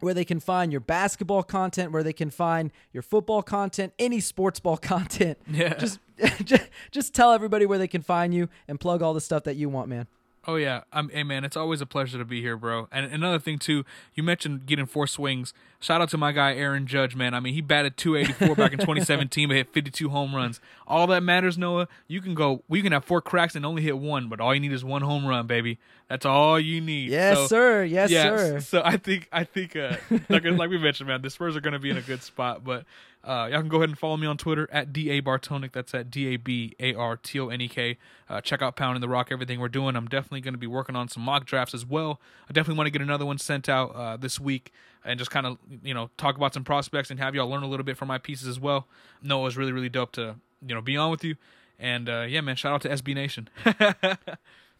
where 0.00 0.14
they 0.14 0.24
can 0.24 0.40
find 0.40 0.72
your 0.72 0.80
basketball 0.80 1.42
content, 1.42 1.92
where 1.92 2.02
they 2.02 2.12
can 2.12 2.30
find 2.30 2.72
your 2.92 3.02
football 3.02 3.42
content, 3.42 3.92
any 3.98 4.20
sports 4.20 4.58
ball 4.58 4.76
content. 4.78 5.38
Yeah. 5.48 5.74
Just, 5.74 6.00
just, 6.44 6.68
just 6.90 7.14
tell 7.14 7.32
everybody 7.32 7.66
where 7.66 7.78
they 7.78 7.88
can 7.88 8.02
find 8.02 8.34
you 8.34 8.48
and 8.66 8.80
plug 8.80 9.02
all 9.02 9.14
the 9.14 9.20
stuff 9.20 9.44
that 9.44 9.56
you 9.56 9.68
want, 9.68 9.88
man. 9.88 10.06
Oh 10.44 10.56
yeah, 10.56 10.82
um, 10.92 11.08
hey 11.10 11.22
man, 11.22 11.44
it's 11.44 11.56
always 11.56 11.80
a 11.80 11.86
pleasure 11.86 12.18
to 12.18 12.24
be 12.24 12.40
here, 12.40 12.56
bro. 12.56 12.88
And 12.90 13.06
another 13.06 13.38
thing 13.38 13.58
too, 13.58 13.84
you 14.14 14.24
mentioned 14.24 14.66
getting 14.66 14.86
four 14.86 15.06
swings. 15.06 15.54
Shout 15.78 16.00
out 16.00 16.10
to 16.10 16.18
my 16.18 16.32
guy 16.32 16.54
Aaron 16.54 16.86
Judge, 16.86 17.14
man. 17.14 17.32
I 17.32 17.38
mean, 17.38 17.54
he 17.54 17.60
batted 17.60 17.96
284 17.96 18.56
back 18.56 18.72
in 18.72 18.78
2017, 18.80 19.48
but 19.48 19.56
hit 19.56 19.72
52 19.72 20.08
home 20.08 20.34
runs. 20.34 20.60
All 20.86 21.06
that 21.08 21.22
matters, 21.22 21.56
Noah. 21.56 21.86
You 22.08 22.20
can 22.20 22.34
go, 22.34 22.62
we 22.68 22.82
can 22.82 22.92
have 22.92 23.04
four 23.04 23.20
cracks 23.20 23.54
and 23.54 23.64
only 23.64 23.82
hit 23.82 23.98
one, 23.98 24.28
but 24.28 24.40
all 24.40 24.52
you 24.52 24.60
need 24.60 24.72
is 24.72 24.84
one 24.84 25.02
home 25.02 25.24
run, 25.26 25.46
baby. 25.46 25.78
That's 26.08 26.26
all 26.26 26.58
you 26.58 26.80
need. 26.80 27.10
Yes, 27.10 27.36
so, 27.36 27.46
sir. 27.46 27.84
Yes, 27.84 28.10
yeah, 28.10 28.36
sir. 28.36 28.60
So 28.60 28.82
I 28.84 28.96
think, 28.96 29.28
I 29.32 29.44
think, 29.44 29.76
uh, 29.76 29.96
like, 30.28 30.44
like 30.44 30.70
we 30.70 30.78
mentioned, 30.78 31.08
man, 31.08 31.22
the 31.22 31.30
Spurs 31.30 31.56
are 31.56 31.60
going 31.60 31.72
to 31.72 31.78
be 31.78 31.90
in 31.90 31.96
a 31.96 32.02
good 32.02 32.22
spot. 32.22 32.64
But 32.64 32.84
uh, 33.24 33.48
y'all 33.50 33.60
can 33.60 33.68
go 33.68 33.78
ahead 33.78 33.88
and 33.88 33.98
follow 33.98 34.16
me 34.16 34.26
on 34.26 34.36
Twitter 34.36 34.68
at 34.72 34.92
da 34.92 35.20
bartonek. 35.20 35.72
That's 35.72 35.94
at 35.94 36.10
d 36.10 36.34
a 36.34 36.36
b 36.36 36.74
a 36.80 36.94
r 36.94 37.16
t 37.16 37.38
o 37.38 37.48
n 37.48 37.60
e 37.60 37.68
k. 37.68 37.98
Uh, 38.28 38.40
check 38.40 38.62
out 38.62 38.76
Pounding 38.76 39.00
the 39.00 39.08
Rock, 39.08 39.28
everything 39.30 39.60
we're 39.60 39.68
doing. 39.68 39.96
I'm 39.96 40.08
definitely 40.08 40.40
going 40.40 40.54
to 40.54 40.58
be 40.58 40.66
working 40.66 40.96
on 40.96 41.08
some 41.08 41.22
mock 41.22 41.44
drafts 41.44 41.74
as 41.74 41.86
well. 41.86 42.20
I 42.48 42.52
definitely 42.52 42.78
want 42.78 42.86
to 42.86 42.90
get 42.90 43.02
another 43.02 43.26
one 43.26 43.38
sent 43.38 43.68
out 43.68 43.94
uh, 43.94 44.16
this 44.16 44.40
week 44.40 44.72
and 45.04 45.18
just 45.18 45.30
kind 45.30 45.46
of 45.46 45.58
you 45.82 45.94
know 45.94 46.10
talk 46.16 46.36
about 46.36 46.54
some 46.54 46.64
prospects 46.64 47.10
and 47.10 47.20
have 47.20 47.34
y'all 47.34 47.48
learn 47.48 47.62
a 47.62 47.68
little 47.68 47.84
bit 47.84 47.96
from 47.96 48.08
my 48.08 48.18
pieces 48.18 48.48
as 48.48 48.58
well. 48.58 48.88
No, 49.22 49.40
it 49.40 49.44
was 49.44 49.56
really 49.56 49.72
really 49.72 49.88
dope 49.88 50.12
to 50.12 50.36
you 50.66 50.74
know 50.74 50.80
be 50.80 50.96
on 50.96 51.10
with 51.10 51.24
you, 51.24 51.36
and 51.78 52.08
uh, 52.08 52.26
yeah, 52.28 52.40
man, 52.40 52.56
shout 52.56 52.72
out 52.72 52.80
to 52.82 52.88
SB 52.88 53.14
Nation. 53.14 53.48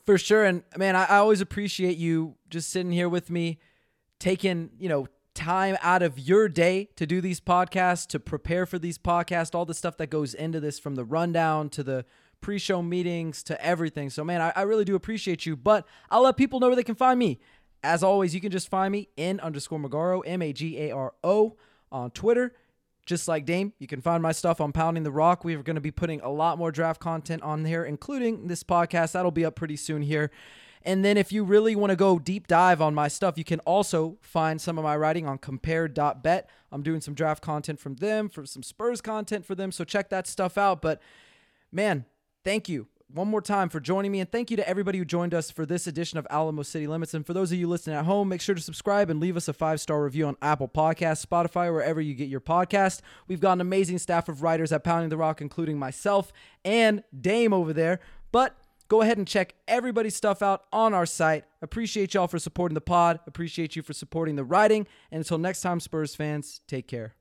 For 0.05 0.19
sure. 0.19 0.45
And 0.45 0.63
man, 0.77 0.97
I, 0.97 1.05
I 1.05 1.17
always 1.19 1.41
appreciate 1.41 1.97
you 1.97 2.35
just 2.51 2.71
sitting 2.71 2.93
here 2.93 3.09
with 3.09 3.31
me, 3.31 3.59
taking, 4.19 4.71
you 4.79 4.89
know, 4.89 5.07
time 5.35 5.77
out 5.83 6.03
of 6.03 6.19
your 6.19 6.49
day 6.49 6.89
to 6.97 7.07
do 7.07 7.21
these 7.21 7.41
podcasts, 7.41 8.07
to 8.09 8.21
prepare 8.21 8.67
for 8.67 8.79
these 8.79 8.99
podcasts, 8.99 9.55
all 9.55 9.65
the 9.65 9.75
stuff 9.75 9.97
that 9.97 10.11
goes 10.11 10.35
into 10.35 10.61
this 10.61 10.79
from 10.79 10.95
the 10.95 11.05
rundown 11.05 11.69
to 11.71 11.83
the 11.83 12.05
pre 12.41 12.59
show 12.59 12.83
meetings 12.83 13.43
to 13.45 13.65
everything. 13.65 14.11
So, 14.11 14.25
man, 14.25 14.41
I, 14.41 14.53
I, 14.55 14.63
really 14.63 14.85
do 14.85 14.95
appreciate 14.95 15.47
you. 15.47 15.57
But 15.57 15.87
I'll 16.11 16.23
let 16.23 16.37
people 16.37 16.61
know 16.61 16.67
where 16.67 16.77
they 16.77 16.83
can 16.83 16.95
find 16.95 17.19
me. 17.19 17.41
As 17.83 18.03
always, 18.03 18.35
you 18.35 18.41
can 18.41 18.53
just 18.53 18.69
find 18.69 18.93
me 18.93 19.09
in 19.17 19.41
underscore 19.41 19.79
Magaro, 19.79 20.23
M 20.25 20.43
A 20.43 20.53
G 20.53 20.79
A 20.79 20.91
R 20.93 21.15
O, 21.25 21.57
on 21.91 22.11
Twitter. 22.11 22.55
Just 23.05 23.27
like 23.27 23.45
Dame, 23.45 23.73
you 23.81 23.89
can 23.89 24.01
find 24.01 24.23
my 24.23 24.31
stuff 24.31 24.61
on 24.61 24.71
Pounding 24.71 25.03
the 25.03 25.11
Rock. 25.11 25.45
We 25.45 25.57
are 25.57 25.63
going 25.63 25.75
to 25.75 25.81
be 25.81 25.91
putting 25.91 26.21
a 26.21 26.31
lot 26.31 26.57
more 26.57 26.71
draft 26.71 27.01
content 27.01 27.43
on 27.43 27.65
there, 27.65 27.85
including 27.85 28.47
this 28.47 28.63
podcast. 28.63 29.13
That'll 29.13 29.33
be 29.33 29.45
up 29.45 29.57
pretty 29.57 29.75
soon 29.75 30.03
here. 30.03 30.31
And 30.85 31.05
then 31.05 31.17
if 31.17 31.33
you 31.33 31.45
really 31.45 31.77
want 31.77 31.91
to 31.91 31.97
go 31.97 32.19
deep 32.19 32.47
dive 32.47 32.81
on 32.81 32.95
my 32.95 33.09
stuff, 33.09 33.39
you 33.39 33.45
can 33.45 33.61
also 33.61 34.17
find 34.21 34.61
some 34.61 34.79
of 34.79 34.85
my 34.85 34.97
writing 34.97 35.27
on 35.27 35.39
compare.bet. 35.39 36.49
I'm 36.71 36.83
doing 36.83 37.01
some 37.01 37.15
draft 37.15 37.43
content 37.43 37.81
from 37.81 37.97
them, 37.97 38.29
for 38.29 38.47
some 38.47 38.63
Spurs 38.63 39.01
content 39.01 39.45
for 39.45 39.55
them. 39.55 39.73
So 39.73 39.85
check 39.85 40.11
that 40.11 40.27
stuff 40.27 40.57
out. 40.59 40.83
But 40.83 41.01
man, 41.71 42.05
thank 42.45 42.69
you 42.69 42.89
one 43.15 43.29
more 43.29 43.43
time 43.43 43.69
for 43.69 43.81
joining 43.81 44.11
me. 44.11 44.21
And 44.21 44.31
thank 44.31 44.51
you 44.51 44.57
to 44.57 44.69
everybody 44.69 44.99
who 44.99 45.05
joined 45.05 45.35
us 45.35 45.51
for 45.51 45.67
this 45.67 45.87
edition 45.87 46.19
of 46.19 46.27
Alamo 46.31 46.63
City 46.63 46.87
Limits. 46.87 47.15
And 47.15 47.27
for 47.27 47.35
those 47.35 47.53
of 47.53 47.59
you 47.59 47.69
listening 47.69 47.97
at 47.97 48.05
home, 48.05 48.29
make 48.29 48.41
sure 48.41 48.55
to 48.55 48.61
subscribe 48.61 49.11
and 49.11 49.21
leave 49.21 49.37
us 49.37 49.49
a 49.49 49.53
five 49.53 49.81
star 49.81 50.03
review 50.03 50.27
on 50.27 50.37
Apple 50.41 50.69
Podcasts, 50.69 51.25
Spotify, 51.25 51.73
wherever 51.73 52.01
you 52.01 52.15
get 52.15 52.29
your 52.29 52.41
podcast. 52.41 53.01
We've 53.29 53.41
got 53.41 53.53
an 53.53 53.61
amazing 53.61 53.99
staff 53.99 54.29
of 54.29 54.43
writers 54.43 54.73
at 54.73 54.85
Pounding 54.85 55.11
the 55.11 55.17
Rock, 55.17 55.41
including 55.41 55.79
myself 55.79 56.33
and 56.65 57.03
Dame 57.19 57.53
over 57.53 57.73
there. 57.73 58.01
But 58.31 58.57
go 58.93 59.01
ahead 59.01 59.17
and 59.17 59.27
check 59.27 59.55
everybody's 59.67 60.15
stuff 60.15 60.43
out 60.43 60.65
on 60.71 60.93
our 60.93 61.07
site. 61.07 61.47
Appreciate 61.63 62.13
y'all 62.13 62.29
for 62.29 62.39
supporting 62.39 62.75
the 62.75 62.81
pod. 62.83 63.21
Appreciate 63.27 63.75
you 63.75 63.81
for 63.81 63.95
supporting 63.95 64.37
the 64.37 64.45
writing. 64.45 64.87
And 65.11 65.21
until 65.21 65.39
next 65.39 65.63
time, 65.63 65.81
Spurs 65.81 66.15
fans, 66.15 66.61
take 66.69 66.89
care. 66.89 67.15